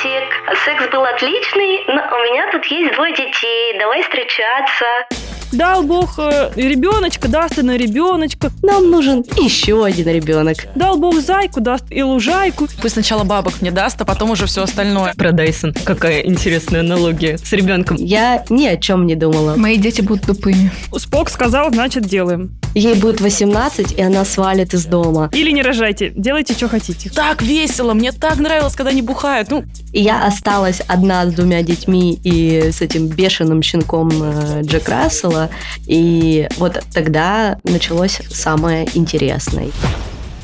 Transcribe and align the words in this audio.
приветик. 0.00 0.32
Секс 0.64 0.88
был 0.90 1.04
отличный, 1.04 1.84
но 1.86 2.16
у 2.16 2.22
меня 2.24 2.50
тут 2.52 2.64
есть 2.66 2.94
двое 2.94 3.14
детей. 3.14 3.78
Давай 3.78 4.02
встречаться. 4.02 5.19
Дал 5.52 5.82
Бог 5.82 6.18
э, 6.18 6.50
ребеночка, 6.56 7.28
даст 7.28 7.58
и 7.58 7.62
на 7.62 7.76
ребеночка. 7.76 8.50
Нам 8.62 8.90
нужен 8.90 9.24
еще 9.36 9.84
один 9.84 10.08
ребенок. 10.08 10.58
Дал 10.74 10.96
Бог 10.96 11.20
зайку, 11.20 11.60
даст 11.60 11.84
и 11.90 12.02
лужайку. 12.02 12.68
Пусть 12.80 12.94
сначала 12.94 13.24
бабок 13.24 13.60
мне 13.60 13.70
даст, 13.70 14.00
а 14.00 14.04
потом 14.04 14.30
уже 14.30 14.46
все 14.46 14.62
остальное. 14.62 15.14
Про 15.14 15.32
Дайсон. 15.32 15.74
Какая 15.84 16.20
интересная 16.20 16.80
аналогия 16.80 17.38
с 17.38 17.52
ребенком. 17.52 17.96
Я 17.96 18.44
ни 18.48 18.66
о 18.66 18.76
чем 18.76 19.06
не 19.06 19.16
думала. 19.16 19.56
Мои 19.56 19.76
дети 19.76 20.00
будут 20.00 20.26
тупыми. 20.26 20.70
Спок 20.96 21.30
сказал, 21.30 21.72
значит 21.72 22.04
делаем. 22.04 22.50
Ей 22.74 22.94
будет 22.94 23.20
18, 23.20 23.92
и 23.92 24.02
она 24.02 24.24
свалит 24.24 24.74
из 24.74 24.86
дома. 24.86 25.28
Или 25.32 25.50
не 25.50 25.62
рожайте, 25.62 26.12
делайте, 26.14 26.54
что 26.54 26.68
хотите. 26.68 27.10
Так 27.10 27.42
весело, 27.42 27.94
мне 27.94 28.12
так 28.12 28.38
нравилось, 28.38 28.76
когда 28.76 28.90
они 28.90 29.02
бухают. 29.02 29.50
Ну, 29.50 29.64
И 29.92 30.00
я 30.02 30.24
осталась 30.24 30.80
одна 30.86 31.26
с 31.26 31.32
двумя 31.32 31.62
детьми 31.62 32.18
и 32.22 32.70
с 32.70 32.80
этим 32.80 33.08
бешеным 33.08 33.62
щенком 33.62 34.10
э, 34.22 34.62
Джек 34.62 34.88
Рассела. 34.88 35.39
И 35.86 36.48
вот 36.58 36.82
тогда 36.92 37.58
началось 37.64 38.20
самое 38.30 38.88
интересное. 38.94 39.70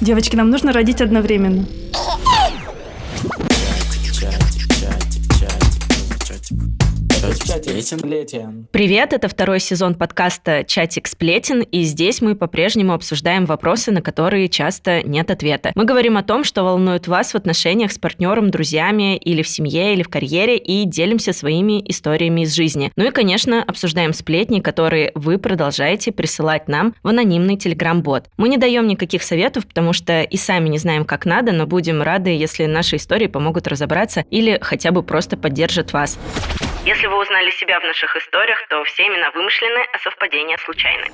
Девочки, 0.00 0.36
нам 0.36 0.50
нужно 0.50 0.72
родить 0.72 1.00
одновременно. 1.00 1.64
Сплетен. 7.36 8.66
Привет, 8.70 9.12
это 9.12 9.28
второй 9.28 9.60
сезон 9.60 9.94
подкаста 9.94 10.64
«Чатик 10.64 11.06
сплетен», 11.06 11.60
и 11.60 11.82
здесь 11.82 12.20
мы 12.20 12.34
по-прежнему 12.34 12.92
обсуждаем 12.92 13.44
вопросы, 13.44 13.92
на 13.92 14.00
которые 14.00 14.48
часто 14.48 15.02
нет 15.02 15.30
ответа. 15.30 15.72
Мы 15.74 15.84
говорим 15.84 16.16
о 16.16 16.22
том, 16.22 16.44
что 16.44 16.64
волнует 16.64 17.06
вас 17.06 17.32
в 17.32 17.34
отношениях 17.34 17.92
с 17.92 17.98
партнером, 17.98 18.50
друзьями 18.50 19.16
или 19.16 19.42
в 19.42 19.48
семье, 19.48 19.92
или 19.92 20.02
в 20.02 20.08
карьере, 20.08 20.56
и 20.56 20.84
делимся 20.84 21.32
своими 21.32 21.82
историями 21.88 22.42
из 22.42 22.54
жизни. 22.54 22.90
Ну 22.96 23.06
и, 23.06 23.10
конечно, 23.10 23.62
обсуждаем 23.62 24.12
сплетни, 24.12 24.60
которые 24.60 25.12
вы 25.14 25.38
продолжаете 25.38 26.12
присылать 26.12 26.68
нам 26.68 26.94
в 27.02 27.08
анонимный 27.08 27.56
телеграм-бот. 27.56 28.28
Мы 28.36 28.48
не 28.48 28.56
даем 28.56 28.86
никаких 28.86 29.22
советов, 29.22 29.66
потому 29.66 29.92
что 29.92 30.22
и 30.22 30.36
сами 30.36 30.68
не 30.68 30.78
знаем, 30.78 31.04
как 31.04 31.26
надо, 31.26 31.52
но 31.52 31.66
будем 31.66 32.02
рады, 32.02 32.30
если 32.30 32.66
наши 32.66 32.96
истории 32.96 33.26
помогут 33.26 33.68
разобраться 33.68 34.24
или 34.30 34.58
хотя 34.60 34.90
бы 34.90 35.02
просто 35.02 35.36
поддержат 35.36 35.92
вас. 35.92 36.18
Если 36.86 37.08
вы 37.08 37.20
узнали 37.20 37.50
себя 37.50 37.80
в 37.80 37.82
наших 37.82 38.14
историях, 38.14 38.58
то 38.70 38.84
все 38.84 39.08
имена 39.08 39.32
вымышлены, 39.32 39.80
а 39.92 39.98
совпадения 39.98 40.56
случайны. 40.64 41.06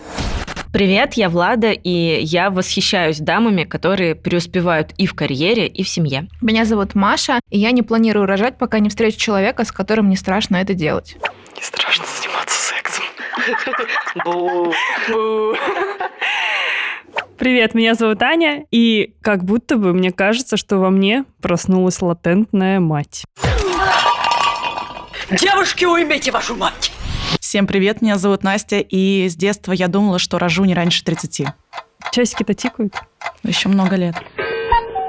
Привет, 0.71 1.15
я 1.15 1.31
Влада, 1.31 1.71
и 1.71 2.21
я 2.21 2.51
восхищаюсь 2.51 3.21
дамами, 3.21 3.65
которые 3.65 4.15
преуспевают 4.15 4.93
и 4.99 5.07
в 5.07 5.15
карьере, 5.15 5.67
и 5.67 5.83
в 5.83 5.89
семье. 5.89 6.29
Меня 6.43 6.67
зовут 6.67 6.95
Маша, 6.95 7.41
и 7.49 7.59
я 7.59 7.71
не 7.71 7.81
планирую 7.81 8.27
рожать, 8.27 8.59
пока 8.59 8.81
не 8.81 8.91
встречу 8.91 9.19
человека, 9.19 9.65
с 9.65 9.73
которым 9.73 10.11
не 10.11 10.17
страшно 10.17 10.57
это 10.57 10.75
делать. 10.75 11.17
не 11.57 11.63
страшно 11.63 12.05
заниматься 12.05 12.75
сексом. 12.75 13.05
Привет, 17.39 17.75
меня 17.75 17.95
зовут 17.95 18.21
Аня, 18.21 18.67
и 18.71 19.15
как 19.23 19.43
будто 19.43 19.79
бы 19.79 19.95
мне 19.95 20.13
кажется, 20.13 20.59
что 20.59 20.77
во 20.77 20.91
мне 20.91 21.25
проснулась 21.41 22.03
латентная 22.03 22.79
мать. 22.79 23.25
Девушки, 25.41 25.87
уймите 25.87 26.31
вашу 26.31 26.55
мать! 26.55 26.93
Всем 27.41 27.67
привет, 27.67 28.03
меня 28.03 28.19
зовут 28.19 28.43
Настя, 28.43 28.81
и 28.81 29.29
с 29.29 29.35
детства 29.35 29.73
я 29.73 29.89
думала, 29.89 30.19
что 30.19 30.39
рожу 30.39 30.65
не 30.65 30.75
раньше 30.75 31.03
30. 31.05 31.47
Часики-то 32.11 32.53
тикают. 32.53 32.95
Еще 33.43 33.71
много 33.71 33.97
лет. 33.97 34.15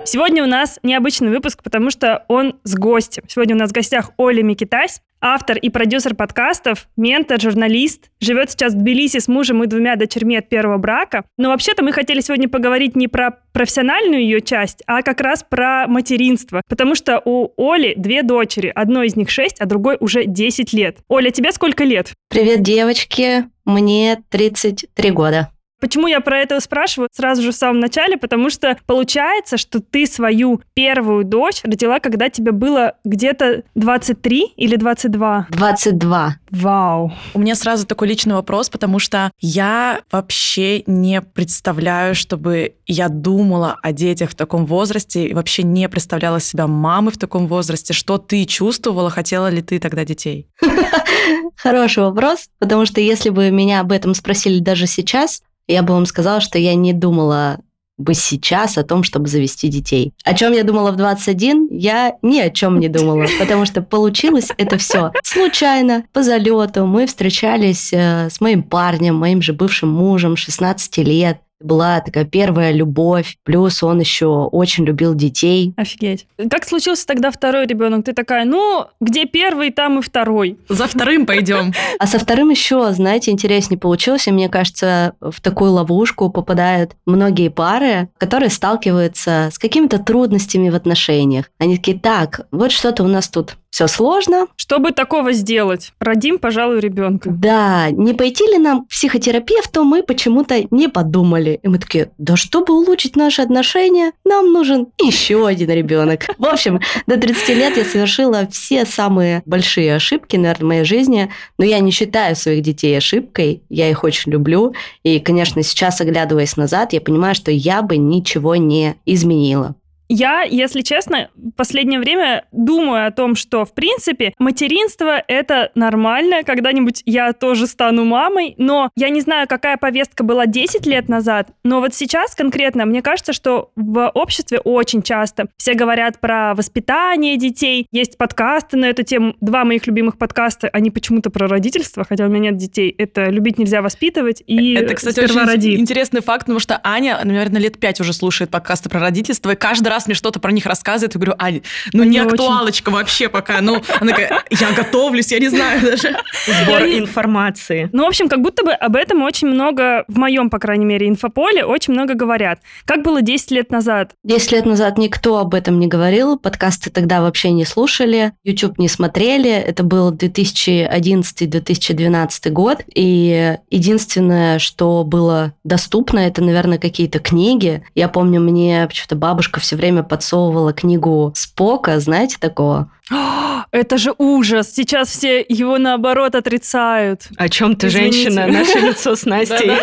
Сегодня 0.05 0.43
у 0.43 0.47
нас 0.47 0.79
необычный 0.83 1.29
выпуск, 1.29 1.63
потому 1.63 1.89
что 1.89 2.25
он 2.27 2.59
с 2.63 2.75
гостем. 2.75 3.23
Сегодня 3.27 3.55
у 3.55 3.59
нас 3.59 3.69
в 3.69 3.73
гостях 3.73 4.11
Оля 4.17 4.43
Микитась, 4.43 5.01
автор 5.21 5.57
и 5.57 5.69
продюсер 5.69 6.13
подкастов, 6.13 6.89
ментор, 6.97 7.39
журналист. 7.39 8.11
Живет 8.19 8.51
сейчас 8.51 8.73
в 8.73 8.78
Тбилиси 8.79 9.19
с 9.19 9.29
мужем 9.29 9.63
и 9.63 9.67
двумя 9.67 9.95
дочерьми 9.95 10.35
от 10.35 10.50
первого 10.50 10.78
брака. 10.78 11.23
Но 11.38 11.50
вообще-то 11.50 11.83
мы 11.83 11.94
хотели 11.94 12.19
сегодня 12.19 12.50
поговорить 12.50 12.97
не 12.97 13.07
про 13.07 13.39
профессиональную 13.53 14.22
ее 14.22 14.41
часть, 14.41 14.83
а 14.88 15.03
как 15.03 15.22
раз 15.22 15.45
про 15.50 15.88
материнство. 15.88 16.61
Потому 16.67 16.95
что 16.95 17.22
у 17.23 17.53
Оли 17.55 17.94
две 17.95 18.23
дочери. 18.23 18.72
Одной 18.75 19.07
из 19.07 19.16
них 19.16 19.29
6, 19.29 19.61
а 19.61 19.66
другой 19.66 19.95
уже 20.01 20.25
10 20.25 20.73
лет. 20.73 20.97
Оля, 21.07 21.31
тебе 21.31 21.53
сколько 21.53 21.85
лет? 21.85 22.11
Привет, 22.28 22.61
девочки. 22.61 23.45
Мне 23.63 24.22
33 24.29 25.11
года. 25.11 25.53
Почему 25.83 26.07
я 26.07 26.21
про 26.21 26.39
это 26.39 26.61
спрашиваю 26.61 27.09
сразу 27.11 27.41
же 27.41 27.51
в 27.51 27.55
самом 27.55 27.81
начале? 27.81 28.16
Потому 28.16 28.49
что 28.49 28.77
получается, 28.85 29.57
что 29.57 29.81
ты 29.81 30.05
свою 30.07 30.61
первую 30.73 31.25
дочь 31.25 31.59
родила, 31.63 31.99
когда 31.99 32.29
тебе 32.29 32.53
было 32.53 32.94
где-то 33.03 33.63
23 33.75 34.53
или 34.55 34.77
22? 34.77 35.47
22. 35.49 36.38
Вау. 36.51 37.11
У 37.33 37.39
меня 37.39 37.55
сразу 37.55 37.85
такой 37.85 38.07
личный 38.07 38.35
вопрос, 38.35 38.69
потому 38.69 38.97
что 38.99 39.29
я 39.41 39.99
вообще 40.09 40.83
не 40.88 41.22
представляю, 41.22 42.16
чтобы 42.16 42.75
я 42.85 43.09
думала 43.09 43.77
о 43.83 43.91
детях 43.91 44.29
в 44.29 44.35
таком 44.35 44.66
возрасте, 44.66 45.27
и 45.27 45.33
вообще 45.33 45.63
не 45.63 45.89
представляла 45.89 46.39
себя 46.39 46.66
мамой 46.66 47.11
в 47.11 47.17
таком 47.17 47.47
возрасте. 47.47 47.91
Что 47.91 48.17
ты 48.17 48.45
чувствовала, 48.45 49.09
хотела 49.09 49.49
ли 49.49 49.61
ты 49.61 49.79
тогда 49.79 50.05
детей? 50.05 50.47
Хороший 51.57 52.03
вопрос, 52.03 52.47
потому 52.59 52.85
что 52.85 53.01
если 53.01 53.31
бы 53.31 53.51
меня 53.51 53.81
об 53.81 53.91
этом 53.91 54.13
спросили 54.13 54.59
даже 54.59 54.88
сейчас, 54.88 55.41
я 55.68 55.84
бы 55.84 55.94
вам 55.94 56.06
сказала, 56.06 56.41
что 56.41 56.57
я 56.57 56.75
не 56.75 56.94
думала 56.94 57.59
бы 57.97 58.13
сейчас 58.13 58.78
о 58.78 58.84
том, 58.84 59.03
чтобы 59.03 59.28
завести 59.28 59.68
детей. 59.68 60.13
О 60.24 60.34
чем 60.34 60.53
я 60.53 60.63
думала 60.63 60.91
в 60.91 60.96
21, 60.96 61.69
я 61.72 62.13
ни 62.22 62.40
о 62.40 62.50
чем 62.50 62.79
не 62.79 62.90
думала, 62.90 63.28
потому 63.40 63.66
что 63.66 63.81
получилось 63.81 64.50
это 64.57 64.78
все 64.78 65.12
случайно, 65.23 66.03
по 66.12 66.23
залету. 66.23 66.85
Мы 66.85 67.06
встречались 67.06 67.94
э, 67.94 68.29
с 68.29 68.41
моим 68.41 68.63
парнем, 68.63 69.16
моим 69.16 69.41
же 69.41 69.53
бывшим 69.53 69.90
мужем, 69.90 70.35
16 70.35 70.97
лет. 70.97 71.40
Была 71.59 72.02
такая 72.02 72.25
первая 72.25 72.72
любовь, 72.72 73.38
плюс 73.44 73.84
он 73.84 74.00
еще 74.00 74.28
очень 74.52 74.86
любил 74.86 75.16
детей. 75.16 75.74
Офигеть. 75.78 76.28
Как 76.50 76.66
случился 76.66 77.06
тогда 77.08 77.31
второй 77.31 77.66
ребенок? 77.66 78.06
Ты 78.06 78.14
такая, 78.14 78.46
ну, 78.46 78.88
где 79.00 79.25
первый, 79.25 79.72
там 79.72 80.00
и 80.00 80.02
второй. 80.02 80.58
За 80.68 80.88
вторым 80.88 81.25
пойдем. 81.25 81.74
А 82.00 82.08
со 82.08 82.19
вторым 82.19 82.50
еще, 82.50 82.91
знаете, 82.91 83.31
интереснее 83.31 83.80
получилось. 83.80 84.28
И 84.28 84.31
мне 84.31 84.50
кажется, 84.50 85.14
в 85.22 85.40
такую 85.41 85.72
ловушку 85.72 86.30
попадают 86.30 86.96
многие 87.06 87.50
пары, 87.50 88.09
которые 88.18 88.50
сталкиваются 88.50 89.50
с 89.52 89.58
какими-то 89.58 90.00
трудностями 90.00 90.70
в 90.70 90.75
отношениях. 90.75 91.50
Они 91.59 91.78
такие, 91.78 91.97
так, 91.97 92.41
вот 92.52 92.72
что-то 92.72 93.03
у 93.03 93.08
нас 93.08 93.30
тут 93.30 93.56
все 93.73 93.88
сложно. 93.88 94.45
Чтобы 94.56 94.91
такого 94.91 95.34
сделать, 95.34 95.94
родим, 96.00 96.38
пожалуй, 96.38 96.79
ребенка. 96.79 97.31
Да, 97.31 97.89
не 97.89 98.13
пойти 98.13 98.45
ли 98.45 98.59
нам 98.59 98.85
к 98.85 98.89
психотерапевту, 98.89 99.84
мы 99.84 100.03
почему-то 100.03 100.63
не 100.69 100.88
подумали. 100.89 101.59
И 101.63 101.67
мы 101.67 101.79
такие, 101.79 102.11
да 102.19 102.35
чтобы 102.35 102.75
улучшить 102.75 103.16
наши 103.16 103.41
отношения, 103.41 104.11
нам 104.25 104.53
нужен 104.53 104.89
еще 105.01 105.47
один 105.47 105.72
ребенок. 105.72 106.28
В 106.38 106.45
общем, 106.45 106.81
до 107.07 107.17
30 107.17 107.50
лет 107.50 107.75
я 107.75 107.84
совершила 107.84 108.47
все 108.51 108.85
самые 108.85 109.41
большие 109.47 109.95
ошибки, 109.95 110.35
наверное, 110.35 110.63
в 110.63 110.67
моей 110.67 110.84
жизни, 110.84 111.31
но 111.57 111.66
я 111.66 111.79
не 111.79 111.90
считаю 111.90 112.35
своих 112.35 112.61
детей 112.61 112.95
ошибкой, 112.95 113.63
я 113.69 113.90
их 113.90 114.03
очень 114.03 114.31
люблю. 114.31 114.75
И, 115.01 115.19
конечно, 115.19 115.63
сейчас, 115.63 116.00
оглядываясь 116.00 116.57
назад, 116.57 116.94
я 116.94 117.01
понимаю, 117.01 117.34
что 117.34 117.50
я 117.50 117.81
бы 117.81 117.97
ничего 117.97 118.55
не 118.55 118.97
изменила. 119.07 119.75
Я, 120.16 120.44
если 120.44 120.81
честно, 120.81 121.31
в 121.35 121.53
последнее 121.53 122.00
время 122.00 122.46
думаю 122.51 123.07
о 123.07 123.12
том, 123.12 123.35
что, 123.35 123.66
в 123.66 123.74
принципе, 123.74 124.35
материнство— 124.38 125.24
это 125.28 125.72
нормально, 125.74 126.44
когда-нибудь 126.44 127.01
я 127.07 127.34
тоже 127.34 127.66
стану 127.66 128.06
мамой, 128.06 128.53
но 128.59 128.91
я 128.96 129.09
не 129.09 129.22
знаю, 129.22 129.47
какая 129.47 129.75
повестка 129.78 130.23
была 130.23 130.46
10 130.46 130.85
лет 130.85 131.09
назад, 131.09 131.50
но 131.63 131.79
вот 131.79 131.96
сейчас 131.96 132.35
конкретно 132.35 132.85
мне 132.85 133.02
кажется, 133.02 133.34
что 133.34 133.72
в 133.75 134.07
обществе 134.13 134.59
очень 134.59 135.02
часто 135.02 135.47
все 135.57 135.73
говорят 135.73 136.19
про 136.19 136.53
воспитание 136.53 137.35
детей, 137.37 137.87
есть 137.91 138.20
подкасты 138.20 138.78
на 138.78 138.85
эту 138.85 139.02
тему, 139.02 139.35
два 139.41 139.66
моих 139.66 139.87
любимых 139.87 140.20
подкаста, 140.20 140.70
они 140.73 140.91
почему-то 140.91 141.32
про 141.32 141.47
родительство, 141.47 142.05
хотя 142.08 142.26
у 142.26 142.29
меня 142.29 142.52
нет 142.52 142.58
детей, 142.58 142.93
это 142.96 143.32
«Любить 143.32 143.58
нельзя 143.58 143.82
воспитывать» 143.82 144.43
и 144.46 144.76
Это, 144.76 144.93
кстати, 144.93 145.16
«Сперва 145.16 145.41
очень 145.41 145.52
роди». 145.52 145.79
интересный 145.79 146.22
факт, 146.22 146.41
потому 146.41 146.59
что 146.59 146.79
Аня, 146.84 147.20
наверное, 147.23 147.59
лет 147.59 147.79
пять 147.79 147.99
уже 147.99 148.14
слушает 148.14 148.52
подкасты 148.52 148.90
про 148.90 148.99
родительство, 148.99 149.49
и 149.49 149.55
каждый 149.55 149.87
раз 149.87 150.03
мне 150.08 150.16
что-то 150.16 150.40
про 150.40 150.52
них 150.52 150.66
рассказывает, 150.66 151.16
и 151.16 151.17
говорю, 151.17 151.35
Ань, 151.38 151.61
ну 151.94 152.03
не 152.03 152.20
очень- 152.22 152.32
актуалочка 152.32 152.90
вообще 152.90 153.29
пока, 153.29 153.61
ну, 153.61 153.82
она 154.00 154.11
такая, 154.11 154.44
я 154.50 154.72
готовлюсь, 154.72 155.32
я 155.32 155.40
не 155.40 155.50
знаю 155.50 155.82
даже. 155.82 156.16
Сбор 156.64 156.82
Я 156.82 156.88
не- 156.88 157.00
информации. 157.00 157.90
Ну, 157.94 158.03
в 158.03 158.08
общем, 158.08 158.28
как 158.29 158.41
будто 158.41 158.64
бы 158.64 158.72
об 158.73 158.96
этом 158.96 159.22
очень 159.23 159.47
много, 159.47 160.03
в 160.08 160.17
моем, 160.17 160.50
по 160.50 160.59
крайней 160.59 160.85
мере, 160.85 161.08
инфополе, 161.08 161.64
очень 161.66 161.94
много 161.94 162.14
говорят. 162.16 162.59
Как 162.85 163.03
было 163.03 163.22
10 163.22 163.52
лет 163.52 163.72
назад? 163.72 164.11
10 164.23 164.52
лет 164.52 164.66
назад 164.66 164.97
никто 164.97 165.38
об 165.38 165.53
этом 165.53 165.79
не 165.79 165.88
говорил, 165.88 166.38
подкасты 166.38 166.90
тогда 166.90 167.22
вообще 167.22 167.52
не 167.52 167.66
слушали, 167.66 168.34
YouTube 168.44 168.79
не 168.79 168.88
смотрели, 168.88 169.52
это 169.52 169.84
был 169.84 170.11
2011-2012 170.11 172.49
год, 172.49 172.79
и 172.94 173.58
единственное, 173.70 174.59
что 174.59 175.03
было 175.03 175.53
доступно, 175.64 176.20
это, 176.20 176.41
наверное, 176.44 176.78
какие-то 176.78 177.20
книги. 177.20 177.84
Я 177.96 178.08
помню, 178.08 178.40
мне 178.41 178.85
почему-то 178.88 179.16
бабушка 179.16 179.59
все 179.59 179.76
время 179.76 179.92
время 179.93 180.03
подсовывала 180.03 180.73
книгу 180.73 181.31
Спока, 181.35 181.99
знаете 181.99 182.37
такого? 182.40 182.90
Это 183.72 183.97
же 183.97 184.13
ужас. 184.17 184.73
Сейчас 184.73 185.09
все 185.09 185.45
его 185.47 185.78
наоборот 185.78 186.35
отрицают. 186.35 187.28
О 187.37 187.49
чем 187.49 187.75
ты, 187.75 187.87
Извините. 187.87 188.23
женщина? 188.29 188.47
Наше 188.47 188.79
лицо 188.87 189.16
с 189.16 189.25
Настей. 189.25 189.72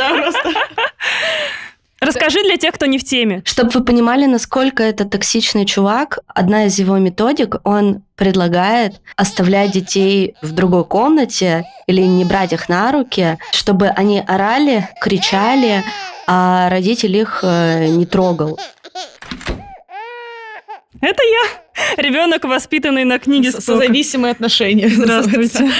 Расскажи 2.00 2.42
для 2.42 2.56
тех, 2.56 2.74
кто 2.74 2.86
не 2.86 2.98
в 2.98 3.04
теме. 3.04 3.42
Чтобы 3.44 3.70
вы 3.74 3.84
понимали, 3.84 4.24
насколько 4.24 4.82
это 4.82 5.04
токсичный 5.04 5.66
чувак, 5.66 6.20
одна 6.28 6.64
из 6.64 6.78
его 6.78 6.96
методик, 6.96 7.56
он 7.62 8.02
предлагает 8.16 8.94
оставлять 9.16 9.72
детей 9.72 10.34
в 10.40 10.52
другой 10.52 10.84
комнате 10.84 11.66
или 11.86 12.00
не 12.00 12.24
брать 12.24 12.54
их 12.54 12.70
на 12.70 12.90
руки, 12.90 13.38
чтобы 13.52 13.88
они 13.88 14.24
орали, 14.26 14.88
кричали, 15.02 15.84
а 16.26 16.70
родитель 16.70 17.16
их 17.16 17.40
э, 17.42 17.88
не 17.88 18.06
трогал. 18.06 18.58
Это 21.00 21.22
я. 21.22 22.02
Ребенок, 22.02 22.44
воспитанный 22.44 23.04
на 23.04 23.18
книге 23.18 23.50
Спока. 23.50 23.62
Созависимые 23.62 24.32
отношения. 24.32 24.88
Здравствуйте. 24.90 25.70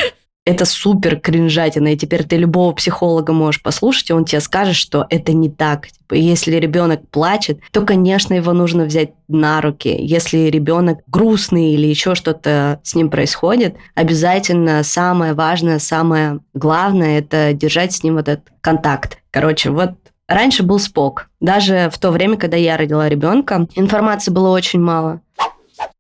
Это 0.47 0.65
супер 0.65 1.21
кринжатина, 1.21 1.93
и 1.93 1.97
теперь 1.97 2.25
ты 2.25 2.37
любого 2.37 2.73
психолога 2.73 3.33
можешь 3.33 3.63
послушать, 3.63 4.09
и 4.09 4.15
он 4.15 4.25
тебе 4.25 4.41
скажет, 4.41 4.75
что 4.75 5.07
это 5.11 5.33
не 5.35 5.51
так. 5.51 5.89
Типа, 5.89 6.15
если 6.15 6.57
ребенок 6.57 7.07
плачет, 7.11 7.61
то, 7.73 7.83
конечно, 7.83 8.33
его 8.33 8.55
нужно 8.55 8.85
взять 8.85 9.11
на 9.29 9.61
руки. 9.61 9.95
Если 10.01 10.49
ребенок 10.49 11.01
грустный 11.07 11.73
или 11.75 11.87
еще 11.87 12.15
что-то 12.15 12.81
с 12.83 12.95
ним 12.95 13.11
происходит, 13.11 13.77
обязательно 13.95 14.83
самое 14.83 15.35
важное, 15.35 15.79
самое 15.79 16.41
главное– 16.55 17.19
это 17.21 17.53
держать 17.53 17.93
с 17.93 18.03
ним 18.03 18.15
вот 18.15 18.29
этот 18.29 18.47
контакт. 18.63 19.19
Короче, 19.31 19.71
вот 19.71 19.93
Раньше 20.31 20.63
был 20.63 20.79
спок. 20.79 21.29
Даже 21.41 21.91
в 21.93 21.99
то 21.99 22.13
время, 22.13 22.37
когда 22.37 22.57
я 22.57 22.77
родила 22.77 23.09
ребенка, 23.09 23.67
информации 23.75 24.31
было 24.31 24.51
очень 24.51 24.81
мало. 24.81 25.21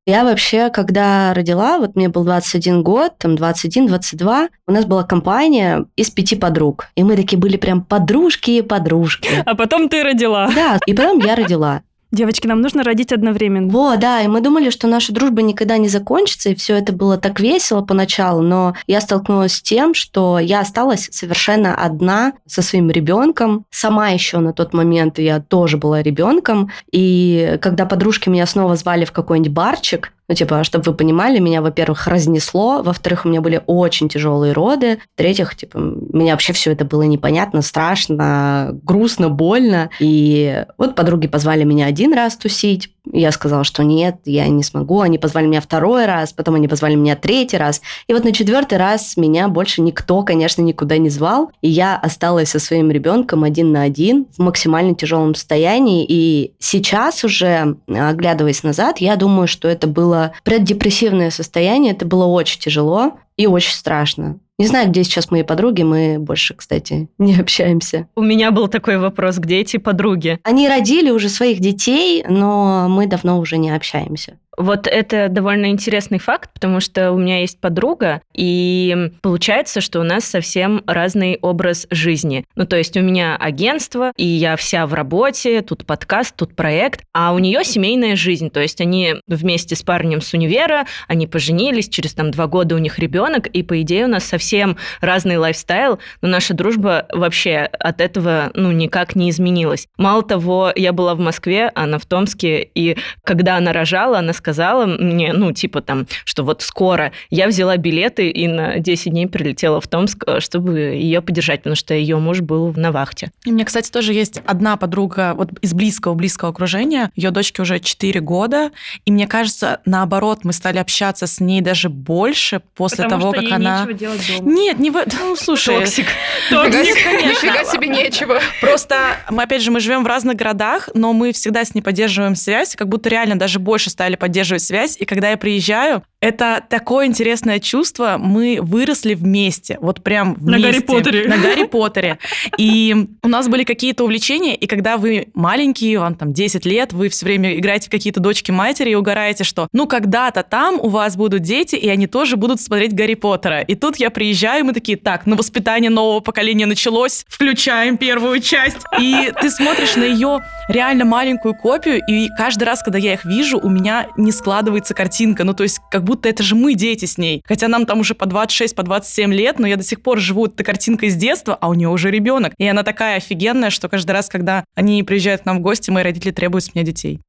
Я 0.06 0.22
вообще, 0.22 0.70
когда 0.70 1.34
родила, 1.34 1.78
вот 1.78 1.96
мне 1.96 2.08
был 2.08 2.22
21 2.24 2.84
год, 2.84 3.18
там 3.18 3.34
21-22, 3.34 4.48
у 4.68 4.72
нас 4.72 4.84
была 4.84 5.02
компания 5.02 5.84
из 5.96 6.10
пяти 6.10 6.36
подруг. 6.36 6.86
И 6.94 7.02
мы 7.02 7.16
такие 7.16 7.38
были 7.38 7.56
прям 7.56 7.82
подружки 7.82 8.52
и 8.52 8.62
подружки. 8.62 9.42
А 9.44 9.56
потом 9.56 9.88
ты 9.88 10.04
родила. 10.04 10.48
Да, 10.54 10.78
и 10.86 10.94
потом 10.94 11.18
я 11.18 11.34
родила. 11.34 11.82
Девочки, 12.12 12.48
нам 12.48 12.60
нужно 12.60 12.82
родить 12.82 13.12
одновременно. 13.12 13.70
Во, 13.70 13.96
да, 13.96 14.20
и 14.20 14.26
мы 14.26 14.40
думали, 14.40 14.70
что 14.70 14.88
наша 14.88 15.12
дружба 15.12 15.42
никогда 15.42 15.78
не 15.78 15.88
закончится, 15.88 16.50
и 16.50 16.56
все 16.56 16.76
это 16.76 16.92
было 16.92 17.16
так 17.16 17.38
весело 17.38 17.82
поначалу, 17.82 18.42
но 18.42 18.74
я 18.88 19.00
столкнулась 19.00 19.54
с 19.54 19.62
тем, 19.62 19.94
что 19.94 20.40
я 20.40 20.60
осталась 20.60 21.08
совершенно 21.12 21.74
одна 21.76 22.32
со 22.46 22.62
своим 22.62 22.90
ребенком. 22.90 23.64
Сама 23.70 24.08
еще 24.08 24.38
на 24.38 24.52
тот 24.52 24.74
момент 24.74 25.20
я 25.20 25.40
тоже 25.40 25.76
была 25.76 26.02
ребенком, 26.02 26.70
и 26.90 27.58
когда 27.62 27.86
подружки 27.86 28.28
меня 28.28 28.46
снова 28.46 28.74
звали 28.74 29.04
в 29.04 29.12
какой-нибудь 29.12 29.52
барчик, 29.52 30.12
ну, 30.30 30.36
типа, 30.36 30.62
чтобы 30.62 30.84
вы 30.84 30.94
понимали, 30.94 31.40
меня, 31.40 31.60
во-первых, 31.60 32.06
разнесло, 32.06 32.82
во-вторых, 32.84 33.24
у 33.24 33.28
меня 33.28 33.40
были 33.40 33.64
очень 33.66 34.08
тяжелые 34.08 34.52
роды, 34.52 35.00
в-третьих, 35.16 35.56
типа, 35.56 35.80
мне 35.80 36.30
вообще 36.30 36.52
все 36.52 36.70
это 36.70 36.84
было 36.84 37.02
непонятно, 37.02 37.62
страшно, 37.62 38.70
грустно, 38.84 39.28
больно. 39.28 39.90
И 39.98 40.64
вот 40.78 40.94
подруги 40.94 41.26
позвали 41.26 41.64
меня 41.64 41.86
один 41.86 42.14
раз 42.14 42.36
тусить, 42.36 42.92
я 43.12 43.32
сказала, 43.32 43.64
что 43.64 43.82
нет, 43.82 44.16
я 44.24 44.46
не 44.48 44.62
смогу. 44.62 45.00
Они 45.00 45.18
позвали 45.18 45.46
меня 45.46 45.60
второй 45.60 46.06
раз, 46.06 46.32
потом 46.32 46.54
они 46.54 46.68
позвали 46.68 46.94
меня 46.94 47.16
третий 47.16 47.56
раз. 47.56 47.80
И 48.06 48.12
вот 48.12 48.24
на 48.24 48.32
четвертый 48.32 48.78
раз 48.78 49.16
меня 49.16 49.48
больше 49.48 49.80
никто, 49.80 50.22
конечно, 50.22 50.62
никуда 50.62 50.98
не 50.98 51.10
звал. 51.10 51.50
И 51.60 51.68
я 51.68 51.96
осталась 51.96 52.50
со 52.50 52.58
своим 52.58 52.90
ребенком 52.90 53.44
один 53.44 53.72
на 53.72 53.82
один 53.82 54.26
в 54.36 54.42
максимально 54.42 54.94
тяжелом 54.94 55.34
состоянии. 55.34 56.04
И 56.08 56.54
сейчас 56.58 57.24
уже, 57.24 57.76
оглядываясь 57.88 58.62
назад, 58.62 58.98
я 58.98 59.16
думаю, 59.16 59.48
что 59.48 59.68
это 59.68 59.86
было 59.86 60.32
преддепрессивное 60.44 61.30
состояние, 61.30 61.92
это 61.92 62.04
было 62.04 62.26
очень 62.26 62.60
тяжело 62.60 63.18
и 63.36 63.46
очень 63.46 63.74
страшно. 63.74 64.38
Не 64.60 64.66
знаю, 64.66 64.90
где 64.90 65.04
сейчас 65.04 65.30
мои 65.30 65.42
подруги, 65.42 65.80
мы 65.80 66.18
больше, 66.18 66.52
кстати, 66.52 67.08
не 67.16 67.34
общаемся. 67.34 68.08
У 68.14 68.20
меня 68.20 68.50
был 68.50 68.68
такой 68.68 68.98
вопрос, 68.98 69.38
где 69.38 69.58
эти 69.60 69.78
подруги? 69.78 70.38
Они 70.42 70.68
родили 70.68 71.08
уже 71.08 71.30
своих 71.30 71.60
детей, 71.60 72.22
но 72.28 72.86
мы 72.86 73.06
давно 73.06 73.38
уже 73.38 73.56
не 73.56 73.70
общаемся. 73.70 74.38
Вот 74.60 74.86
это 74.86 75.30
довольно 75.30 75.70
интересный 75.70 76.18
факт, 76.18 76.50
потому 76.52 76.80
что 76.80 77.12
у 77.12 77.18
меня 77.18 77.40
есть 77.40 77.58
подруга, 77.58 78.20
и 78.34 79.10
получается, 79.22 79.80
что 79.80 80.00
у 80.00 80.02
нас 80.02 80.24
совсем 80.24 80.82
разный 80.86 81.38
образ 81.40 81.86
жизни. 81.90 82.44
Ну, 82.56 82.66
то 82.66 82.76
есть 82.76 82.94
у 82.98 83.00
меня 83.00 83.36
агентство, 83.36 84.12
и 84.18 84.26
я 84.26 84.56
вся 84.56 84.86
в 84.86 84.92
работе, 84.92 85.62
тут 85.62 85.86
подкаст, 85.86 86.36
тут 86.36 86.54
проект, 86.54 87.04
а 87.14 87.32
у 87.32 87.38
нее 87.38 87.64
семейная 87.64 88.16
жизнь. 88.16 88.50
То 88.50 88.60
есть 88.60 88.82
они 88.82 89.14
вместе 89.26 89.74
с 89.74 89.82
парнем 89.82 90.20
с 90.20 90.34
универа, 90.34 90.84
они 91.08 91.26
поженились, 91.26 91.88
через 91.88 92.12
там 92.12 92.30
два 92.30 92.46
года 92.46 92.74
у 92.74 92.78
них 92.78 92.98
ребенок, 92.98 93.46
и 93.46 93.62
по 93.62 93.80
идее 93.80 94.04
у 94.04 94.08
нас 94.08 94.24
совсем 94.24 94.76
разный 95.00 95.38
лайфстайл, 95.38 96.00
но 96.20 96.28
наша 96.28 96.52
дружба 96.52 97.06
вообще 97.14 97.60
от 97.60 98.02
этого, 98.02 98.50
ну, 98.52 98.72
никак 98.72 99.16
не 99.16 99.30
изменилась. 99.30 99.88
Мало 99.96 100.22
того, 100.22 100.70
я 100.76 100.92
была 100.92 101.14
в 101.14 101.18
Москве, 101.18 101.72
она 101.74 101.98
в 101.98 102.04
Томске, 102.04 102.62
и 102.74 102.98
когда 103.24 103.56
она 103.56 103.72
рожала, 103.72 104.18
она 104.18 104.34
сказала 104.34 104.49
мне, 104.86 105.32
ну, 105.32 105.52
типа 105.52 105.80
там, 105.80 106.06
что 106.24 106.42
вот 106.44 106.62
скоро 106.62 107.12
я 107.30 107.46
взяла 107.46 107.76
билеты 107.76 108.28
и 108.30 108.48
на 108.48 108.78
10 108.78 109.10
дней 109.12 109.26
прилетела 109.26 109.80
в 109.80 109.88
Томск, 109.88 110.24
э, 110.26 110.40
чтобы 110.40 110.78
ее 110.78 111.20
поддержать, 111.22 111.60
потому 111.60 111.76
что 111.76 111.94
ее 111.94 112.18
муж 112.18 112.40
был 112.40 112.72
на 112.74 112.92
вахте. 112.92 113.30
И 113.44 113.50
у 113.50 113.54
меня, 113.54 113.64
кстати, 113.64 113.90
тоже 113.90 114.12
есть 114.12 114.42
одна 114.46 114.76
подруга 114.76 115.34
вот 115.36 115.50
из 115.60 115.74
близкого-близкого 115.74 116.50
окружения. 116.50 117.10
Ее 117.16 117.30
дочке 117.30 117.62
уже 117.62 117.80
4 117.80 118.20
года. 118.20 118.70
И 119.04 119.12
мне 119.12 119.26
кажется, 119.26 119.80
наоборот, 119.84 120.40
мы 120.44 120.52
стали 120.52 120.78
общаться 120.78 121.26
с 121.26 121.40
ней 121.40 121.60
даже 121.60 121.88
больше 121.88 122.60
после 122.74 123.04
Потому 123.04 123.20
того, 123.20 123.32
что 123.32 123.40
как 123.40 123.50
ей 123.50 123.56
она... 123.56 123.80
нечего 123.80 123.92
делать 123.94 124.20
дома. 124.28 124.50
Нет, 124.50 124.78
не 124.78 124.90
в... 124.90 125.04
Ну, 125.20 125.36
слушай... 125.36 125.78
Токсик. 125.78 126.06
Нифига, 126.50 127.10
конечно. 127.10 127.46
нифига 127.46 127.64
себе 127.64 127.88
нечего. 127.88 128.40
Просто 128.60 129.16
мы, 129.30 129.42
опять 129.42 129.62
же, 129.62 129.70
мы 129.70 129.80
живем 129.80 130.04
в 130.04 130.06
разных 130.06 130.36
городах, 130.36 130.88
но 130.94 131.12
мы 131.12 131.32
всегда 131.32 131.64
с 131.64 131.74
ней 131.74 131.82
поддерживаем 131.82 132.34
связь, 132.34 132.74
как 132.76 132.88
будто 132.88 133.08
реально 133.08 133.36
даже 133.36 133.58
больше 133.58 133.90
стали 133.90 134.16
поддерживать 134.16 134.29
связь. 134.58 134.96
И 134.98 135.04
когда 135.04 135.30
я 135.30 135.36
приезжаю, 135.36 136.02
это 136.20 136.62
такое 136.68 137.06
интересное 137.06 137.60
чувство. 137.60 138.16
Мы 138.18 138.58
выросли 138.60 139.14
вместе, 139.14 139.78
вот 139.80 140.02
прям 140.02 140.36
На 140.40 140.58
вместе. 140.58 140.62
Гарри 140.62 140.80
Поттере. 140.80 141.28
На 141.28 141.38
Гарри 141.38 141.64
Поттере. 141.64 142.18
И 142.58 142.94
у 143.22 143.28
нас 143.28 143.48
были 143.48 143.64
какие-то 143.64 144.04
увлечения, 144.04 144.54
и 144.54 144.66
когда 144.66 144.98
вы 144.98 145.28
маленькие, 145.32 145.98
вам 145.98 146.14
там 146.14 146.34
10 146.34 146.66
лет, 146.66 146.92
вы 146.92 147.08
все 147.08 147.24
время 147.24 147.58
играете 147.58 147.88
в 147.88 147.90
какие-то 147.90 148.20
дочки 148.20 148.50
матери 148.50 148.90
и 148.90 148.94
угораете, 148.94 149.44
что 149.44 149.68
ну 149.72 149.86
когда-то 149.86 150.42
там 150.42 150.78
у 150.78 150.88
вас 150.88 151.16
будут 151.16 151.40
дети, 151.40 151.76
и 151.76 151.88
они 151.88 152.06
тоже 152.06 152.36
будут 152.36 152.60
смотреть 152.60 152.94
Гарри 152.94 153.14
Поттера. 153.14 153.62
И 153.62 153.74
тут 153.74 153.96
я 153.96 154.10
приезжаю, 154.10 154.60
и 154.60 154.66
мы 154.66 154.74
такие, 154.74 154.98
так, 154.98 155.24
ну 155.24 155.36
воспитание 155.36 155.90
нового 155.90 156.20
поколения 156.20 156.66
началось, 156.66 157.24
включаем 157.28 157.96
первую 157.96 158.40
часть. 158.40 158.78
И 159.00 159.32
ты 159.40 159.50
смотришь 159.50 159.96
на 159.96 160.04
ее 160.04 160.40
реально 160.68 161.06
маленькую 161.06 161.54
копию, 161.54 162.02
и 162.06 162.28
каждый 162.36 162.64
раз, 162.64 162.82
когда 162.82 162.98
я 162.98 163.14
их 163.14 163.24
вижу, 163.24 163.58
у 163.58 163.70
меня 163.70 164.08
не 164.20 164.32
складывается 164.32 164.94
картинка. 164.94 165.44
Ну, 165.44 165.54
то 165.54 165.62
есть, 165.62 165.80
как 165.90 166.04
будто 166.04 166.28
это 166.28 166.42
же 166.42 166.54
мы 166.54 166.74
дети 166.74 167.04
с 167.04 167.18
ней. 167.18 167.42
Хотя 167.46 167.68
нам 167.68 167.86
там 167.86 168.00
уже 168.00 168.14
по 168.14 168.26
26, 168.26 168.74
по 168.74 168.82
27 168.82 169.32
лет, 169.32 169.58
но 169.58 169.66
я 169.66 169.76
до 169.76 169.82
сих 169.82 170.02
пор 170.02 170.18
живу 170.18 170.46
этой 170.46 170.64
картинкой 170.64 171.10
с 171.10 171.16
детства, 171.16 171.56
а 171.60 171.68
у 171.68 171.74
нее 171.74 171.88
уже 171.88 172.10
ребенок. 172.10 172.52
И 172.58 172.66
она 172.66 172.82
такая 172.82 173.16
офигенная, 173.16 173.70
что 173.70 173.88
каждый 173.88 174.12
раз, 174.12 174.28
когда 174.28 174.64
они 174.74 175.02
приезжают 175.02 175.42
к 175.42 175.44
нам 175.44 175.58
в 175.58 175.60
гости, 175.60 175.90
мои 175.90 176.04
родители 176.04 176.30
требуют 176.30 176.64
с 176.64 176.74
меня 176.74 176.84
детей. 176.84 177.20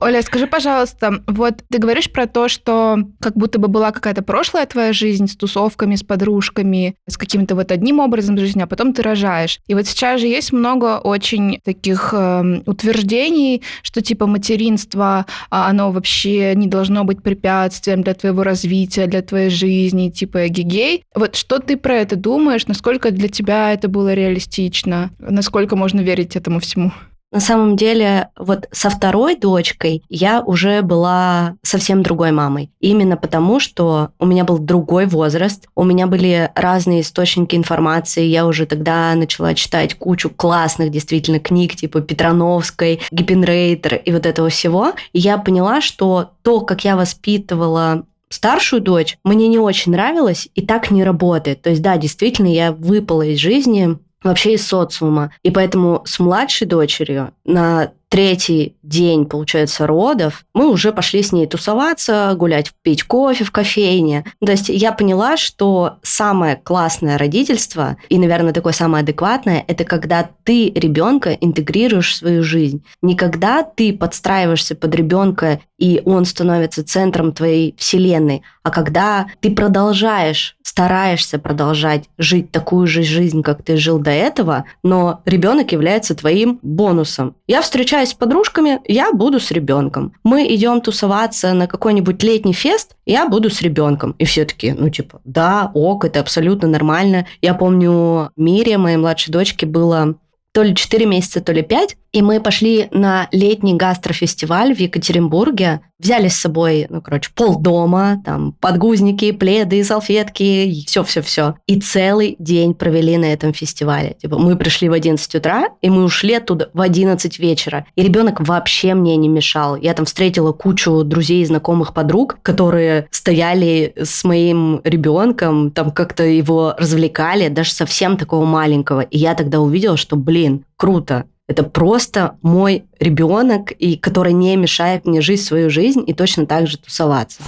Оля, 0.00 0.22
скажи, 0.22 0.46
пожалуйста, 0.46 1.22
вот 1.26 1.64
ты 1.70 1.78
говоришь 1.78 2.10
про 2.10 2.26
то, 2.26 2.48
что 2.48 2.98
как 3.20 3.36
будто 3.36 3.58
бы 3.58 3.66
была 3.66 3.90
какая-то 3.90 4.22
прошлая 4.22 4.64
твоя 4.66 4.92
жизнь 4.92 5.26
с 5.26 5.36
тусовками, 5.36 5.96
с 5.96 6.04
подружками, 6.04 6.94
с 7.08 7.16
каким-то 7.16 7.56
вот 7.56 7.72
одним 7.72 7.98
образом 7.98 8.38
жизни, 8.38 8.62
а 8.62 8.66
потом 8.68 8.92
ты 8.92 9.02
рожаешь. 9.02 9.58
И 9.66 9.74
вот 9.74 9.86
сейчас 9.86 10.20
же 10.20 10.28
есть 10.28 10.52
много 10.52 10.98
очень 10.98 11.60
таких 11.64 12.10
э, 12.12 12.62
утверждений, 12.66 13.62
что 13.82 14.00
типа 14.00 14.26
материнство, 14.26 15.26
а, 15.50 15.68
оно 15.68 15.90
вообще 15.90 16.54
не 16.54 16.68
должно 16.68 17.02
быть 17.02 17.22
препятствием 17.22 18.02
для 18.02 18.14
твоего 18.14 18.44
развития, 18.44 19.06
для 19.06 19.22
твоей 19.22 19.50
жизни, 19.50 20.10
типа 20.10 20.46
эгегей. 20.46 21.02
Вот 21.14 21.34
что 21.34 21.58
ты 21.58 21.76
про 21.76 21.96
это 21.96 22.14
думаешь? 22.14 22.68
Насколько 22.68 23.10
для 23.10 23.28
тебя 23.28 23.72
это 23.72 23.88
было 23.88 24.14
реалистично? 24.14 25.10
Насколько 25.18 25.74
можно 25.74 26.00
верить 26.00 26.36
этому 26.36 26.60
всему? 26.60 26.92
На 27.30 27.40
самом 27.40 27.76
деле, 27.76 28.30
вот 28.38 28.68
со 28.72 28.88
второй 28.88 29.36
дочкой 29.36 30.02
я 30.08 30.40
уже 30.40 30.80
была 30.80 31.56
совсем 31.62 32.02
другой 32.02 32.32
мамой. 32.32 32.70
Именно 32.80 33.18
потому, 33.18 33.60
что 33.60 34.10
у 34.18 34.24
меня 34.24 34.44
был 34.44 34.58
другой 34.58 35.04
возраст, 35.04 35.68
у 35.74 35.84
меня 35.84 36.06
были 36.06 36.50
разные 36.54 37.02
источники 37.02 37.54
информации. 37.54 38.24
Я 38.24 38.46
уже 38.46 38.64
тогда 38.64 39.14
начала 39.14 39.54
читать 39.54 39.94
кучу 39.94 40.30
классных 40.30 40.90
действительно 40.90 41.38
книг, 41.38 41.76
типа 41.76 42.00
Петрановской, 42.00 43.00
Гиппенрейтер 43.10 43.96
и 43.96 44.10
вот 44.10 44.24
этого 44.24 44.48
всего. 44.48 44.94
И 45.12 45.18
я 45.18 45.36
поняла, 45.36 45.82
что 45.82 46.30
то, 46.42 46.62
как 46.62 46.84
я 46.84 46.96
воспитывала 46.96 48.04
старшую 48.30 48.80
дочь, 48.80 49.18
мне 49.24 49.48
не 49.48 49.58
очень 49.58 49.92
нравилось 49.92 50.48
и 50.54 50.64
так 50.64 50.90
не 50.90 51.04
работает. 51.04 51.60
То 51.60 51.70
есть, 51.70 51.82
да, 51.82 51.98
действительно, 51.98 52.48
я 52.48 52.72
выпала 52.72 53.22
из 53.22 53.38
жизни 53.38 53.98
вообще 54.22 54.54
из 54.54 54.66
социума. 54.66 55.32
И 55.42 55.50
поэтому 55.50 56.02
с 56.04 56.18
младшей 56.18 56.66
дочерью 56.66 57.32
на 57.44 57.92
третий 58.08 58.76
день, 58.82 59.26
получается, 59.26 59.86
родов, 59.86 60.44
мы 60.54 60.68
уже 60.70 60.92
пошли 60.92 61.22
с 61.22 61.32
ней 61.32 61.46
тусоваться, 61.46 62.34
гулять, 62.36 62.72
пить 62.82 63.02
кофе 63.02 63.44
в 63.44 63.52
кофейне. 63.52 64.24
То 64.44 64.50
есть 64.50 64.68
я 64.68 64.92
поняла, 64.92 65.36
что 65.36 65.96
самое 66.02 66.56
классное 66.56 67.18
родительство, 67.18 67.96
и, 68.08 68.18
наверное, 68.18 68.52
такое 68.52 68.72
самое 68.72 69.02
адекватное, 69.02 69.64
это 69.68 69.84
когда 69.84 70.30
ты 70.44 70.70
ребенка 70.70 71.32
интегрируешь 71.32 72.12
в 72.12 72.16
свою 72.16 72.42
жизнь. 72.42 72.82
Не 73.02 73.14
когда 73.14 73.62
ты 73.62 73.92
подстраиваешься 73.92 74.74
под 74.74 74.94
ребенка, 74.94 75.60
и 75.78 76.02
он 76.04 76.24
становится 76.24 76.84
центром 76.84 77.32
твоей 77.32 77.74
вселенной, 77.78 78.42
а 78.62 78.70
когда 78.70 79.26
ты 79.40 79.50
продолжаешь, 79.50 80.56
стараешься 80.62 81.38
продолжать 81.38 82.04
жить 82.18 82.50
такую 82.50 82.86
же 82.86 83.02
жизнь, 83.02 83.42
как 83.42 83.62
ты 83.62 83.76
жил 83.76 83.98
до 83.98 84.10
этого, 84.10 84.64
но 84.82 85.22
ребенок 85.24 85.72
является 85.72 86.14
твоим 86.14 86.58
бонусом. 86.62 87.34
Я 87.46 87.62
встречаюсь 87.98 88.10
с 88.10 88.14
подружками, 88.14 88.80
я 88.86 89.12
буду 89.12 89.40
с 89.40 89.50
ребенком. 89.50 90.12
Мы 90.22 90.54
идем 90.54 90.80
тусоваться 90.80 91.52
на 91.54 91.66
какой-нибудь 91.66 92.22
летний 92.22 92.52
фест, 92.52 92.96
я 93.06 93.28
буду 93.28 93.50
с 93.50 93.62
ребенком. 93.62 94.14
И 94.18 94.24
все 94.24 94.44
таки 94.44 94.72
ну, 94.72 94.88
типа, 94.90 95.20
да, 95.24 95.70
ок, 95.74 96.04
это 96.04 96.20
абсолютно 96.20 96.68
нормально. 96.68 97.26
Я 97.42 97.54
помню, 97.54 98.30
Мире, 98.36 98.78
моей 98.78 98.96
младшей 98.96 99.32
дочке, 99.32 99.66
было 99.66 100.14
то 100.52 100.62
ли 100.62 100.74
4 100.74 101.06
месяца, 101.06 101.40
то 101.40 101.52
ли 101.52 101.62
5, 101.62 101.96
и 102.12 102.22
мы 102.22 102.40
пошли 102.40 102.88
на 102.90 103.28
летний 103.32 103.74
гастрофестиваль 103.74 104.74
в 104.74 104.80
Екатеринбурге, 104.80 105.80
взяли 105.98 106.28
с 106.28 106.36
собой, 106.36 106.86
ну, 106.88 107.00
короче, 107.02 107.30
полдома, 107.34 108.22
там, 108.24 108.52
подгузники, 108.60 109.32
пледы, 109.32 109.82
салфетки, 109.82 110.84
все-все-все. 110.86 111.56
И 111.66 111.80
целый 111.80 112.36
день 112.38 112.74
провели 112.74 113.16
на 113.16 113.26
этом 113.26 113.52
фестивале. 113.52 114.16
Типа, 114.20 114.38
мы 114.38 114.56
пришли 114.56 114.88
в 114.88 114.92
11 114.92 115.34
утра, 115.34 115.68
и 115.82 115.90
мы 115.90 116.04
ушли 116.04 116.34
оттуда 116.34 116.70
в 116.72 116.80
11 116.80 117.38
вечера. 117.38 117.86
И 117.96 118.02
ребенок 118.02 118.40
вообще 118.40 118.94
мне 118.94 119.16
не 119.16 119.28
мешал. 119.28 119.76
Я 119.76 119.94
там 119.94 120.06
встретила 120.06 120.52
кучу 120.52 121.02
друзей, 121.02 121.44
знакомых, 121.44 121.94
подруг, 121.94 122.38
которые 122.42 123.08
стояли 123.10 123.92
с 123.96 124.24
моим 124.24 124.80
ребенком, 124.84 125.70
там 125.70 125.90
как-то 125.90 126.24
его 126.24 126.74
развлекали, 126.78 127.48
даже 127.48 127.72
совсем 127.72 128.16
такого 128.16 128.44
маленького. 128.44 129.00
И 129.00 129.18
я 129.18 129.34
тогда 129.34 129.60
увидела, 129.60 129.96
что, 129.96 130.16
блин, 130.16 130.64
круто. 130.76 131.24
Это 131.48 131.62
просто 131.62 132.36
мой 132.42 132.84
ребенок, 133.00 133.72
и 133.72 133.96
который 133.96 134.34
не 134.34 134.54
мешает 134.56 135.06
мне 135.06 135.22
жить 135.22 135.42
свою 135.42 135.70
жизнь 135.70 136.04
и 136.06 136.12
точно 136.12 136.46
так 136.46 136.66
же 136.66 136.76
тусоваться. 136.76 137.42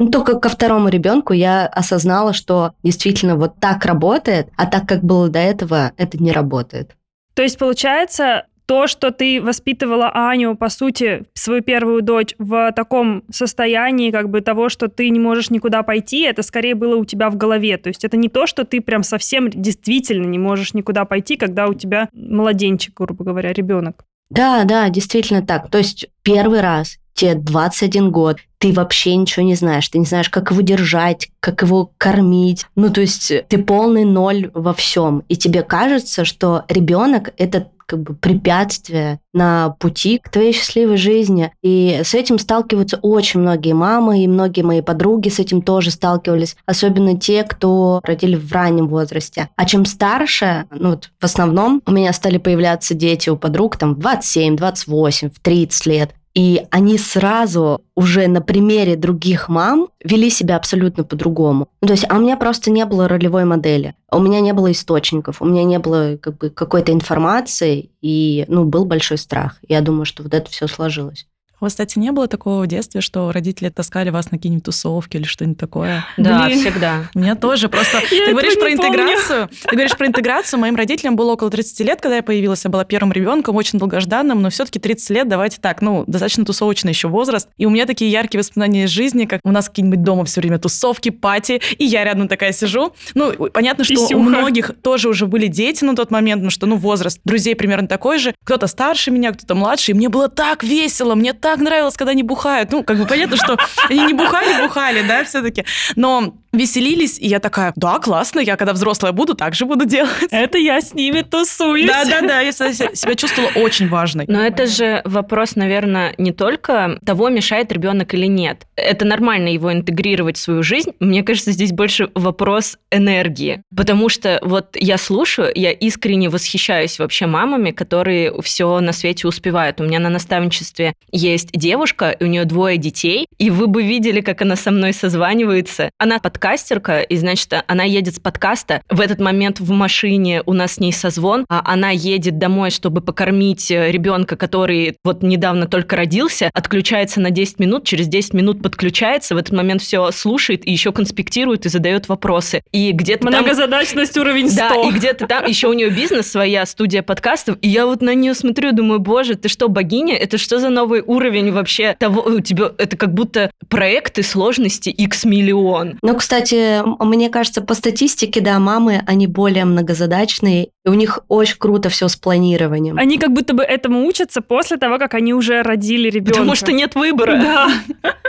Ну, 0.00 0.10
только 0.10 0.40
ко 0.40 0.48
второму 0.48 0.88
ребенку 0.88 1.32
я 1.32 1.66
осознала, 1.66 2.32
что 2.32 2.72
действительно 2.82 3.36
вот 3.36 3.54
так 3.60 3.84
работает, 3.84 4.48
а 4.56 4.66
так, 4.66 4.88
как 4.88 5.04
было 5.04 5.28
до 5.28 5.38
этого, 5.38 5.92
это 5.96 6.20
не 6.20 6.32
работает. 6.32 6.96
То 7.34 7.42
есть, 7.42 7.58
получается, 7.58 8.46
то, 8.70 8.86
что 8.86 9.10
ты 9.10 9.42
воспитывала 9.42 10.12
Аню, 10.14 10.54
по 10.54 10.68
сути, 10.68 11.24
свою 11.34 11.60
первую 11.60 12.02
дочь 12.02 12.36
в 12.38 12.70
таком 12.70 13.24
состоянии, 13.28 14.12
как 14.12 14.30
бы 14.30 14.42
того, 14.42 14.68
что 14.68 14.86
ты 14.86 15.10
не 15.10 15.18
можешь 15.18 15.50
никуда 15.50 15.82
пойти, 15.82 16.20
это 16.20 16.44
скорее 16.44 16.76
было 16.76 16.94
у 16.94 17.04
тебя 17.04 17.30
в 17.30 17.36
голове. 17.36 17.78
То 17.78 17.88
есть 17.88 18.04
это 18.04 18.16
не 18.16 18.28
то, 18.28 18.46
что 18.46 18.64
ты 18.64 18.80
прям 18.80 19.02
совсем 19.02 19.50
действительно 19.50 20.24
не 20.24 20.38
можешь 20.38 20.72
никуда 20.72 21.04
пойти, 21.04 21.34
когда 21.34 21.66
у 21.66 21.74
тебя 21.74 22.08
младенчик, 22.12 22.94
грубо 22.96 23.24
говоря, 23.24 23.52
ребенок. 23.52 24.04
Да, 24.30 24.62
да, 24.62 24.88
действительно 24.88 25.44
так. 25.44 25.68
То 25.68 25.78
есть 25.78 26.06
первый 26.22 26.60
раз 26.60 26.98
тебе 27.14 27.34
21 27.34 28.12
год, 28.12 28.36
ты 28.58 28.72
вообще 28.72 29.16
ничего 29.16 29.44
не 29.44 29.56
знаешь, 29.56 29.88
ты 29.88 29.98
не 29.98 30.04
знаешь, 30.04 30.30
как 30.30 30.52
его 30.52 30.60
держать, 30.60 31.28
как 31.40 31.62
его 31.62 31.92
кормить. 31.98 32.66
Ну, 32.76 32.88
то 32.90 33.00
есть 33.00 33.32
ты 33.48 33.58
полный 33.58 34.04
ноль 34.04 34.50
во 34.54 34.74
всем. 34.74 35.24
И 35.28 35.36
тебе 35.36 35.62
кажется, 35.62 36.24
что 36.24 36.64
ребенок 36.68 37.34
это 37.36 37.68
как 37.90 38.02
бы 38.02 38.14
препятствие 38.14 39.18
на 39.32 39.70
пути 39.80 40.18
к 40.18 40.28
твоей 40.28 40.52
счастливой 40.52 40.96
жизни. 40.96 41.52
И 41.60 42.02
с 42.04 42.14
этим 42.14 42.38
сталкиваются 42.38 42.98
очень 43.02 43.40
многие 43.40 43.72
мамы, 43.72 44.22
и 44.22 44.28
многие 44.28 44.62
мои 44.62 44.80
подруги 44.80 45.28
с 45.28 45.40
этим 45.40 45.60
тоже 45.60 45.90
сталкивались, 45.90 46.56
особенно 46.66 47.18
те, 47.18 47.42
кто 47.42 48.00
родили 48.04 48.36
в 48.36 48.52
раннем 48.52 48.86
возрасте. 48.86 49.48
А 49.56 49.64
чем 49.64 49.84
старше, 49.84 50.66
ну 50.70 50.90
вот 50.90 51.10
в 51.18 51.24
основном 51.24 51.82
у 51.84 51.90
меня 51.90 52.12
стали 52.12 52.38
появляться 52.38 52.94
дети 52.94 53.28
у 53.28 53.36
подруг 53.36 53.76
там 53.76 53.94
в 53.94 53.98
27, 53.98 54.56
28, 54.56 55.30
в 55.30 55.40
30 55.40 55.86
лет. 55.86 56.10
И 56.40 56.66
они 56.70 56.96
сразу 56.96 57.82
уже 57.94 58.26
на 58.26 58.40
примере 58.40 58.96
других 58.96 59.50
мам 59.50 59.88
вели 60.02 60.30
себя 60.30 60.56
абсолютно 60.56 61.04
по-другому. 61.04 61.68
Ну, 61.82 61.88
то 61.88 61.92
есть, 61.92 62.06
а 62.08 62.16
у 62.16 62.20
меня 62.20 62.38
просто 62.38 62.70
не 62.70 62.86
было 62.86 63.08
ролевой 63.08 63.44
модели, 63.44 63.94
у 64.10 64.20
меня 64.20 64.40
не 64.40 64.54
было 64.54 64.72
источников, 64.72 65.42
у 65.42 65.44
меня 65.44 65.64
не 65.64 65.78
было 65.78 66.16
как 66.16 66.38
бы 66.38 66.48
какой-то 66.48 66.92
информации, 66.92 67.90
и 68.00 68.46
ну, 68.48 68.64
был 68.64 68.86
большой 68.86 69.18
страх. 69.18 69.58
Я 69.68 69.82
думаю, 69.82 70.06
что 70.06 70.22
вот 70.22 70.32
это 70.32 70.50
все 70.50 70.66
сложилось. 70.66 71.26
У 71.60 71.66
вас, 71.66 71.74
кстати, 71.74 71.98
не 71.98 72.10
было 72.10 72.26
такого 72.26 72.62
в 72.62 72.66
детстве, 72.66 73.02
что 73.02 73.32
родители 73.32 73.68
таскали 73.68 74.08
вас 74.08 74.30
на 74.30 74.38
какие-нибудь 74.38 74.64
тусовки 74.64 75.18
или 75.18 75.24
что-нибудь 75.24 75.58
такое? 75.58 76.06
Да, 76.16 76.46
Блин. 76.46 76.60
всегда. 76.60 77.04
У 77.14 77.18
меня 77.18 77.34
тоже. 77.34 77.68
Просто 77.68 78.00
ты 78.08 78.30
говоришь 78.30 78.58
про 78.58 78.72
интеграцию. 78.72 79.48
Помню. 79.48 79.62
Ты 79.64 79.76
говоришь 79.76 79.96
про 79.96 80.06
интеграцию. 80.06 80.58
Моим 80.60 80.76
родителям 80.76 81.16
было 81.16 81.32
около 81.32 81.50
30 81.50 81.80
лет, 81.80 82.00
когда 82.00 82.16
я 82.16 82.22
появилась. 82.22 82.64
Я 82.64 82.70
была 82.70 82.84
первым 82.84 83.12
ребенком, 83.12 83.56
очень 83.56 83.78
долгожданным, 83.78 84.40
но 84.40 84.48
все-таки 84.48 84.78
30 84.78 85.10
лет, 85.10 85.28
давайте 85.28 85.58
так, 85.60 85.82
ну, 85.82 86.04
достаточно 86.06 86.46
тусовочный 86.46 86.92
еще 86.92 87.08
возраст. 87.08 87.48
И 87.58 87.66
у 87.66 87.70
меня 87.70 87.84
такие 87.84 88.10
яркие 88.10 88.40
воспоминания 88.40 88.84
из 88.84 88.90
жизни, 88.90 89.26
как 89.26 89.40
у 89.44 89.50
нас 89.50 89.68
какие-нибудь 89.68 90.02
дома 90.02 90.24
все 90.24 90.40
время 90.40 90.58
тусовки, 90.58 91.10
пати, 91.10 91.60
и 91.76 91.84
я 91.84 92.04
рядом 92.04 92.28
такая 92.28 92.52
сижу. 92.52 92.94
Ну, 93.14 93.32
понятно, 93.50 93.84
что 93.84 93.94
Писюха. 93.94 94.14
у 94.14 94.22
многих 94.22 94.70
тоже 94.82 95.08
уже 95.08 95.26
были 95.26 95.46
дети 95.46 95.84
на 95.84 95.94
тот 95.94 96.10
момент, 96.10 96.42
ну 96.42 96.48
что, 96.48 96.66
ну, 96.66 96.76
возраст 96.76 97.20
друзей 97.24 97.54
примерно 97.54 97.86
такой 97.86 98.18
же. 98.18 98.34
Кто-то 98.44 98.66
старше 98.66 99.10
меня, 99.10 99.32
кто-то 99.32 99.54
младше. 99.54 99.90
И 99.90 99.94
мне 99.94 100.08
было 100.08 100.28
так 100.28 100.62
весело, 100.62 101.14
мне 101.14 101.34
так 101.34 101.49
нравилось, 101.58 101.96
когда 101.96 102.12
они 102.12 102.22
бухают. 102.22 102.70
Ну, 102.72 102.84
как 102.84 102.98
бы 102.98 103.06
понятно, 103.06 103.36
что 103.36 103.56
они 103.88 104.06
не 104.06 104.14
бухали, 104.14 104.62
бухали, 104.62 105.02
да, 105.02 105.24
все-таки. 105.24 105.64
Но 105.96 106.34
веселились, 106.52 107.18
и 107.18 107.26
я 107.26 107.40
такая, 107.40 107.72
да, 107.76 107.98
классно, 107.98 108.40
я 108.40 108.56
когда 108.56 108.72
взрослая 108.72 109.12
буду, 109.12 109.34
так 109.34 109.54
же 109.54 109.66
буду 109.66 109.84
делать. 109.84 110.28
Это 110.30 110.58
я 110.58 110.80
с 110.80 110.94
ними 110.94 111.22
тусуюсь. 111.22 111.86
Да-да-да, 111.86 112.40
я 112.40 112.52
себя 112.52 113.14
чувствовала 113.14 113.50
очень 113.56 113.88
важной. 113.88 114.24
Но 114.28 114.44
это 114.44 114.66
же 114.66 115.02
вопрос, 115.04 115.56
наверное, 115.56 116.14
не 116.18 116.32
только 116.32 116.98
того, 117.04 117.28
мешает 117.28 117.72
ребенок 117.72 118.14
или 118.14 118.26
нет. 118.26 118.66
Это 118.76 119.04
нормально 119.04 119.48
его 119.48 119.72
интегрировать 119.72 120.36
в 120.36 120.40
свою 120.40 120.62
жизнь. 120.62 120.92
Мне 121.00 121.22
кажется, 121.22 121.52
здесь 121.52 121.72
больше 121.72 122.10
вопрос 122.14 122.78
энергии. 122.90 123.62
Потому 123.74 124.08
что 124.08 124.38
вот 124.42 124.76
я 124.76 124.98
слушаю, 124.98 125.50
я 125.54 125.70
искренне 125.72 126.28
восхищаюсь 126.28 126.98
вообще 126.98 127.26
мамами, 127.26 127.70
которые 127.70 128.40
все 128.42 128.80
на 128.80 128.92
свете 128.92 129.28
успевают. 129.28 129.80
У 129.80 129.84
меня 129.84 129.98
на 129.98 130.08
наставничестве 130.08 130.94
есть 131.12 131.50
девушка, 131.52 132.16
у 132.20 132.26
нее 132.26 132.44
двое 132.44 132.76
детей, 132.76 133.26
и 133.38 133.50
вы 133.50 133.66
бы 133.66 133.82
видели, 133.82 134.20
как 134.20 134.42
она 134.42 134.56
со 134.56 134.70
мной 134.70 134.92
созванивается. 134.92 135.90
Она 135.98 136.18
под 136.18 136.38
подкастерка, 136.40 137.02
и, 137.02 137.16
значит, 137.16 137.52
она 137.66 137.84
едет 137.84 138.16
с 138.16 138.18
подкаста. 138.18 138.80
В 138.88 139.00
этот 139.00 139.20
момент 139.20 139.60
в 139.60 139.70
машине 139.72 140.42
у 140.46 140.54
нас 140.54 140.74
с 140.74 140.80
ней 140.80 140.90
созвон, 140.90 141.44
а 141.50 141.60
она 141.66 141.90
едет 141.90 142.38
домой, 142.38 142.70
чтобы 142.70 143.02
покормить 143.02 143.70
э, 143.70 143.90
ребенка, 143.90 144.36
который 144.36 144.96
вот 145.04 145.22
недавно 145.22 145.66
только 145.66 145.96
родился, 145.96 146.50
отключается 146.54 147.20
на 147.20 147.30
10 147.30 147.58
минут, 147.58 147.84
через 147.84 148.08
10 148.08 148.32
минут 148.32 148.62
подключается, 148.62 149.34
в 149.34 149.38
этот 149.38 149.52
момент 149.52 149.82
все 149.82 150.10
слушает 150.12 150.66
и 150.66 150.72
еще 150.72 150.92
конспектирует 150.92 151.66
и 151.66 151.68
задает 151.68 152.08
вопросы. 152.08 152.62
И 152.72 152.92
где-то 152.92 153.26
Многозадачность 153.26 154.14
там... 154.14 154.22
уровень 154.22 154.50
100. 154.50 154.56
Да, 154.60 154.88
и 154.88 154.92
где-то 154.92 155.26
там 155.26 155.44
еще 155.44 155.68
у 155.68 155.74
нее 155.74 155.90
бизнес 155.90 156.30
своя, 156.30 156.64
студия 156.64 157.02
подкастов, 157.02 157.58
и 157.60 157.68
я 157.68 157.84
вот 157.84 158.00
на 158.00 158.14
нее 158.14 158.32
смотрю, 158.32 158.72
думаю, 158.72 158.98
боже, 158.98 159.34
ты 159.34 159.50
что, 159.50 159.68
богиня? 159.68 160.16
Это 160.16 160.38
что 160.38 160.58
за 160.58 160.70
новый 160.70 161.02
уровень 161.02 161.52
вообще 161.52 161.96
того? 162.00 162.22
У 162.22 162.40
тебя 162.40 162.72
это 162.78 162.96
как 162.96 163.12
будто 163.12 163.50
проекты 163.68 164.22
сложности 164.22 164.88
X 164.88 165.26
миллион. 165.26 165.98
Ну, 166.00 166.16
кстати, 166.16 166.29
кстати, 166.30 166.84
мне 167.04 167.28
кажется, 167.28 167.60
по 167.60 167.74
статистике, 167.74 168.40
да, 168.40 168.60
мамы, 168.60 169.02
они 169.04 169.26
более 169.26 169.64
многозадачные, 169.64 170.68
и 170.84 170.88
у 170.88 170.94
них 170.94 171.20
очень 171.28 171.56
круто 171.58 171.88
все 171.88 172.08
с 172.08 172.16
планированием. 172.16 172.98
Они 172.98 173.18
как 173.18 173.32
будто 173.32 173.54
бы 173.54 173.62
этому 173.62 174.06
учатся 174.06 174.40
после 174.40 174.76
того, 174.78 174.98
как 174.98 175.14
они 175.14 175.34
уже 175.34 175.62
родили 175.62 176.08
ребенка. 176.08 176.38
Потому 176.38 176.54
что 176.54 176.72
нет 176.72 176.94
выбора. 176.94 177.40
Да. 177.40 177.68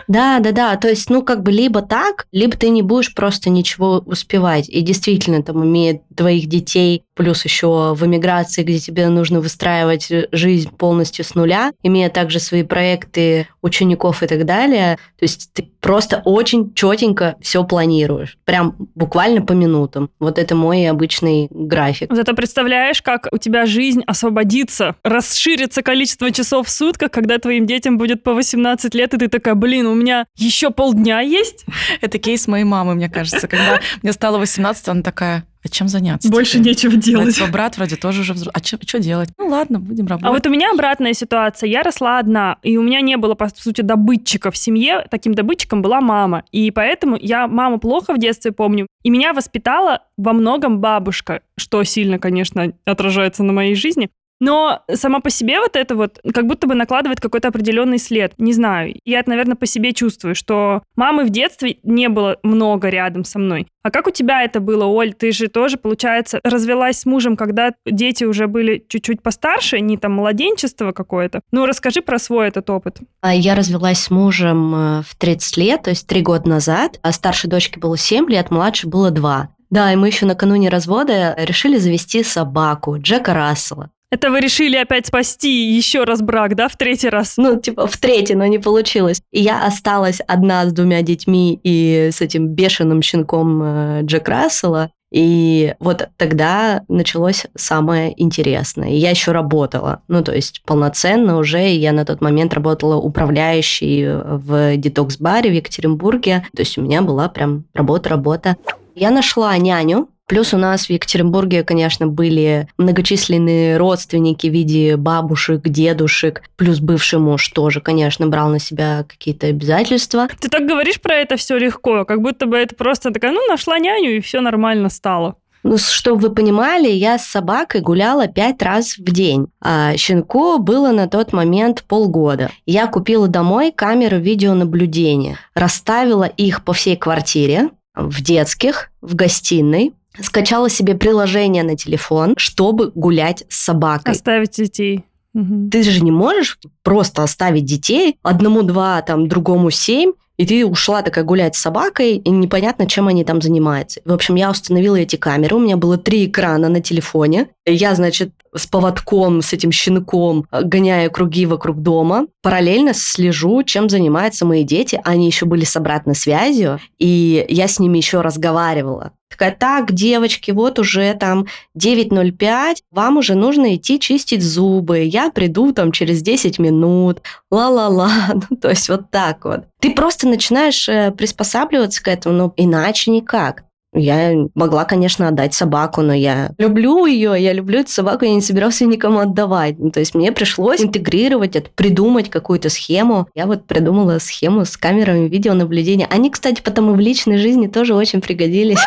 Да, 0.07 0.39
да, 0.39 0.51
да. 0.51 0.75
То 0.75 0.89
есть, 0.89 1.09
ну, 1.09 1.21
как 1.21 1.41
бы 1.41 1.51
либо 1.51 1.81
так, 1.81 2.27
либо 2.33 2.57
ты 2.57 2.67
не 2.67 2.81
будешь 2.81 3.13
просто 3.13 3.49
ничего 3.49 4.03
успевать. 4.05 4.67
И 4.67 4.81
действительно, 4.81 5.41
там, 5.41 5.63
имея 5.63 6.01
двоих 6.09 6.47
детей, 6.47 7.03
плюс 7.15 7.45
еще 7.45 7.93
в 7.93 8.05
эмиграции, 8.05 8.63
где 8.63 8.79
тебе 8.79 9.07
нужно 9.07 9.39
выстраивать 9.39 10.11
жизнь 10.33 10.69
полностью 10.69 11.23
с 11.23 11.35
нуля, 11.35 11.71
имея 11.83 12.09
также 12.09 12.39
свои 12.39 12.63
проекты 12.63 13.47
учеников 13.61 14.23
и 14.23 14.27
так 14.27 14.45
далее. 14.45 14.97
То 15.17 15.23
есть 15.23 15.51
ты 15.53 15.69
просто 15.79 16.21
очень 16.25 16.73
четенько 16.73 17.35
все 17.41 17.63
планируешь. 17.63 18.37
Прям 18.43 18.75
буквально 18.95 19.41
по 19.41 19.53
минутам. 19.53 20.09
Вот 20.19 20.37
это 20.37 20.55
мой 20.55 20.89
обычный 20.89 21.47
график. 21.49 22.13
Зато 22.13 22.33
представляешь, 22.51 23.01
как 23.01 23.29
у 23.31 23.37
тебя 23.37 23.65
жизнь 23.65 24.03
освободится, 24.05 24.97
расширится 25.05 25.81
количество 25.81 26.31
часов 26.31 26.67
в 26.67 26.69
сутках, 26.69 27.09
когда 27.09 27.37
твоим 27.37 27.65
детям 27.65 27.97
будет 27.97 28.23
по 28.23 28.33
18 28.33 28.93
лет, 28.93 29.13
и 29.13 29.17
ты 29.17 29.29
такая, 29.29 29.55
блин, 29.55 29.85
у 29.85 29.95
меня 29.95 30.25
еще 30.35 30.69
полдня 30.69 31.21
есть? 31.21 31.65
Это 32.01 32.17
кейс 32.17 32.49
моей 32.49 32.65
мамы, 32.65 32.93
мне 32.95 33.09
кажется. 33.09 33.47
Когда 33.47 33.79
мне 34.01 34.11
стало 34.11 34.37
18, 34.37 34.89
она 34.89 35.01
такая, 35.01 35.45
А 35.63 35.69
чем 35.69 35.87
заняться? 35.87 36.29
Больше 36.29 36.53
теперь? 36.53 36.67
нечего 36.67 36.95
делать. 36.95 37.35
типа, 37.35 37.51
брат 37.51 37.77
вроде 37.77 37.95
тоже 37.95 38.21
уже 38.21 38.33
взрослый. 38.33 38.53
А 38.55 38.65
что 38.65 38.99
делать? 38.99 39.29
Ну 39.37 39.47
ладно, 39.47 39.79
будем 39.79 40.07
работать. 40.07 40.29
А 40.29 40.31
вот 40.31 40.45
у 40.47 40.49
меня 40.49 40.71
обратная 40.71 41.13
ситуация. 41.13 41.69
Я 41.69 41.83
росла 41.83 42.19
одна, 42.19 42.57
и 42.63 42.77
у 42.77 42.81
меня 42.81 43.01
не 43.01 43.17
было, 43.17 43.35
по 43.35 43.49
сути, 43.49 43.81
добытчика 43.81 44.49
в 44.49 44.57
семье. 44.57 45.05
Таким 45.11 45.33
добытчиком 45.35 45.81
была 45.81 46.01
мама. 46.01 46.43
И 46.51 46.71
поэтому 46.71 47.17
я 47.19 47.47
маму 47.47 47.79
плохо 47.79 48.13
в 48.13 48.17
детстве 48.17 48.51
помню. 48.51 48.87
И 49.03 49.09
меня 49.09 49.33
воспитала 49.33 50.01
во 50.17 50.33
многом 50.33 50.79
бабушка, 50.79 51.41
что 51.57 51.83
сильно, 51.83 52.17
конечно, 52.17 52.73
отражается 52.85 53.43
на 53.43 53.53
моей 53.53 53.75
жизни. 53.75 54.09
Но 54.41 54.81
сама 54.91 55.19
по 55.19 55.29
себе 55.29 55.59
вот 55.59 55.75
это 55.75 55.95
вот 55.95 56.19
как 56.33 56.47
будто 56.47 56.65
бы 56.67 56.73
накладывает 56.73 57.19
какой-то 57.19 57.49
определенный 57.49 57.99
след. 57.99 58.33
Не 58.39 58.53
знаю. 58.53 58.95
Я 59.05 59.19
это, 59.19 59.29
наверное, 59.29 59.55
по 59.55 59.67
себе 59.67 59.93
чувствую, 59.93 60.33
что 60.33 60.81
мамы 60.95 61.25
в 61.25 61.29
детстве 61.29 61.77
не 61.83 62.09
было 62.09 62.39
много 62.41 62.89
рядом 62.89 63.23
со 63.23 63.37
мной. 63.37 63.67
А 63.83 63.91
как 63.91 64.07
у 64.07 64.11
тебя 64.11 64.43
это 64.43 64.59
было, 64.59 64.85
Оль? 64.85 65.13
Ты 65.13 65.31
же 65.31 65.47
тоже, 65.47 65.77
получается, 65.77 66.39
развелась 66.43 66.99
с 66.99 67.05
мужем, 67.05 67.37
когда 67.37 67.73
дети 67.85 68.23
уже 68.23 68.47
были 68.47 68.83
чуть-чуть 68.89 69.21
постарше, 69.21 69.79
не 69.79 69.97
там 69.97 70.13
младенчество 70.13 70.91
какое-то. 70.91 71.41
Ну, 71.51 71.67
расскажи 71.67 72.01
про 72.01 72.17
свой 72.17 72.47
этот 72.47 72.67
опыт. 72.71 72.97
А 73.21 73.35
Я 73.35 73.53
развелась 73.53 73.99
с 73.99 74.09
мужем 74.09 74.73
э, 74.73 75.01
в 75.03 75.15
30 75.17 75.57
лет, 75.57 75.83
то 75.83 75.91
есть 75.91 76.07
три 76.07 76.21
года 76.21 76.49
назад. 76.49 76.99
А 77.03 77.11
старшей 77.11 77.47
дочке 77.47 77.79
было 77.79 77.95
7 77.95 78.27
лет, 78.27 78.49
младшей 78.49 78.89
было 78.89 79.11
2. 79.11 79.49
Да, 79.69 79.93
и 79.93 79.95
мы 79.95 80.07
еще 80.07 80.25
накануне 80.25 80.69
развода 80.69 81.35
решили 81.37 81.77
завести 81.77 82.23
собаку 82.23 82.97
Джека 82.99 83.35
Рассела. 83.35 83.91
Это 84.11 84.29
вы 84.29 84.41
решили 84.41 84.75
опять 84.75 85.07
спасти 85.07 85.71
еще 85.71 86.03
раз 86.03 86.21
брак, 86.21 86.55
да, 86.55 86.67
в 86.67 86.75
третий 86.75 87.07
раз? 87.07 87.35
Ну, 87.37 87.57
типа, 87.57 87.87
в 87.87 87.95
третий, 87.95 88.35
но 88.35 88.45
не 88.45 88.59
получилось. 88.59 89.21
И 89.31 89.41
я 89.41 89.65
осталась 89.65 90.19
одна 90.27 90.65
с 90.65 90.73
двумя 90.73 91.01
детьми 91.01 91.57
и 91.63 92.09
с 92.11 92.19
этим 92.19 92.49
бешеным 92.49 93.01
щенком 93.01 93.61
э, 93.63 94.01
Джек 94.03 94.27
Рассела. 94.27 94.91
И 95.13 95.75
вот 95.79 96.09
тогда 96.17 96.83
началось 96.89 97.45
самое 97.55 98.13
интересное. 98.21 98.89
Я 98.89 99.11
еще 99.11 99.31
работала. 99.31 100.01
Ну, 100.09 100.23
то 100.23 100.33
есть 100.33 100.61
полноценно 100.65 101.37
уже. 101.37 101.69
Я 101.69 101.93
на 101.93 102.03
тот 102.03 102.19
момент 102.19 102.53
работала 102.53 102.95
управляющей 102.95 104.07
в 104.07 104.75
детокс-баре 104.75 105.49
в 105.49 105.53
Екатеринбурге. 105.53 106.45
То 106.53 106.61
есть 106.61 106.77
у 106.77 106.81
меня 106.81 107.01
была 107.01 107.29
прям 107.29 107.63
работа-работа. 107.73 108.57
Я 108.95 109.09
нашла 109.09 109.57
няню, 109.57 110.09
Плюс 110.27 110.53
у 110.53 110.57
нас 110.57 110.85
в 110.85 110.89
Екатеринбурге, 110.89 111.63
конечно, 111.63 112.07
были 112.07 112.67
многочисленные 112.77 113.75
родственники 113.75 114.47
в 114.47 114.53
виде 114.53 114.95
бабушек, 114.95 115.61
дедушек. 115.63 116.43
Плюс 116.55 116.79
бывший 116.79 117.19
муж 117.19 117.49
тоже, 117.49 117.81
конечно, 117.81 118.27
брал 118.27 118.49
на 118.49 118.59
себя 118.59 119.03
какие-то 119.07 119.47
обязательства. 119.47 120.29
Ты 120.39 120.47
так 120.47 120.65
говоришь 120.65 121.01
про 121.01 121.15
это 121.15 121.35
все 121.35 121.57
легко, 121.57 122.05
как 122.05 122.21
будто 122.21 122.45
бы 122.45 122.57
это 122.57 122.75
просто 122.75 123.11
такая, 123.11 123.33
ну, 123.33 123.45
нашла 123.47 123.77
няню, 123.77 124.15
и 124.15 124.21
все 124.21 124.39
нормально 124.39 124.89
стало. 124.89 125.35
Ну, 125.63 125.77
чтобы 125.77 126.21
вы 126.21 126.29
понимали, 126.33 126.89
я 126.89 127.19
с 127.19 127.27
собакой 127.27 127.81
гуляла 127.81 128.27
пять 128.27 128.61
раз 128.61 128.97
в 128.97 129.11
день. 129.11 129.47
А 129.61 129.95
щенку 129.95 130.57
было 130.57 130.91
на 130.91 131.07
тот 131.07 131.33
момент 131.33 131.83
полгода. 131.87 132.49
Я 132.65 132.87
купила 132.87 133.27
домой 133.27 133.71
камеры 133.71 134.17
видеонаблюдения, 134.19 135.37
расставила 135.53 136.23
их 136.23 136.63
по 136.63 136.73
всей 136.73 136.95
квартире, 136.95 137.69
в 137.95 138.21
детских, 138.21 138.89
в 139.01 139.15
гостиной, 139.15 139.93
скачала 140.21 140.69
себе 140.69 140.95
приложение 140.95 141.63
на 141.63 141.75
телефон, 141.75 142.35
чтобы 142.37 142.91
гулять 142.93 143.43
с 143.49 143.65
собакой. 143.65 144.13
Оставить 144.13 144.51
детей. 144.51 145.05
Мгм. 145.33 145.69
Ты 145.69 145.83
же 145.83 146.03
не 146.03 146.11
можешь 146.11 146.59
просто 146.83 147.23
оставить 147.23 147.65
детей, 147.65 148.17
одному-два, 148.21 149.01
там, 149.01 149.27
другому 149.27 149.69
семь, 149.71 150.11
и 150.37 150.45
ты 150.45 150.65
ушла 150.65 151.03
такая 151.03 151.23
гулять 151.23 151.55
с 151.55 151.61
собакой, 151.61 152.15
и 152.15 152.29
непонятно, 152.31 152.87
чем 152.87 153.07
они 153.07 153.23
там 153.23 153.41
занимаются. 153.41 154.01
В 154.05 154.11
общем, 154.11 154.35
я 154.35 154.49
установила 154.49 154.95
эти 154.95 155.15
камеры, 155.15 155.55
у 155.55 155.59
меня 155.59 155.77
было 155.77 155.97
три 155.97 156.25
экрана 156.25 156.67
на 156.67 156.81
телефоне. 156.81 157.49
Я, 157.65 157.93
значит, 157.93 158.31
с 158.53 158.65
поводком, 158.65 159.41
с 159.41 159.53
этим 159.53 159.71
щенком, 159.71 160.45
э, 160.51 160.63
гоняя 160.63 161.09
круги 161.09 161.45
вокруг 161.45 161.81
дома. 161.81 162.25
Параллельно 162.41 162.93
слежу, 162.93 163.63
чем 163.63 163.87
занимаются 163.87 164.45
мои 164.45 164.63
дети. 164.63 164.99
Они 165.03 165.27
еще 165.27 165.45
были 165.45 165.63
с 165.63 165.75
обратной 165.75 166.15
связью, 166.15 166.79
и 166.97 167.45
я 167.47 167.67
с 167.67 167.79
ними 167.79 167.97
еще 167.97 168.21
разговаривала. 168.21 169.11
Такая, 169.31 169.55
так, 169.57 169.93
девочки, 169.93 170.51
вот 170.51 170.77
уже 170.77 171.13
там 171.13 171.47
9.05, 171.77 172.75
вам 172.91 173.17
уже 173.17 173.35
нужно 173.35 173.75
идти 173.75 173.97
чистить 173.99 174.43
зубы, 174.43 174.99
я 174.99 175.31
приду 175.31 175.71
там 175.71 175.93
через 175.93 176.21
10 176.21 176.59
минут, 176.59 177.21
ла-ла-ла, 177.49 178.11
ну, 178.49 178.57
то 178.57 178.69
есть 178.69 178.89
вот 178.89 179.09
так 179.09 179.45
вот. 179.45 179.61
Ты 179.79 179.91
просто 179.91 180.27
начинаешь 180.27 180.87
э, 180.89 181.11
приспосабливаться 181.11 182.03
к 182.03 182.09
этому, 182.09 182.35
но 182.35 182.53
иначе 182.57 183.09
никак. 183.09 183.63
Я 183.93 184.47
могла, 184.55 184.85
конечно, 184.85 185.27
отдать 185.27 185.53
собаку, 185.53 186.01
но 186.01 186.13
я 186.13 186.51
люблю 186.57 187.05
ее, 187.05 187.35
я 187.37 187.51
люблю 187.51 187.79
эту 187.79 187.91
собаку, 187.91 188.23
я 188.23 188.33
не 188.33 188.41
собиралась 188.41 188.79
ее 188.79 188.87
никому 188.87 189.19
отдавать. 189.19 189.79
Ну, 189.79 189.91
то 189.91 189.99
есть 189.99 190.15
мне 190.15 190.31
пришлось 190.31 190.81
интегрировать 190.81 191.57
это, 191.57 191.69
придумать 191.75 192.29
какую-то 192.29 192.69
схему. 192.69 193.27
Я 193.35 193.47
вот 193.47 193.65
придумала 193.65 194.19
схему 194.19 194.63
с 194.63 194.77
камерами 194.77 195.27
видеонаблюдения. 195.27 196.07
Они, 196.09 196.29
кстати, 196.29 196.61
потом 196.61 196.91
и 196.91 196.95
в 196.95 196.99
личной 196.99 197.37
жизни 197.37 197.67
тоже 197.67 197.93
очень 197.93 198.21
пригодились. 198.21 198.79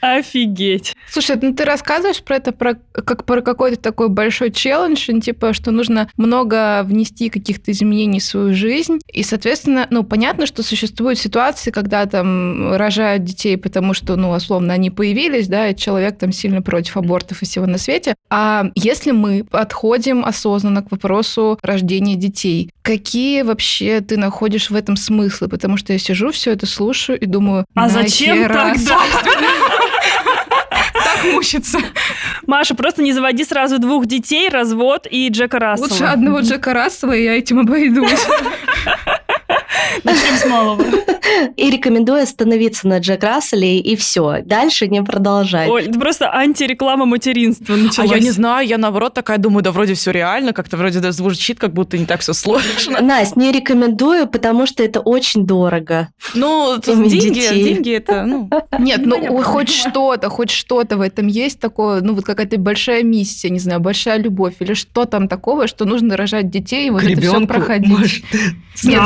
Офигеть. 0.00 0.96
Слушай, 1.08 1.38
ну 1.40 1.54
ты 1.54 1.64
рассказываешь 1.64 2.22
про 2.22 2.36
это 2.36 2.50
про, 2.50 2.74
как 2.92 3.24
про 3.24 3.42
какой-то 3.42 3.80
такой 3.80 4.08
большой 4.08 4.50
челлендж, 4.50 5.08
типа, 5.20 5.52
что 5.52 5.70
нужно 5.70 6.10
много 6.16 6.82
внести 6.82 7.30
каких-то 7.30 7.70
изменений 7.70 8.18
в 8.18 8.24
свою 8.24 8.54
жизнь. 8.54 8.98
И, 9.12 9.22
соответственно, 9.22 9.86
ну, 9.90 10.02
понятно, 10.02 10.46
что 10.46 10.64
существуют 10.64 11.20
ситуации, 11.20 11.70
когда 11.70 12.06
там 12.06 12.71
рожают 12.78 13.24
детей, 13.24 13.56
потому 13.56 13.94
что, 13.94 14.16
ну, 14.16 14.30
условно, 14.30 14.72
они 14.74 14.90
появились, 14.90 15.48
да, 15.48 15.68
и 15.68 15.76
человек 15.76 16.18
там 16.18 16.32
сильно 16.32 16.62
против 16.62 16.96
абортов 16.96 17.42
и 17.42 17.44
всего 17.44 17.66
на 17.66 17.78
свете. 17.78 18.14
А 18.30 18.66
если 18.74 19.10
мы 19.10 19.44
подходим 19.44 20.24
осознанно 20.24 20.82
к 20.82 20.90
вопросу 20.90 21.58
рождения 21.62 22.16
детей, 22.16 22.70
какие 22.82 23.42
вообще 23.42 24.00
ты 24.00 24.16
находишь 24.16 24.70
в 24.70 24.74
этом 24.74 24.96
смыслы? 24.96 25.48
Потому 25.48 25.76
что 25.76 25.92
я 25.92 25.98
сижу, 25.98 26.30
все 26.30 26.52
это 26.52 26.66
слушаю 26.66 27.18
и 27.18 27.26
думаю, 27.26 27.64
А 27.74 27.88
зачем 27.88 28.48
тогда? 28.48 28.76
Так 31.04 31.32
мучиться. 31.32 31.78
Маша, 32.46 32.74
просто 32.74 33.02
не 33.02 33.12
заводи 33.12 33.44
сразу 33.44 33.78
двух 33.78 34.06
детей, 34.06 34.48
развод 34.48 35.06
и 35.10 35.28
Джека 35.28 35.58
Рассела. 35.58 35.88
Лучше 35.88 36.04
одного 36.04 36.40
Джека 36.40 36.72
Рассела, 36.74 37.12
и 37.12 37.24
я 37.24 37.36
этим 37.36 37.60
обойдусь. 37.60 38.26
Начнем 40.04 40.36
с 40.36 40.46
малого. 40.46 40.84
И 41.56 41.70
рекомендую 41.70 42.22
остановиться 42.22 42.86
на 42.86 42.98
Джек 42.98 43.22
Расселе, 43.22 43.78
и 43.78 43.96
все. 43.96 44.42
Дальше 44.44 44.86
не 44.88 45.02
продолжать. 45.02 45.68
Оль, 45.68 45.88
это 45.88 45.98
просто 45.98 46.30
антиреклама 46.32 47.06
материнства 47.06 47.74
А 47.74 47.78
началась. 47.78 48.10
я 48.10 48.18
не 48.18 48.30
знаю, 48.30 48.66
я 48.66 48.78
наоборот 48.78 49.14
такая 49.14 49.38
думаю, 49.38 49.62
да 49.62 49.72
вроде 49.72 49.94
все 49.94 50.10
реально, 50.10 50.52
как-то 50.52 50.76
вроде 50.76 51.00
даже 51.00 51.16
звучит, 51.16 51.58
как 51.58 51.72
будто 51.72 51.96
не 51.96 52.06
так 52.06 52.20
все 52.20 52.32
сложно. 52.32 53.00
Настя, 53.00 53.38
не 53.38 53.52
рекомендую, 53.52 54.26
потому 54.26 54.66
что 54.66 54.82
это 54.82 55.00
очень 55.00 55.46
дорого. 55.46 56.08
Ну, 56.34 56.78
деньги, 56.84 57.30
деньги 57.30 57.92
это, 57.92 58.24
ну, 58.24 58.50
Нет, 58.78 59.00
ну 59.04 59.16
Понятно. 59.16 59.42
хоть 59.42 59.68
что-то, 59.70 60.28
хоть 60.28 60.50
что-то 60.50 60.96
в 60.96 61.00
этом 61.00 61.26
есть 61.26 61.60
такое, 61.60 62.00
ну 62.00 62.14
вот 62.14 62.24
какая-то 62.24 62.58
большая 62.58 63.02
миссия, 63.02 63.50
не 63.50 63.58
знаю, 63.58 63.80
большая 63.80 64.18
любовь 64.18 64.54
или 64.60 64.74
что 64.74 65.04
там 65.04 65.28
такого, 65.28 65.66
что 65.66 65.84
нужно 65.84 66.16
рожать 66.16 66.50
детей 66.50 66.88
и 66.88 66.90
вот 66.90 67.02
это 67.04 67.20
все 67.20 67.46
проходить. 67.46 68.24
Нет, 68.82 69.00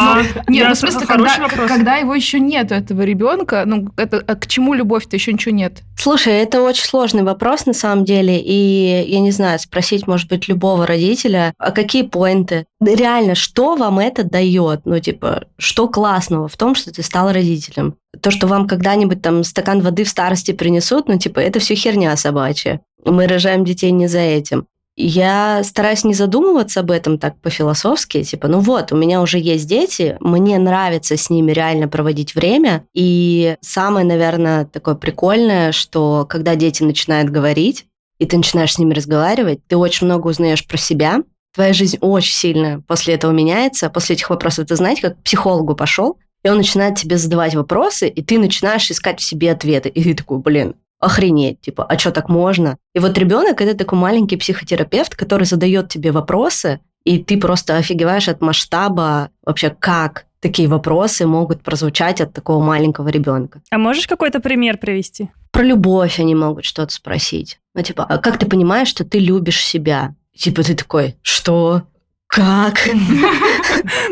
ну, 0.49 0.56
нет, 0.57 0.63
я 0.65 0.69
ну, 0.71 0.75
в 0.75 0.79
смысле, 0.79 1.07
хороший 1.07 1.37
когда, 1.37 1.49
вопрос. 1.49 1.69
когда 1.69 1.97
его 1.97 2.15
еще 2.15 2.41
нет, 2.41 2.73
этого 2.73 3.03
ребенка, 3.03 3.65
ну, 3.67 3.89
это, 3.97 4.23
а 4.27 4.35
к 4.35 4.47
чему 4.47 4.75
любовь-то 4.75 5.17
еще 5.17 5.33
ничего 5.33 5.55
нет? 5.55 5.83
Слушай, 5.97 6.35
это 6.35 6.63
очень 6.63 6.85
сложный 6.85 7.23
вопрос 7.23 7.67
на 7.67 7.73
самом 7.73 8.05
деле, 8.05 8.41
и 8.41 9.05
я 9.09 9.21
не 9.21 9.31
знаю, 9.31 9.59
спросить, 9.59 10.07
может 10.07 10.29
быть, 10.29 10.49
любого 10.49 10.87
родителя, 10.87 11.55
а 11.59 11.71
какие 11.71 12.03
поинты? 12.03 12.67
Реально, 12.81 13.35
что 13.35 13.77
вам 13.77 13.99
это 13.99 14.25
дает? 14.25 14.83
Ну, 14.85 14.99
типа, 14.99 15.45
что 15.59 15.89
классного 15.89 16.49
в 16.49 16.57
том, 16.57 16.75
что 16.75 16.93
ты 16.93 17.03
стал 17.03 17.33
родителем? 17.33 17.97
То, 18.21 18.31
что 18.31 18.47
вам 18.47 18.67
когда-нибудь 18.67 19.23
там 19.23 19.45
стакан 19.45 19.81
воды 19.81 20.05
в 20.05 20.09
старости 20.09 20.53
принесут, 20.53 21.09
ну, 21.09 21.19
типа, 21.19 21.41
это 21.41 21.61
все 21.61 21.75
херня 21.75 22.17
собачья. 22.17 22.81
Мы 23.05 23.27
рожаем 23.27 23.65
детей 23.65 23.91
не 23.91 24.09
за 24.09 24.19
этим. 24.19 24.67
Я 24.97 25.63
стараюсь 25.63 26.05
не 26.05 26.15
задумываться 26.15 26.81
об 26.81 26.91
этом 26.91 27.19
так 27.19 27.39
по-философски, 27.41 28.23
типа, 28.23 28.49
ну 28.49 28.61
вот, 28.61 28.93
у 28.93 28.97
меня 28.97 29.21
уже 29.21 29.39
есть 29.39 29.69
дети, 29.69 30.17
мне 30.21 30.59
нравится 30.59 31.19
с 31.19 31.29
ними 31.29 31.53
реально 31.53 31.87
проводить 31.87 32.35
время, 32.35 32.85
и 32.95 33.57
самое, 33.61 34.07
наверное, 34.07 34.65
такое 34.65 34.95
прикольное, 34.95 35.73
что 35.73 36.25
когда 36.27 36.55
дети 36.57 36.83
начинают 36.83 37.31
говорить, 37.31 37.87
и 38.19 38.25
ты 38.25 38.39
начинаешь 38.39 38.73
с 38.73 38.79
ними 38.79 38.95
разговаривать, 38.95 39.61
ты 39.67 39.77
очень 39.77 40.07
много 40.07 40.29
узнаешь 40.29 40.67
про 40.67 40.79
себя, 40.79 41.19
твоя 41.55 41.75
жизнь 41.75 41.99
очень 42.01 42.35
сильно 42.35 42.83
после 42.87 43.15
этого 43.15 43.33
меняется, 43.33 43.91
после 43.91 44.15
этих 44.15 44.31
вопросов. 44.31 44.67
Ты 44.67 44.77
знаете, 44.77 45.03
как 45.03 45.19
к 45.19 45.23
психологу 45.23 45.75
пошел, 45.75 46.19
и 46.43 46.49
он 46.49 46.59
начинает 46.59 46.97
тебе 46.97 47.19
задавать 47.19 47.55
вопросы, 47.55 48.09
и 48.09 48.23
ты 48.23 48.39
начинаешь 48.39 48.91
искать 48.91 49.21
в 49.21 49.25
себе 49.25 49.53
ответы. 49.53 49.89
И 49.89 50.03
ты 50.03 50.15
такой, 50.15 50.39
блин, 50.39 50.77
охренеть, 50.99 51.61
типа, 51.61 51.85
а 51.85 51.99
что 51.99 52.11
так 52.11 52.29
можно? 52.29 52.77
И 52.95 52.99
вот 52.99 53.17
ребенок 53.19 53.61
это 53.61 53.77
такой 53.77 53.99
маленький 53.99 54.37
психотерапевт, 54.37 55.15
который 55.15 55.45
задает 55.45 55.89
тебе 55.89 56.13
вопросы, 56.13 56.81
И 57.05 57.19
ты 57.19 57.39
просто 57.39 57.77
офигеваешь 57.77 58.29
от 58.29 58.41
масштаба 58.41 59.31
вообще, 59.45 59.71
как 59.71 60.27
такие 60.41 60.69
вопросы 60.69 61.27
могут 61.27 61.63
прозвучать 61.63 62.21
от 62.21 62.33
такого 62.33 62.63
маленького 62.63 63.09
ребенка. 63.09 63.61
А 63.71 63.79
можешь 63.79 64.07
какой-то 64.07 64.41
пример 64.41 64.77
привести? 64.79 65.31
Про 65.53 65.63
любовь 65.63 66.19
они 66.19 66.35
могут 66.35 66.65
что-то 66.65 66.93
спросить. 66.93 67.61
Ну, 67.75 67.83
типа, 67.83 68.05
а 68.05 68.19
как 68.19 68.39
ты 68.39 68.47
понимаешь, 68.47 68.89
что 68.89 69.05
ты 69.05 69.19
любишь 69.19 69.65
себя? 69.65 70.15
Типа 70.37 70.63
ты 70.63 70.75
такой, 70.75 71.17
что? 71.23 71.83
Как? 72.27 72.75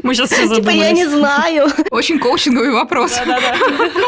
Мы 0.02 0.14
сейчас 0.14 0.30
все 0.30 0.54
Типа 0.54 0.70
я 0.70 0.90
не 0.92 1.06
знаю. 1.06 1.68
Очень 1.90 2.18
коучинговый 2.18 2.72
вопрос. 2.72 3.12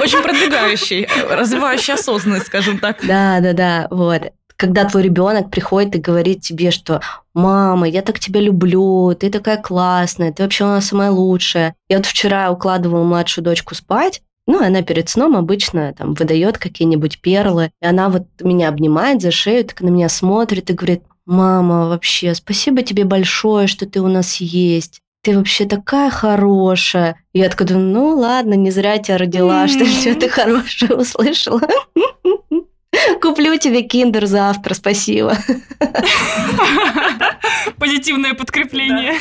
Очень 0.01 0.23
продвигающий, 0.23 1.09
развивающий 1.31 1.95
осознанность, 1.95 2.47
скажем 2.47 2.79
так. 2.79 2.99
Да, 3.03 3.41
да, 3.41 3.53
да, 3.53 3.89
вот. 3.91 4.23
Когда 4.57 4.87
твой 4.87 5.03
ребенок 5.03 5.51
приходит 5.51 5.97
и 5.97 6.01
говорит 6.01 6.41
тебе, 6.41 6.71
что 6.71 7.03
«Мама, 7.35 7.87
я 7.87 8.01
так 8.01 8.19
тебя 8.19 8.41
люблю, 8.41 9.15
ты 9.15 9.29
такая 9.29 9.59
классная, 9.59 10.33
ты 10.33 10.43
вообще 10.43 10.65
у 10.65 10.69
нас 10.69 10.87
самая 10.87 11.11
лучшая». 11.11 11.75
Я 11.91 11.99
вот 11.99 12.07
вчера 12.07 12.51
укладывала 12.51 13.05
младшую 13.05 13.45
дочку 13.45 13.75
спать, 13.75 14.23
ну, 14.47 14.65
она 14.65 14.83
перед 14.83 15.09
сном 15.09 15.37
обычно 15.37 15.93
там 15.93 16.15
выдает 16.15 16.57
какие-нибудь 16.57 17.21
перлы, 17.21 17.73
и 17.83 17.87
она 17.87 18.09
вот 18.09 18.27
меня 18.41 18.69
обнимает 18.69 19.21
за 19.21 19.31
шею, 19.33 19.65
так 19.65 19.81
на 19.81 19.89
меня 19.89 20.09
смотрит 20.09 20.71
и 20.71 20.75
говорит, 20.75 21.03
мама, 21.27 21.89
вообще, 21.89 22.35
спасибо 22.35 22.83
тебе 22.83 23.05
большое, 23.05 23.67
что 23.67 23.87
ты 23.87 24.01
у 24.01 24.07
нас 24.07 24.37
есть. 24.37 25.01
Ты 25.27 25.37
вообще 25.37 25.67
такая 25.67 26.09
хорошая. 26.09 27.21
Я 27.33 27.49
такая 27.49 27.67
думаю, 27.67 27.87
ну 27.89 28.15
ладно, 28.15 28.55
не 28.55 28.71
зря 28.71 28.99
тебя 28.99 29.19
родила, 29.19 29.67
что 29.67 29.85
все 29.85 30.15
ты 30.15 30.29
хорошее 30.29 30.95
услышала. 30.95 31.63
Куплю 33.21 33.59
тебе 33.59 33.83
киндер 33.83 34.27
завтра, 34.27 34.75
спасибо. 34.75 35.37
Позитивное 37.77 38.35
подкрепление. 38.35 39.15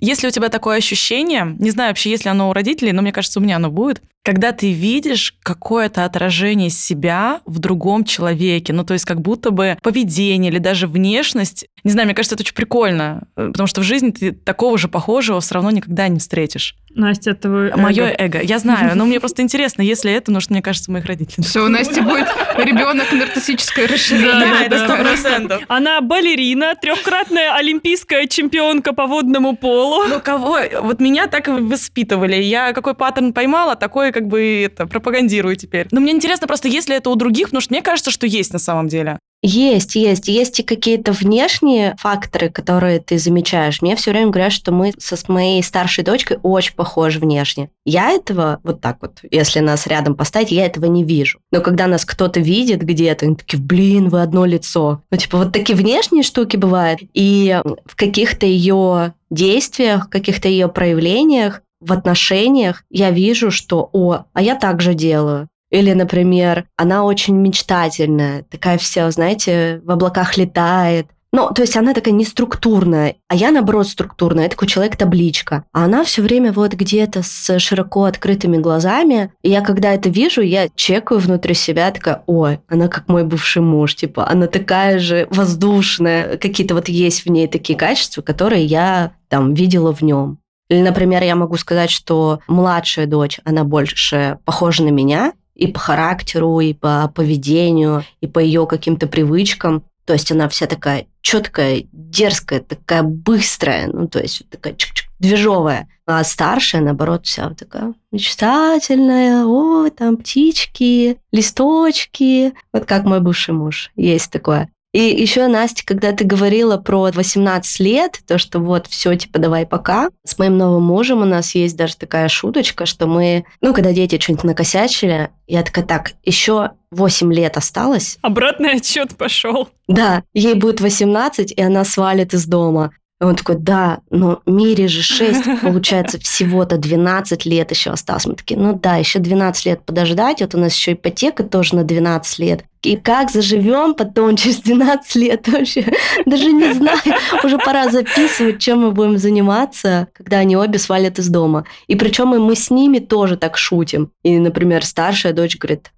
Если 0.00 0.28
у 0.28 0.30
тебя 0.30 0.48
такое 0.48 0.78
ощущение, 0.78 1.54
не 1.58 1.70
знаю 1.70 1.90
вообще, 1.90 2.08
есть 2.08 2.24
ли 2.24 2.30
оно 2.30 2.48
у 2.48 2.54
родителей, 2.54 2.92
но 2.92 3.02
мне 3.02 3.12
кажется, 3.12 3.38
у 3.38 3.42
меня 3.42 3.56
оно 3.56 3.70
будет, 3.70 4.00
когда 4.22 4.52
ты 4.52 4.72
видишь 4.72 5.34
какое-то 5.42 6.04
отражение 6.04 6.70
себя 6.70 7.40
в 7.46 7.58
другом 7.58 8.04
человеке, 8.04 8.72
ну 8.72 8.84
то 8.84 8.92
есть 8.92 9.04
как 9.04 9.20
будто 9.20 9.50
бы 9.50 9.78
поведение 9.82 10.52
или 10.52 10.58
даже 10.58 10.86
внешность, 10.86 11.66
не 11.84 11.90
знаю, 11.90 12.06
мне 12.06 12.14
кажется, 12.14 12.34
это 12.34 12.42
очень 12.42 12.54
прикольно, 12.54 13.22
э, 13.36 13.48
потому 13.48 13.66
что 13.66 13.80
в 13.80 13.84
жизни 13.84 14.10
ты 14.10 14.32
такого 14.32 14.76
же 14.76 14.88
похожего 14.88 15.40
все 15.40 15.54
равно 15.54 15.70
никогда 15.70 16.08
не 16.08 16.18
встретишь. 16.18 16.76
Настя, 16.94 17.30
это 17.30 17.48
вы... 17.48 17.72
Мое 17.76 18.14
эго, 18.18 18.40
я 18.42 18.58
знаю, 18.58 18.96
но 18.96 19.06
мне 19.06 19.20
просто 19.20 19.42
интересно, 19.42 19.82
если 19.82 20.12
это, 20.12 20.32
ну 20.32 20.40
что 20.40 20.52
мне 20.52 20.60
кажется, 20.60 20.90
моих 20.90 21.06
родителей. 21.06 21.44
Все, 21.44 21.64
у 21.64 21.68
Насти 21.68 22.00
будет 22.00 22.26
ребенок 22.58 23.12
нарциссическое 23.12 23.86
расширение. 23.86 24.32
Да, 24.32 24.62
это 24.64 24.78
сто 24.84 24.96
процентов. 24.96 25.62
Она 25.68 26.00
балерина, 26.00 26.74
трехкратная 26.74 27.54
олимпийская 27.54 28.26
чемпионка 28.26 28.92
по 28.92 29.06
водному 29.06 29.56
полу. 29.56 30.04
Ну 30.08 30.20
кого? 30.20 30.58
Вот 30.82 31.00
меня 31.00 31.28
так 31.28 31.46
воспитывали. 31.46 32.36
Я 32.36 32.72
какой 32.72 32.94
паттерн 32.94 33.32
поймала, 33.32 33.76
такой 33.76 34.09
как 34.12 34.26
бы 34.26 34.62
это 34.64 34.86
пропагандирую 34.86 35.56
теперь. 35.56 35.88
Но 35.90 36.00
мне 36.00 36.12
интересно 36.12 36.46
просто, 36.46 36.68
если 36.68 36.96
это 36.96 37.10
у 37.10 37.14
других, 37.16 37.46
потому 37.46 37.60
что 37.60 37.72
мне 37.72 37.82
кажется, 37.82 38.10
что 38.10 38.26
есть 38.26 38.52
на 38.52 38.58
самом 38.58 38.88
деле. 38.88 39.18
Есть, 39.42 39.94
есть. 39.94 40.28
Есть 40.28 40.60
и 40.60 40.62
какие-то 40.62 41.12
внешние 41.12 41.96
факторы, 41.98 42.50
которые 42.50 43.00
ты 43.00 43.18
замечаешь. 43.18 43.80
Мне 43.80 43.96
все 43.96 44.10
время 44.10 44.30
говорят, 44.30 44.52
что 44.52 44.70
мы 44.70 44.92
со 44.98 45.16
с 45.16 45.28
моей 45.28 45.62
старшей 45.62 46.04
дочкой 46.04 46.38
очень 46.42 46.74
похожи 46.74 47.18
внешне. 47.18 47.70
Я 47.86 48.10
этого, 48.10 48.60
вот 48.64 48.80
так 48.80 48.98
вот, 49.00 49.20
если 49.30 49.60
нас 49.60 49.86
рядом 49.86 50.14
поставить, 50.14 50.52
я 50.52 50.66
этого 50.66 50.84
не 50.86 51.04
вижу. 51.04 51.38
Но 51.52 51.62
когда 51.62 51.86
нас 51.86 52.04
кто-то 52.04 52.40
видит 52.40 52.82
где-то, 52.82 53.26
они 53.26 53.34
такие, 53.34 53.62
блин, 53.62 54.10
вы 54.10 54.20
одно 54.20 54.44
лицо. 54.44 55.02
Ну, 55.10 55.16
типа, 55.16 55.38
вот 55.38 55.52
такие 55.52 55.76
внешние 55.76 56.22
штуки 56.22 56.56
бывают. 56.56 57.00
И 57.14 57.60
в 57.86 57.96
каких-то 57.96 58.44
ее 58.44 59.14
действиях, 59.30 60.10
каких-то 60.10 60.48
ее 60.48 60.68
проявлениях 60.68 61.62
в 61.80 61.92
отношениях 61.92 62.84
я 62.90 63.10
вижу, 63.10 63.50
что, 63.50 63.88
о, 63.92 64.24
а 64.32 64.42
я 64.42 64.54
так 64.54 64.80
же 64.80 64.94
делаю. 64.94 65.48
Или, 65.70 65.92
например, 65.92 66.66
она 66.76 67.04
очень 67.04 67.36
мечтательная, 67.36 68.44
такая 68.50 68.76
вся, 68.76 69.10
знаете, 69.10 69.80
в 69.84 69.90
облаках 69.90 70.36
летает. 70.36 71.06
Ну, 71.32 71.48
то 71.54 71.62
есть 71.62 71.76
она 71.76 71.94
такая 71.94 72.12
неструктурная, 72.12 73.14
а 73.28 73.36
я, 73.36 73.52
наоборот, 73.52 73.86
структурная. 73.86 74.44
Я 74.44 74.50
такой 74.50 74.66
человек-табличка. 74.66 75.64
А 75.72 75.84
она 75.84 76.02
все 76.02 76.22
время 76.22 76.52
вот 76.52 76.72
где-то 76.72 77.22
с 77.22 77.56
широко 77.60 78.04
открытыми 78.04 78.56
глазами. 78.56 79.32
И 79.42 79.50
я, 79.50 79.60
когда 79.60 79.94
это 79.94 80.08
вижу, 80.08 80.40
я 80.40 80.68
чекаю 80.74 81.20
внутри 81.20 81.54
себя, 81.54 81.92
такая, 81.92 82.24
ой, 82.26 82.58
она 82.68 82.88
как 82.88 83.06
мой 83.06 83.22
бывший 83.22 83.62
муж, 83.62 83.94
типа, 83.94 84.28
она 84.28 84.48
такая 84.48 84.98
же 84.98 85.28
воздушная. 85.30 86.36
Какие-то 86.36 86.74
вот 86.74 86.88
есть 86.88 87.24
в 87.24 87.30
ней 87.30 87.46
такие 87.46 87.78
качества, 87.78 88.22
которые 88.22 88.64
я 88.64 89.12
там 89.28 89.54
видела 89.54 89.94
в 89.94 90.02
нем. 90.02 90.39
Или, 90.70 90.82
например, 90.82 91.22
я 91.24 91.34
могу 91.34 91.56
сказать, 91.56 91.90
что 91.90 92.40
младшая 92.46 93.06
дочь, 93.06 93.40
она 93.44 93.64
больше 93.64 94.38
похожа 94.44 94.84
на 94.84 94.90
меня, 94.90 95.32
и 95.56 95.66
по 95.66 95.80
характеру, 95.80 96.60
и 96.60 96.72
по 96.72 97.12
поведению, 97.14 98.04
и 98.20 98.28
по 98.28 98.38
ее 98.38 98.66
каким-то 98.66 99.08
привычкам. 99.08 99.82
То 100.06 100.12
есть 100.12 100.30
она 100.30 100.48
вся 100.48 100.66
такая 100.66 101.06
четкая, 101.22 101.82
дерзкая, 101.92 102.60
такая 102.60 103.02
быстрая, 103.02 103.88
ну, 103.88 104.06
то 104.06 104.20
есть 104.20 104.48
такая 104.48 104.74
чик 104.74 104.92
-чик, 104.92 105.04
движовая. 105.18 105.88
А 106.06 106.22
старшая, 106.22 106.82
наоборот, 106.82 107.26
вся 107.26 107.48
вот 107.48 107.58
такая 107.58 107.92
мечтательная, 108.12 109.44
о, 109.44 109.90
там 109.90 110.16
птички, 110.16 111.18
листочки. 111.32 112.54
Вот 112.72 112.84
как 112.86 113.04
мой 113.04 113.20
бывший 113.20 113.54
муж, 113.54 113.90
есть 113.96 114.30
такое. 114.30 114.70
И 114.92 115.00
еще, 115.00 115.46
Настя, 115.46 115.82
когда 115.84 116.12
ты 116.12 116.24
говорила 116.24 116.76
про 116.76 117.10
18 117.12 117.80
лет, 117.80 118.20
то, 118.26 118.38
что 118.38 118.58
вот 118.58 118.88
все, 118.88 119.14
типа, 119.14 119.38
давай 119.38 119.64
пока. 119.64 120.10
С 120.24 120.36
моим 120.38 120.58
новым 120.58 120.82
мужем 120.82 121.22
у 121.22 121.24
нас 121.24 121.54
есть 121.54 121.76
даже 121.76 121.96
такая 121.96 122.28
шуточка, 122.28 122.86
что 122.86 123.06
мы, 123.06 123.44
ну, 123.60 123.72
когда 123.72 123.92
дети 123.92 124.18
что-нибудь 124.18 124.44
накосячили, 124.44 125.30
я 125.46 125.62
такая, 125.62 125.84
так, 125.84 126.12
еще 126.24 126.72
8 126.90 127.32
лет 127.32 127.56
осталось. 127.56 128.18
Обратный 128.22 128.76
отчет 128.76 129.16
пошел. 129.16 129.68
Да, 129.86 130.24
ей 130.34 130.54
будет 130.54 130.80
18, 130.80 131.52
и 131.52 131.62
она 131.62 131.84
свалит 131.84 132.34
из 132.34 132.46
дома. 132.46 132.90
И 133.20 133.24
он 133.24 133.36
такой, 133.36 133.56
да, 133.56 134.00
но 134.10 134.40
Мире 134.46 134.88
же 134.88 135.02
6, 135.02 135.60
получается, 135.62 136.18
всего-то 136.18 136.78
12 136.78 137.44
лет 137.44 137.70
еще 137.70 137.90
осталось. 137.90 138.26
Мы 138.26 138.34
такие, 138.34 138.58
ну 138.58 138.78
да, 138.78 138.96
еще 138.96 139.18
12 139.18 139.66
лет 139.66 139.84
подождать, 139.84 140.40
вот 140.40 140.54
у 140.54 140.58
нас 140.58 140.74
еще 140.74 140.94
ипотека 140.94 141.44
тоже 141.44 141.76
на 141.76 141.84
12 141.84 142.38
лет. 142.38 142.64
И 142.82 142.96
как 142.96 143.30
заживем 143.30 143.94
потом 143.94 144.36
через 144.36 144.60
12 144.60 145.14
лет 145.16 145.48
вообще? 145.48 145.86
Даже 146.26 146.50
не 146.52 146.72
знаю. 146.72 147.00
Уже 147.44 147.58
пора 147.58 147.90
записывать, 147.90 148.58
чем 148.58 148.80
мы 148.80 148.92
будем 148.92 149.18
заниматься, 149.18 150.08
когда 150.12 150.38
они 150.38 150.56
обе 150.56 150.78
свалят 150.78 151.18
из 151.18 151.28
дома. 151.28 151.64
И 151.86 151.96
причем 151.96 152.28
мы 152.28 152.54
с 152.54 152.70
ними 152.70 152.98
тоже 152.98 153.36
так 153.36 153.56
шутим. 153.58 154.12
И, 154.22 154.38
например, 154.38 154.84
старшая 154.84 155.32
дочь 155.32 155.56
говорит, 155.58 155.90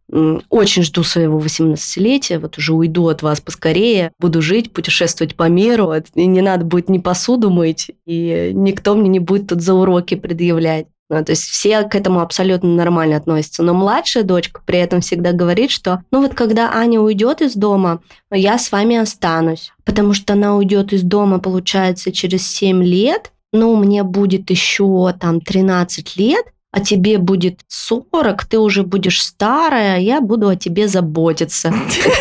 очень 0.50 0.82
жду 0.82 1.02
своего 1.04 1.40
18-летия, 1.40 2.38
вот 2.38 2.58
уже 2.58 2.74
уйду 2.74 3.08
от 3.08 3.22
вас 3.22 3.40
поскорее, 3.40 4.12
буду 4.18 4.42
жить, 4.42 4.72
путешествовать 4.72 5.36
по 5.36 5.48
миру, 5.48 5.94
и 6.14 6.26
не 6.26 6.42
надо 6.42 6.66
будет 6.66 6.90
ни 6.90 6.98
посуду 6.98 7.50
мыть, 7.50 7.90
и 8.04 8.50
никто 8.52 8.94
мне 8.94 9.08
не 9.08 9.20
будет 9.20 9.48
тут 9.48 9.62
за 9.62 9.72
уроки 9.72 10.14
предъявлять. 10.14 10.86
Ну, 11.10 11.22
то 11.24 11.32
есть 11.32 11.42
все 11.42 11.82
к 11.82 11.94
этому 11.94 12.20
абсолютно 12.20 12.70
нормально 12.70 13.16
относятся. 13.16 13.62
Но 13.62 13.74
младшая 13.74 14.22
дочка 14.22 14.62
при 14.64 14.78
этом 14.78 15.00
всегда 15.00 15.32
говорит, 15.32 15.70
что 15.70 16.02
ну 16.10 16.22
вот 16.22 16.34
когда 16.34 16.72
Аня 16.72 17.00
уйдет 17.00 17.42
из 17.42 17.54
дома, 17.54 18.00
я 18.30 18.56
с 18.58 18.72
вами 18.72 18.96
останусь. 18.96 19.72
Потому 19.84 20.14
что 20.14 20.32
она 20.32 20.56
уйдет 20.56 20.92
из 20.92 21.02
дома, 21.02 21.38
получается, 21.38 22.12
через 22.12 22.46
7 22.48 22.82
лет, 22.82 23.32
ну, 23.52 23.76
мне 23.76 24.02
будет 24.02 24.48
еще 24.48 25.14
там 25.20 25.40
13 25.42 26.16
лет, 26.16 26.46
а 26.70 26.80
тебе 26.80 27.18
будет 27.18 27.60
40, 27.68 28.46
ты 28.46 28.58
уже 28.58 28.82
будешь 28.82 29.22
старая, 29.22 30.00
я 30.00 30.22
буду 30.22 30.48
о 30.48 30.56
тебе 30.56 30.88
заботиться. 30.88 31.72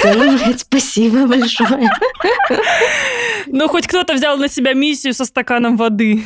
Ну, 0.04 0.38
спасибо 0.58 1.26
большое. 1.26 1.90
Ну, 3.48 3.68
хоть 3.68 3.88
кто-то 3.88 4.14
взял 4.14 4.38
на 4.38 4.48
себя 4.48 4.74
миссию 4.74 5.14
со 5.14 5.26
стаканом 5.26 5.76
воды. 5.76 6.24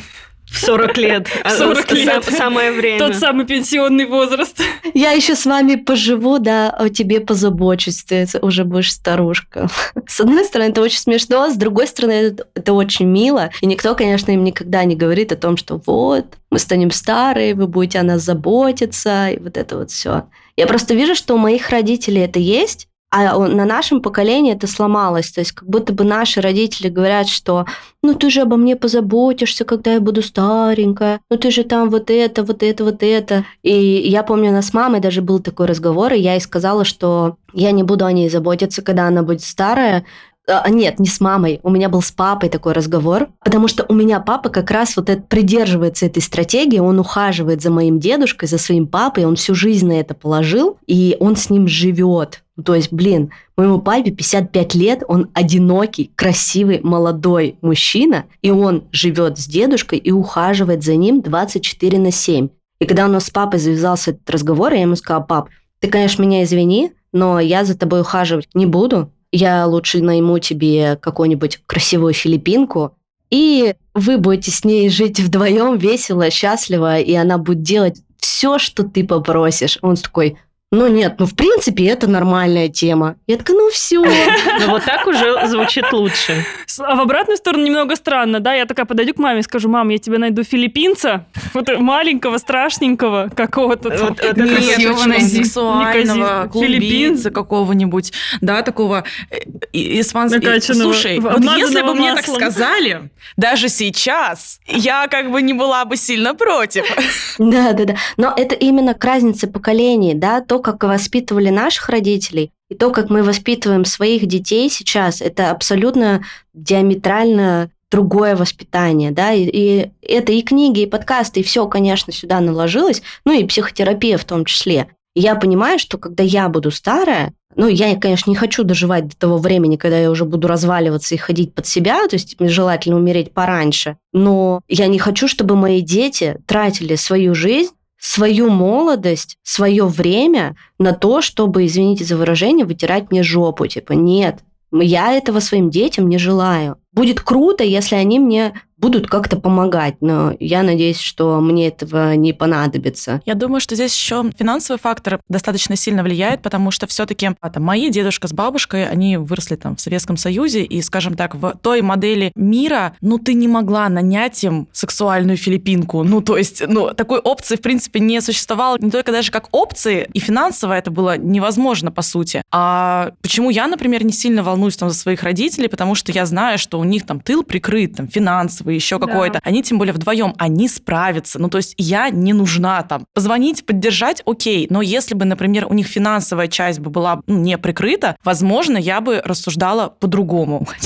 В 0.50 0.58
40 0.58 0.96
лет. 0.96 1.28
В 1.44 1.50
40 1.50 1.92
лет. 1.92 2.24
Самое 2.24 2.72
время. 2.72 2.98
Тот 2.98 3.16
самый 3.16 3.46
пенсионный 3.46 4.06
возраст. 4.06 4.60
Я 4.94 5.10
еще 5.10 5.34
с 5.34 5.44
вами 5.44 5.74
поживу, 5.74 6.38
да, 6.38 6.70
о 6.70 6.88
тебе 6.88 7.20
позабочусь, 7.20 8.04
ты 8.04 8.26
уже 8.40 8.64
будешь 8.64 8.92
старушка. 8.92 9.68
С 10.06 10.20
одной 10.20 10.44
стороны, 10.44 10.70
это 10.70 10.80
очень 10.80 10.98
смешно, 10.98 11.42
а 11.42 11.50
с 11.50 11.56
другой 11.56 11.88
стороны, 11.88 12.12
это, 12.12 12.46
это 12.54 12.72
очень 12.72 13.06
мило. 13.06 13.50
И 13.60 13.66
никто, 13.66 13.94
конечно, 13.94 14.30
им 14.30 14.44
никогда 14.44 14.84
не 14.84 14.96
говорит 14.96 15.32
о 15.32 15.36
том, 15.36 15.56
что 15.56 15.80
вот, 15.84 16.26
мы 16.50 16.58
станем 16.58 16.90
старые, 16.90 17.54
вы 17.54 17.66
будете 17.66 17.98
о 17.98 18.02
нас 18.02 18.22
заботиться, 18.22 19.30
и 19.30 19.38
вот 19.38 19.56
это 19.56 19.76
вот 19.76 19.90
все. 19.90 20.26
Я 20.56 20.66
просто 20.66 20.94
вижу, 20.94 21.14
что 21.14 21.34
у 21.34 21.38
моих 21.38 21.70
родителей 21.70 22.22
это 22.22 22.38
есть, 22.38 22.88
а 23.10 23.38
на 23.38 23.64
нашем 23.64 24.02
поколении 24.02 24.52
это 24.52 24.66
сломалось. 24.66 25.30
То 25.30 25.40
есть 25.40 25.52
как 25.52 25.68
будто 25.68 25.92
бы 25.92 26.04
наши 26.04 26.40
родители 26.40 26.88
говорят, 26.88 27.28
что 27.28 27.64
ну 28.02 28.14
ты 28.14 28.30
же 28.30 28.42
обо 28.42 28.56
мне 28.56 28.76
позаботишься, 28.76 29.64
когда 29.64 29.94
я 29.94 30.00
буду 30.00 30.22
старенькая, 30.22 31.20
ну 31.30 31.36
ты 31.36 31.50
же 31.50 31.64
там 31.64 31.88
вот 31.90 32.10
это, 32.10 32.42
вот 32.42 32.62
это, 32.62 32.84
вот 32.84 33.02
это. 33.02 33.44
И 33.62 33.72
я 33.72 34.22
помню, 34.22 34.50
у 34.50 34.54
нас 34.54 34.66
с 34.66 34.74
мамой 34.74 35.00
даже 35.00 35.22
был 35.22 35.38
такой 35.40 35.66
разговор, 35.66 36.12
и 36.12 36.20
я 36.20 36.34
ей 36.34 36.40
сказала, 36.40 36.84
что 36.84 37.36
я 37.52 37.70
не 37.70 37.82
буду 37.84 38.04
о 38.04 38.12
ней 38.12 38.28
заботиться, 38.28 38.82
когда 38.82 39.06
она 39.06 39.22
будет 39.22 39.42
старая, 39.42 40.04
А, 40.48 40.68
Нет, 40.70 41.00
не 41.00 41.08
с 41.08 41.20
мамой. 41.20 41.58
У 41.64 41.70
меня 41.70 41.88
был 41.88 42.02
с 42.02 42.12
папой 42.12 42.48
такой 42.48 42.72
разговор, 42.72 43.28
потому 43.44 43.66
что 43.66 43.84
у 43.88 43.94
меня 43.94 44.20
папа 44.20 44.48
как 44.48 44.70
раз 44.70 44.96
вот 44.96 45.10
это, 45.10 45.22
придерживается 45.22 46.06
этой 46.06 46.22
стратегии, 46.22 46.78
он 46.78 47.00
ухаживает 47.00 47.62
за 47.62 47.70
моим 47.70 47.98
дедушкой, 47.98 48.48
за 48.48 48.58
своим 48.58 48.86
папой, 48.86 49.24
он 49.24 49.34
всю 49.34 49.54
жизнь 49.56 49.88
на 49.88 49.98
это 49.98 50.14
положил, 50.14 50.78
и 50.86 51.16
он 51.18 51.34
с 51.34 51.50
ним 51.50 51.66
живет. 51.66 52.42
Ну, 52.56 52.62
То 52.62 52.74
есть, 52.74 52.92
блин, 52.92 53.30
моему 53.56 53.80
папе 53.80 54.10
55 54.10 54.74
лет, 54.74 55.02
он 55.08 55.28
одинокий, 55.34 56.10
красивый, 56.16 56.80
молодой 56.82 57.58
мужчина, 57.60 58.24
и 58.40 58.50
он 58.50 58.84
живет 58.92 59.38
с 59.38 59.46
дедушкой 59.46 59.98
и 59.98 60.10
ухаживает 60.10 60.82
за 60.82 60.96
ним 60.96 61.20
24 61.20 61.98
на 61.98 62.10
7. 62.10 62.48
И 62.78 62.84
когда 62.86 63.06
у 63.06 63.08
нас 63.10 63.26
с 63.26 63.30
папой 63.30 63.58
завязался 63.58 64.12
этот 64.12 64.28
разговор, 64.30 64.72
я 64.72 64.82
ему 64.82 64.96
сказала, 64.96 65.22
пап, 65.22 65.48
ты, 65.80 65.88
конечно, 65.88 66.22
меня 66.22 66.42
извини, 66.44 66.92
но 67.12 67.40
я 67.40 67.64
за 67.64 67.76
тобой 67.76 68.00
ухаживать 68.00 68.48
не 68.54 68.66
буду. 68.66 69.12
Я 69.32 69.66
лучше 69.66 70.02
найму 70.02 70.38
тебе 70.38 70.96
какую-нибудь 70.96 71.60
красивую 71.66 72.14
филиппинку, 72.14 72.94
и 73.30 73.74
вы 73.94 74.18
будете 74.18 74.50
с 74.50 74.64
ней 74.64 74.88
жить 74.88 75.20
вдвоем 75.20 75.76
весело, 75.76 76.30
счастливо, 76.30 77.00
и 77.00 77.12
она 77.14 77.38
будет 77.38 77.62
делать 77.62 78.02
все, 78.18 78.58
что 78.58 78.84
ты 78.84 79.04
попросишь. 79.04 79.78
Он 79.82 79.96
такой, 79.96 80.38
ну 80.72 80.88
нет, 80.88 81.14
ну 81.18 81.26
в 81.26 81.34
принципе 81.36 81.86
это 81.86 82.08
нормальная 82.08 82.68
тема. 82.68 83.16
Я 83.26 83.36
такая, 83.36 83.56
ну 83.56 83.70
все. 83.70 84.02
Ну 84.60 84.70
вот 84.70 84.84
так 84.84 85.06
уже 85.06 85.46
звучит 85.46 85.92
лучше. 85.92 86.44
А 86.80 86.96
в 86.96 87.00
обратную 87.00 87.36
сторону 87.36 87.64
немного 87.64 87.94
странно, 87.94 88.40
да? 88.40 88.54
Я 88.54 88.64
такая 88.66 88.84
подойду 88.86 89.12
к 89.14 89.18
маме 89.18 89.40
и 89.40 89.42
скажу, 89.42 89.68
мам, 89.68 89.88
я 89.90 89.98
тебе 89.98 90.18
найду 90.18 90.42
филиппинца, 90.44 91.26
вот 91.54 91.68
маленького, 91.78 92.38
страшненького 92.38 93.30
какого-то. 93.34 93.90
там». 93.90 94.08
Вот 94.08 94.20
это 94.20 94.40
Нет, 94.40 94.54
Красиво 94.54 94.92
очень 94.94 95.08
найди. 95.08 95.44
сексуального, 95.44 96.44
Некази- 96.44 96.52
колумбийца 96.52 97.14
Филиппин. 97.22 97.32
какого-нибудь, 97.32 98.12
да, 98.40 98.62
такого 98.62 99.04
э, 99.30 99.38
испанского. 99.72 100.58
Слушай, 100.60 101.20
вот 101.20 101.44
если 101.44 101.82
бы 101.82 101.94
мне 101.94 102.14
так 102.14 102.26
сказали, 102.26 103.10
даже 103.36 103.68
сейчас, 103.68 104.58
я 104.66 105.06
как 105.08 105.30
бы 105.30 105.42
не 105.42 105.52
была 105.52 105.84
бы 105.84 105.96
сильно 105.96 106.34
против. 106.34 106.84
Да, 107.38 107.72
да, 107.74 107.84
да. 107.84 107.96
Но 108.16 108.32
это 108.34 108.54
именно 108.54 108.94
к 108.94 109.04
разнице 109.04 109.46
поколений, 109.46 110.14
да, 110.14 110.40
то, 110.40 110.55
как 110.60 110.82
воспитывали 110.84 111.50
наших 111.50 111.88
родителей, 111.88 112.50
и 112.68 112.74
то, 112.74 112.90
как 112.90 113.10
мы 113.10 113.22
воспитываем 113.22 113.84
своих 113.84 114.26
детей 114.26 114.68
сейчас, 114.68 115.20
это 115.20 115.50
абсолютно 115.50 116.24
диаметрально 116.52 117.70
другое 117.90 118.34
воспитание, 118.34 119.12
да, 119.12 119.32
и, 119.32 119.44
и 119.44 119.90
это 120.02 120.32
и 120.32 120.42
книги, 120.42 120.80
и 120.80 120.86
подкасты, 120.86 121.40
и 121.40 121.42
все, 121.42 121.66
конечно, 121.68 122.12
сюда 122.12 122.40
наложилось, 122.40 123.02
ну 123.24 123.32
и 123.32 123.44
психотерапия 123.44 124.18
в 124.18 124.24
том 124.24 124.44
числе. 124.44 124.88
И 125.14 125.20
я 125.20 125.34
понимаю, 125.36 125.78
что 125.78 125.96
когда 125.96 126.22
я 126.22 126.48
буду 126.48 126.70
старая, 126.70 127.32
ну, 127.54 127.68
я, 127.68 127.96
конечно, 127.96 128.28
не 128.28 128.36
хочу 128.36 128.64
доживать 128.64 129.08
до 129.08 129.16
того 129.16 129.38
времени, 129.38 129.76
когда 129.76 129.98
я 129.98 130.10
уже 130.10 130.26
буду 130.26 130.46
разваливаться 130.46 131.14
и 131.14 131.18
ходить 131.18 131.54
под 131.54 131.66
себя, 131.66 132.06
то 132.06 132.16
есть 132.16 132.38
мне 132.38 132.50
желательно 132.50 132.96
умереть 132.96 133.32
пораньше, 133.32 133.96
но 134.12 134.60
я 134.68 134.88
не 134.88 134.98
хочу, 134.98 135.26
чтобы 135.26 135.56
мои 135.56 135.80
дети 135.80 136.38
тратили 136.46 136.96
свою 136.96 137.34
жизнь 137.34 137.72
свою 138.06 138.48
молодость, 138.50 139.36
свое 139.42 139.84
время 139.84 140.54
на 140.78 140.92
то, 140.92 141.20
чтобы, 141.20 141.66
извините 141.66 142.04
за 142.04 142.16
выражение, 142.16 142.64
вытирать 142.64 143.10
мне 143.10 143.22
жопу. 143.24 143.66
Типа, 143.66 143.92
нет, 143.92 144.44
я 144.72 145.12
этого 145.12 145.40
своим 145.40 145.70
детям 145.70 146.08
не 146.08 146.18
желаю. 146.18 146.76
Будет 146.96 147.20
круто, 147.20 147.62
если 147.62 147.94
они 147.94 148.18
мне 148.18 148.54
будут 148.78 149.08
как-то 149.08 149.36
помогать, 149.36 149.96
но 150.00 150.34
я 150.38 150.62
надеюсь, 150.62 151.00
что 151.00 151.40
мне 151.40 151.68
этого 151.68 152.14
не 152.14 152.32
понадобится. 152.32 153.22
Я 153.24 153.34
думаю, 153.34 153.60
что 153.60 153.74
здесь 153.74 153.94
еще 153.94 154.30
финансовый 154.38 154.78
фактор 154.78 155.20
достаточно 155.28 155.76
сильно 155.76 156.02
влияет, 156.02 156.42
потому 156.42 156.70
что 156.70 156.86
все-таки 156.86 157.30
там, 157.40 157.62
мои 157.62 157.90
дедушка 157.90 158.28
с 158.28 158.32
бабушкой, 158.32 158.86
они 158.86 159.16
выросли 159.16 159.56
там 159.56 159.76
в 159.76 159.80
Советском 159.80 160.16
Союзе, 160.16 160.62
и, 160.62 160.82
скажем 160.82 161.14
так, 161.14 161.34
в 161.34 161.54
той 161.62 161.80
модели 161.80 162.32
мира, 162.34 162.94
ну, 163.00 163.18
ты 163.18 163.34
не 163.34 163.48
могла 163.48 163.88
нанять 163.88 164.42
им 164.44 164.68
сексуальную 164.72 165.38
филиппинку. 165.38 166.02
Ну, 166.02 166.20
то 166.20 166.36
есть, 166.36 166.62
ну, 166.66 166.92
такой 166.94 167.18
опции, 167.18 167.56
в 167.56 167.62
принципе, 167.62 168.00
не 168.00 168.20
существовало. 168.20 168.76
Не 168.78 168.90
только 168.90 169.10
даже 169.10 169.30
как 169.30 169.48
опции, 169.52 170.08
и 170.12 170.18
финансово 170.18 170.74
это 170.74 170.90
было 170.90 171.16
невозможно, 171.16 171.90
по 171.90 172.02
сути. 172.02 172.42
А 172.52 173.12
почему 173.22 173.50
я, 173.50 173.68
например, 173.68 174.04
не 174.04 174.12
сильно 174.12 174.42
волнуюсь 174.42 174.76
там 174.76 174.90
за 174.90 174.94
своих 174.94 175.22
родителей, 175.22 175.68
потому 175.68 175.94
что 175.94 176.12
я 176.12 176.26
знаю, 176.26 176.58
что 176.58 176.78
у 176.78 176.84
них 176.86 177.06
там 177.06 177.20
тыл 177.20 177.42
прикрыт, 177.42 177.96
там, 177.96 178.08
финансовый, 178.08 178.74
еще 178.74 178.98
Да. 178.98 179.06
какой-то. 179.06 179.40
Они, 179.42 179.62
тем 179.62 179.78
более, 179.78 179.92
вдвоем, 179.92 180.34
они 180.38 180.68
справятся. 180.68 181.38
Ну, 181.38 181.48
то 181.48 181.58
есть 181.58 181.74
я 181.78 182.10
не 182.10 182.32
нужна 182.32 182.82
там. 182.82 183.06
Позвонить, 183.14 183.64
поддержать, 183.66 184.22
окей. 184.26 184.66
Но 184.70 184.82
если 184.82 185.14
бы, 185.14 185.24
например, 185.24 185.66
у 185.68 185.74
них 185.74 185.86
финансовая 185.86 186.48
часть 186.48 186.80
бы 186.80 186.90
была 186.90 187.20
ну, 187.26 187.38
не 187.38 187.58
прикрыта, 187.58 188.16
возможно, 188.24 188.76
я 188.76 189.00
бы 189.00 189.20
рассуждала 189.24 189.88
по-другому. 189.88 190.66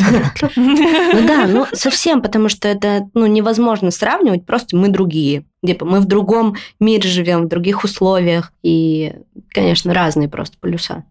Ну 0.56 1.26
да, 1.26 1.46
ну 1.46 1.66
совсем, 1.72 2.22
потому 2.22 2.48
что 2.48 2.68
это 2.68 3.08
ну, 3.14 3.26
невозможно 3.26 3.90
сравнивать, 3.90 4.46
просто 4.46 4.76
мы 4.76 4.88
другие. 4.88 5.44
Типа 5.64 5.84
мы 5.84 6.00
в 6.00 6.06
другом 6.06 6.56
мире 6.78 7.08
живем, 7.08 7.44
в 7.44 7.48
других 7.48 7.84
условиях. 7.84 8.52
И, 8.62 9.14
конечно, 9.50 9.92
разные 9.92 10.28
просто 10.28 10.56
полюса. 10.58 11.04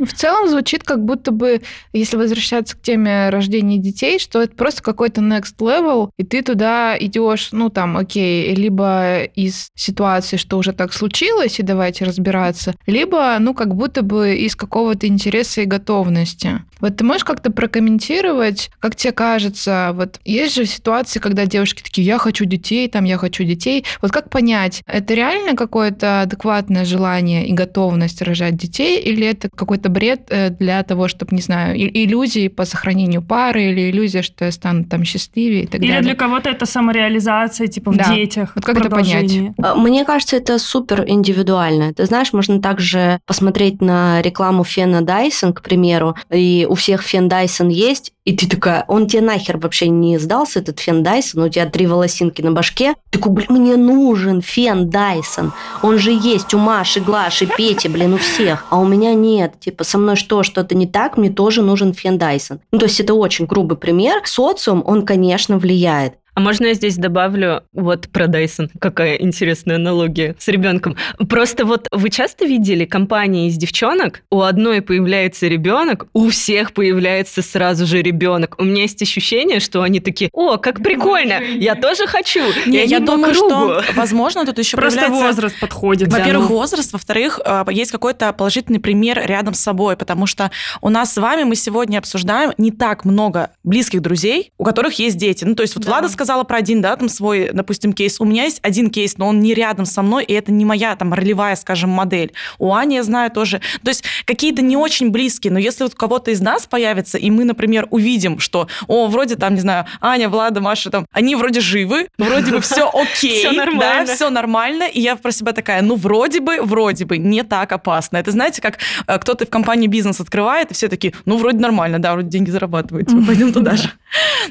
В 0.00 0.14
целом 0.14 0.48
звучит 0.48 0.82
как 0.82 1.04
будто 1.04 1.30
бы, 1.30 1.60
если 1.92 2.16
возвращаться 2.16 2.74
к 2.74 2.80
теме 2.80 3.28
рождения 3.28 3.76
детей, 3.76 4.18
что 4.18 4.40
это 4.40 4.56
просто 4.56 4.82
какой-то 4.82 5.20
next 5.20 5.56
level, 5.58 6.10
и 6.16 6.24
ты 6.24 6.42
туда 6.42 6.96
идешь, 6.98 7.50
ну 7.52 7.68
там, 7.68 7.98
окей, 7.98 8.54
либо 8.54 9.24
из 9.24 9.68
ситуации, 9.74 10.38
что 10.38 10.56
уже 10.56 10.72
так 10.72 10.94
случилось, 10.94 11.58
и 11.60 11.62
давайте 11.62 12.06
разбираться, 12.06 12.74
либо, 12.86 13.36
ну, 13.38 13.52
как 13.52 13.74
будто 13.74 14.02
бы 14.02 14.34
из 14.36 14.56
какого-то 14.56 15.06
интереса 15.06 15.60
и 15.60 15.66
готовности. 15.66 16.62
Вот 16.80 16.96
ты 16.96 17.04
можешь 17.04 17.24
как-то 17.24 17.50
прокомментировать, 17.50 18.70
как 18.80 18.96
тебе 18.96 19.12
кажется, 19.12 19.90
вот 19.94 20.20
есть 20.24 20.54
же 20.54 20.66
ситуации, 20.66 21.18
когда 21.20 21.46
девушки 21.46 21.82
такие, 21.82 22.06
я 22.06 22.18
хочу 22.18 22.44
детей, 22.44 22.88
там, 22.88 23.04
я 23.04 23.18
хочу 23.18 23.44
детей. 23.44 23.84
Вот 24.02 24.12
как 24.12 24.30
понять, 24.30 24.82
это 24.86 25.14
реально 25.14 25.56
какое-то 25.56 26.22
адекватное 26.22 26.84
желание 26.84 27.46
и 27.46 27.52
готовность 27.52 28.22
рожать 28.22 28.56
детей, 28.56 29.00
или 29.00 29.26
это 29.26 29.48
какой-то 29.48 29.88
бред 29.88 30.26
э, 30.30 30.50
для 30.50 30.82
того, 30.82 31.08
чтобы, 31.08 31.34
не 31.34 31.42
знаю, 31.42 31.76
иллюзии 31.76 32.48
по 32.48 32.64
сохранению 32.64 33.22
пары, 33.22 33.64
или 33.70 33.90
иллюзия, 33.90 34.22
что 34.22 34.44
я 34.44 34.52
стану 34.52 34.84
там 34.84 35.04
счастливее 35.04 35.64
и 35.64 35.66
так 35.66 35.80
Или 35.80 35.88
далее? 35.88 36.02
для 36.02 36.14
кого-то 36.14 36.50
это 36.50 36.66
самореализация, 36.66 37.66
типа 37.66 37.92
Да. 37.92 38.04
в 38.04 38.14
детях. 38.14 38.52
Вот 38.54 38.64
как 38.64 38.78
это 38.78 38.90
понять? 38.90 39.32
А, 39.62 39.74
Мне 39.74 40.04
кажется, 40.04 40.36
это 40.36 40.58
супер 40.58 41.04
индивидуально. 41.06 41.94
Ты 41.94 42.04
знаешь, 42.06 42.32
можно 42.32 42.60
также 42.60 43.20
посмотреть 43.26 43.80
на 43.80 44.20
рекламу 44.22 44.64
Фена 44.64 45.02
Дайсон, 45.02 45.52
к 45.52 45.62
примеру, 45.62 46.16
и 46.30 46.66
у 46.70 46.74
всех 46.74 47.02
Фен 47.02 47.28
Дайсон 47.28 47.68
есть, 47.68 48.12
и 48.24 48.36
ты 48.36 48.48
такая, 48.48 48.84
он 48.86 49.08
тебе 49.08 49.22
нахер 49.22 49.58
вообще 49.58 49.88
не 49.88 50.18
сдался, 50.18 50.60
этот 50.60 50.78
Фен 50.78 51.02
Дайсон, 51.02 51.42
у 51.42 51.48
тебя 51.48 51.66
три 51.66 51.88
волосинки 51.88 52.42
на 52.42 52.52
башке. 52.52 52.94
Ты 53.10 53.18
такой, 53.18 53.32
блин, 53.32 53.48
мне 53.50 53.76
нужен 53.76 54.40
Фен 54.40 54.88
Дайсон. 54.88 55.52
Он 55.82 55.98
же 55.98 56.12
есть 56.12 56.54
у 56.54 56.58
Маши, 56.58 57.00
Глаши, 57.00 57.46
Пети, 57.46 57.88
блин, 57.88 58.14
у 58.14 58.18
всех. 58.18 58.66
А 58.70 58.78
у 58.78 58.86
меня 58.86 59.14
нет. 59.14 59.58
Типа, 59.58 59.82
со 59.82 59.98
мной 59.98 60.14
что, 60.14 60.44
что-то 60.44 60.76
не 60.76 60.86
так, 60.86 61.16
мне 61.16 61.30
тоже 61.30 61.62
нужен 61.62 61.92
Фен 61.92 62.18
Дайсон. 62.18 62.60
Ну, 62.70 62.78
то 62.78 62.86
есть 62.86 63.00
это 63.00 63.14
очень 63.14 63.46
грубый 63.46 63.76
пример. 63.76 64.22
Социум, 64.24 64.84
он, 64.86 65.04
конечно, 65.04 65.58
влияет. 65.58 66.14
А 66.40 66.42
можно 66.42 66.68
я 66.68 66.72
здесь 66.74 66.96
добавлю 66.96 67.64
вот 67.74 68.08
про 68.08 68.26
Дайсон? 68.26 68.70
Какая 68.80 69.16
интересная 69.16 69.76
аналогия 69.76 70.36
с 70.38 70.48
ребенком. 70.48 70.96
Просто 71.28 71.66
вот 71.66 71.86
вы 71.90 72.08
часто 72.08 72.46
видели 72.46 72.86
компании 72.86 73.48
из 73.48 73.58
девчонок? 73.58 74.22
У 74.30 74.40
одной 74.40 74.80
появляется 74.80 75.48
ребенок, 75.48 76.06
у 76.14 76.30
всех 76.30 76.72
появляется 76.72 77.42
сразу 77.42 77.84
же 77.84 78.00
ребенок. 78.00 78.54
У 78.56 78.64
меня 78.64 78.82
есть 78.82 79.02
ощущение, 79.02 79.60
что 79.60 79.82
они 79.82 80.00
такие, 80.00 80.30
о, 80.32 80.56
как 80.56 80.82
прикольно, 80.82 81.42
я 81.42 81.74
тоже 81.74 82.06
хочу. 82.06 82.40
Не, 82.64 82.86
я 82.86 83.00
думаю, 83.00 83.34
что, 83.34 83.82
возможно, 83.94 84.46
тут 84.46 84.58
еще 84.58 84.78
Просто 84.78 85.00
появляется... 85.00 85.26
возраст 85.26 85.60
подходит. 85.60 86.10
Во-первых, 86.10 86.48
Да, 86.48 86.54
ну. 86.54 86.58
возраст, 86.58 86.90
во-вторых, 86.94 87.38
э, 87.44 87.66
есть 87.70 87.92
какой-то 87.92 88.32
положительный 88.32 88.80
пример 88.80 89.22
рядом 89.26 89.52
с 89.52 89.60
собой, 89.60 89.94
потому 89.94 90.24
что 90.24 90.50
у 90.80 90.88
нас 90.88 91.12
с 91.12 91.18
вами 91.18 91.42
мы 91.42 91.54
сегодня 91.54 91.98
обсуждаем 91.98 92.54
не 92.56 92.70
так 92.70 93.04
много 93.04 93.50
близких 93.62 94.00
друзей, 94.00 94.52
у 94.56 94.64
которых 94.64 94.94
есть 94.94 95.18
дети. 95.18 95.44
Ну, 95.44 95.54
то 95.54 95.60
есть 95.60 95.76
вот 95.76 95.84
Да. 95.84 95.90
Влада 95.90 96.08
сказала 96.08 96.29
про 96.44 96.58
один, 96.58 96.80
да, 96.80 96.96
там 96.96 97.08
свой, 97.08 97.50
допустим, 97.52 97.92
кейс. 97.92 98.20
У 98.20 98.24
меня 98.24 98.44
есть 98.44 98.60
один 98.62 98.90
кейс, 98.90 99.18
но 99.18 99.28
он 99.28 99.40
не 99.40 99.54
рядом 99.54 99.84
со 99.84 100.02
мной, 100.02 100.24
и 100.24 100.32
это 100.32 100.52
не 100.52 100.64
моя 100.64 100.96
там 100.96 101.12
ролевая, 101.12 101.56
скажем, 101.56 101.90
модель. 101.90 102.32
У 102.58 102.72
Ани 102.72 102.96
я 102.96 103.02
знаю 103.02 103.30
тоже. 103.30 103.60
То 103.82 103.90
есть 103.90 104.04
какие-то 104.24 104.62
не 104.62 104.76
очень 104.76 105.10
близкие, 105.10 105.52
но 105.52 105.58
если 105.58 105.84
вот 105.84 105.94
у 105.94 105.96
кого-то 105.96 106.30
из 106.30 106.40
нас 106.40 106.66
появится, 106.66 107.18
и 107.18 107.30
мы, 107.30 107.44
например, 107.44 107.86
увидим, 107.90 108.38
что, 108.38 108.68
о, 108.86 109.06
вроде 109.08 109.36
там, 109.36 109.54
не 109.54 109.60
знаю, 109.60 109.86
Аня, 110.00 110.28
Влада, 110.28 110.60
Маша, 110.60 110.90
там, 110.90 111.06
они 111.12 111.34
вроде 111.36 111.60
живы, 111.60 112.08
вроде 112.18 112.52
бы 112.52 112.60
все 112.60 112.88
окей, 112.94 113.46
да, 113.78 114.04
все 114.06 114.30
нормально, 114.30 114.84
и 114.84 115.00
я 115.00 115.16
про 115.16 115.32
себя 115.32 115.52
такая, 115.52 115.82
ну, 115.82 115.96
вроде 115.96 116.40
бы, 116.40 116.60
вроде 116.62 117.04
бы, 117.04 117.18
не 117.18 117.42
так 117.42 117.72
опасно. 117.72 118.16
Это 118.16 118.30
знаете, 118.30 118.62
как 118.62 118.78
э, 119.06 119.18
кто-то 119.18 119.46
в 119.46 119.50
компании 119.50 119.86
бизнес 119.86 120.20
открывает, 120.20 120.70
и 120.70 120.74
все 120.74 120.88
такие, 120.88 121.14
ну, 121.24 121.36
вроде 121.36 121.58
нормально, 121.58 121.98
да, 121.98 122.12
вроде 122.12 122.28
деньги 122.28 122.50
зарабатывают, 122.50 123.08
пойдем 123.26 123.52
туда 123.52 123.76
же. 123.76 123.90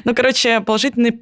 Ну, 0.04 0.14
короче, 0.14 0.60
положительное 0.60 1.18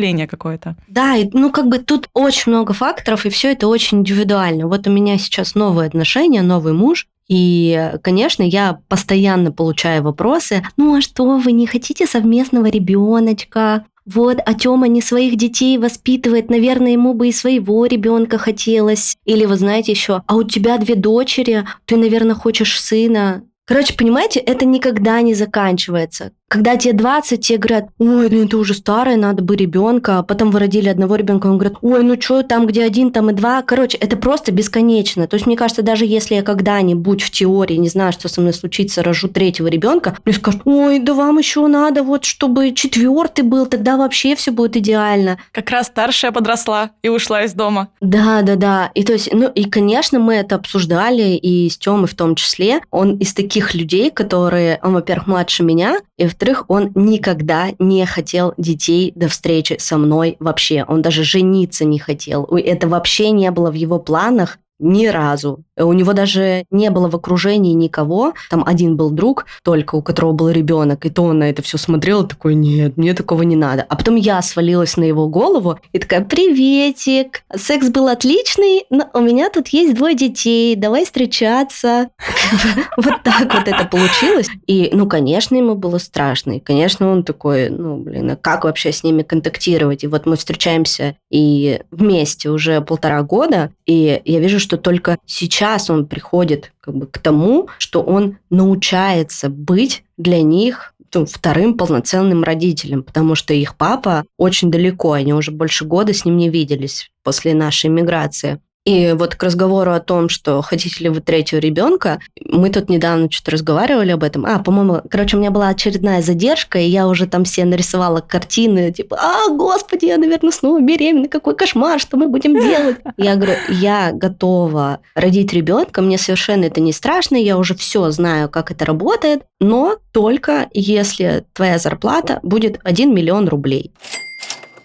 подкрепление 0.00 0.26
какое-то. 0.26 0.76
Да, 0.88 1.16
и, 1.16 1.28
ну 1.32 1.50
как 1.50 1.68
бы 1.68 1.78
тут 1.78 2.08
очень 2.14 2.52
много 2.52 2.72
факторов, 2.72 3.26
и 3.26 3.30
все 3.30 3.52
это 3.52 3.68
очень 3.68 3.98
индивидуально. 3.98 4.66
Вот 4.66 4.86
у 4.86 4.90
меня 4.90 5.18
сейчас 5.18 5.54
новые 5.54 5.88
отношения, 5.88 6.42
новый 6.42 6.72
муж, 6.72 7.06
И, 7.30 7.92
конечно, 8.02 8.42
я 8.42 8.80
постоянно 8.88 9.52
получаю 9.52 10.02
вопросы, 10.02 10.66
ну 10.76 10.96
а 10.96 11.00
что, 11.00 11.38
вы 11.38 11.52
не 11.52 11.64
хотите 11.64 12.04
совместного 12.06 12.66
ребеночка? 12.66 13.84
Вот, 14.04 14.38
а 14.44 14.54
Тёма 14.54 14.88
не 14.88 15.00
своих 15.00 15.36
детей 15.36 15.78
воспитывает, 15.78 16.50
наверное, 16.50 16.90
ему 16.92 17.14
бы 17.14 17.28
и 17.28 17.32
своего 17.32 17.86
ребенка 17.86 18.36
хотелось. 18.36 19.16
Или 19.24 19.44
вы 19.44 19.54
знаете 19.54 19.92
еще, 19.92 20.22
а 20.26 20.34
у 20.34 20.42
тебя 20.42 20.76
две 20.78 20.96
дочери, 20.96 21.64
ты, 21.84 21.96
наверное, 21.96 22.34
хочешь 22.34 22.80
сына. 22.80 23.44
Короче, 23.64 23.94
понимаете, 23.94 24.40
это 24.40 24.64
никогда 24.64 25.20
не 25.20 25.34
заканчивается. 25.34 26.32
Когда 26.50 26.76
тебе 26.76 26.94
20, 26.94 27.46
тебе 27.46 27.58
говорят, 27.58 27.90
ой, 28.00 28.28
ну 28.28 28.48
ты 28.48 28.56
уже 28.56 28.74
старая, 28.74 29.16
надо 29.16 29.40
бы 29.40 29.54
ребенка, 29.54 30.18
а 30.18 30.22
потом 30.24 30.50
вы 30.50 30.58
родили 30.58 30.88
одного 30.88 31.14
ребенка, 31.14 31.46
он 31.46 31.58
говорит, 31.58 31.78
ой, 31.80 32.02
ну 32.02 32.20
что, 32.20 32.42
там 32.42 32.66
где 32.66 32.82
один, 32.82 33.12
там 33.12 33.30
и 33.30 33.32
два. 33.32 33.62
Короче, 33.62 33.96
это 33.96 34.16
просто 34.16 34.50
бесконечно. 34.50 35.28
То 35.28 35.34
есть, 35.34 35.46
мне 35.46 35.56
кажется, 35.56 35.82
даже 35.82 36.06
если 36.06 36.34
я 36.34 36.42
когда-нибудь 36.42 37.22
в 37.22 37.30
теории 37.30 37.76
не 37.76 37.88
знаю, 37.88 38.12
что 38.12 38.28
со 38.28 38.40
мной 38.40 38.52
случится, 38.52 39.04
рожу 39.04 39.28
третьего 39.28 39.68
ребенка, 39.68 40.16
мне 40.24 40.34
скажут, 40.34 40.62
ой, 40.64 40.98
да 40.98 41.14
вам 41.14 41.38
еще 41.38 41.68
надо 41.68 42.02
вот, 42.02 42.24
чтобы 42.24 42.72
четвертый 42.72 43.44
был, 43.44 43.66
тогда 43.66 43.96
вообще 43.96 44.34
все 44.34 44.50
будет 44.50 44.76
идеально. 44.76 45.38
Как 45.52 45.70
раз 45.70 45.86
старшая 45.86 46.32
подросла 46.32 46.90
и 47.02 47.08
ушла 47.08 47.44
из 47.44 47.52
дома. 47.52 47.90
Да, 48.00 48.42
да, 48.42 48.56
да. 48.56 48.90
И 48.96 49.04
то 49.04 49.12
есть, 49.12 49.32
ну 49.32 49.48
и, 49.48 49.66
конечно, 49.66 50.18
мы 50.18 50.34
это 50.34 50.56
обсуждали, 50.56 51.36
и 51.36 51.70
с 51.70 51.78
Тёмой 51.78 52.08
в 52.08 52.16
том 52.16 52.34
числе. 52.34 52.80
Он 52.90 53.18
из 53.18 53.34
таких 53.34 53.72
людей, 53.76 54.10
которые, 54.10 54.80
он, 54.82 54.94
во-первых, 54.94 55.28
младше 55.28 55.62
меня, 55.62 55.98
и, 56.16 56.26
во-вторых, 56.40 56.64
он 56.68 56.90
никогда 56.94 57.68
не 57.78 58.06
хотел 58.06 58.54
детей 58.56 59.12
до 59.14 59.28
встречи 59.28 59.76
со 59.78 59.98
мной 59.98 60.38
вообще. 60.40 60.86
Он 60.88 61.02
даже 61.02 61.22
жениться 61.22 61.84
не 61.84 61.98
хотел. 61.98 62.44
Это 62.44 62.88
вообще 62.88 63.30
не 63.30 63.50
было 63.50 63.70
в 63.70 63.74
его 63.74 63.98
планах 63.98 64.58
ни 64.80 65.06
разу. 65.06 65.62
У 65.76 65.92
него 65.92 66.12
даже 66.12 66.64
не 66.70 66.90
было 66.90 67.08
в 67.08 67.14
окружении 67.14 67.72
никого. 67.74 68.34
Там 68.48 68.64
один 68.66 68.96
был 68.96 69.10
друг 69.10 69.46
только, 69.62 69.94
у 69.94 70.02
которого 70.02 70.32
был 70.32 70.50
ребенок, 70.50 71.06
и 71.06 71.10
то 71.10 71.22
он 71.22 71.38
на 71.38 71.50
это 71.50 71.62
все 71.62 71.78
смотрел 71.78 72.26
такой, 72.26 72.54
нет, 72.54 72.96
мне 72.96 73.14
такого 73.14 73.42
не 73.42 73.56
надо. 73.56 73.84
А 73.88 73.96
потом 73.96 74.16
я 74.16 74.40
свалилась 74.42 74.96
на 74.96 75.04
его 75.04 75.28
голову 75.28 75.78
и 75.92 75.98
такая, 75.98 76.24
приветик, 76.24 77.42
секс 77.54 77.88
был 77.88 78.08
отличный, 78.08 78.84
но 78.90 79.08
у 79.14 79.20
меня 79.20 79.50
тут 79.50 79.68
есть 79.68 79.94
двое 79.94 80.14
детей, 80.14 80.74
давай 80.76 81.04
встречаться. 81.04 82.08
Вот 82.96 83.22
так 83.22 83.52
вот 83.54 83.66
это 83.66 83.84
получилось. 83.86 84.48
И, 84.66 84.90
ну, 84.92 85.06
конечно, 85.06 85.56
ему 85.56 85.74
было 85.74 85.98
страшно. 85.98 86.56
И, 86.56 86.60
конечно, 86.60 87.10
он 87.10 87.22
такой, 87.22 87.70
ну, 87.70 87.96
блин, 87.96 88.30
а 88.30 88.36
как 88.36 88.64
вообще 88.64 88.92
с 88.92 89.02
ними 89.02 89.22
контактировать? 89.22 90.04
И 90.04 90.06
вот 90.06 90.26
мы 90.26 90.36
встречаемся 90.36 91.16
и 91.30 91.80
вместе 91.90 92.50
уже 92.50 92.80
полтора 92.80 93.22
года, 93.22 93.70
и 93.86 94.20
я 94.24 94.40
вижу, 94.40 94.60
что 94.60 94.69
только 94.76 95.18
сейчас 95.26 95.90
он 95.90 96.06
приходит 96.06 96.72
как 96.80 96.94
бы 96.94 97.06
к 97.06 97.18
тому, 97.18 97.68
что 97.78 98.02
он 98.02 98.38
научается 98.50 99.48
быть 99.48 100.04
для 100.16 100.42
них 100.42 100.94
ну, 101.14 101.26
вторым 101.26 101.76
полноценным 101.76 102.44
родителем, 102.44 103.02
потому 103.02 103.34
что 103.34 103.52
их 103.52 103.76
папа 103.76 104.24
очень 104.36 104.70
далеко, 104.70 105.12
они 105.12 105.34
уже 105.34 105.50
больше 105.50 105.84
года 105.84 106.12
с 106.12 106.24
ним 106.24 106.36
не 106.36 106.48
виделись 106.48 107.10
после 107.22 107.54
нашей 107.54 107.90
миграции. 107.90 108.60
И 108.86 109.12
вот 109.12 109.34
к 109.34 109.42
разговору 109.42 109.92
о 109.92 110.00
том, 110.00 110.30
что 110.30 110.62
хотите 110.62 111.04
ли 111.04 111.10
вы 111.10 111.20
третьего 111.20 111.60
ребенка, 111.60 112.18
мы 112.46 112.70
тут 112.70 112.88
недавно 112.88 113.30
что-то 113.30 113.52
разговаривали 113.52 114.12
об 114.12 114.24
этом. 114.24 114.46
А, 114.46 114.58
по-моему, 114.58 115.02
короче, 115.10 115.36
у 115.36 115.40
меня 115.40 115.50
была 115.50 115.68
очередная 115.68 116.22
задержка, 116.22 116.78
и 116.78 116.88
я 116.88 117.06
уже 117.06 117.26
там 117.26 117.44
все 117.44 117.66
нарисовала 117.66 118.20
картины, 118.20 118.90
типа, 118.90 119.18
а, 119.20 119.50
господи, 119.50 120.06
я, 120.06 120.16
наверное, 120.16 120.50
снова 120.50 120.80
беременна, 120.80 121.28
какой 121.28 121.54
кошмар, 121.54 122.00
что 122.00 122.16
мы 122.16 122.28
будем 122.28 122.58
делать? 122.58 122.96
Я 123.18 123.36
говорю, 123.36 123.54
я 123.68 124.12
готова 124.12 125.00
родить 125.14 125.52
ребенка, 125.52 126.00
мне 126.00 126.16
совершенно 126.16 126.64
это 126.64 126.80
не 126.80 126.92
страшно, 126.92 127.36
я 127.36 127.58
уже 127.58 127.74
все 127.74 128.10
знаю, 128.10 128.48
как 128.48 128.70
это 128.70 128.86
работает, 128.86 129.42
но 129.60 129.96
только 130.12 130.68
если 130.72 131.44
твоя 131.52 131.78
зарплата 131.78 132.40
будет 132.42 132.80
1 132.82 133.14
миллион 133.14 133.48
рублей. 133.48 133.92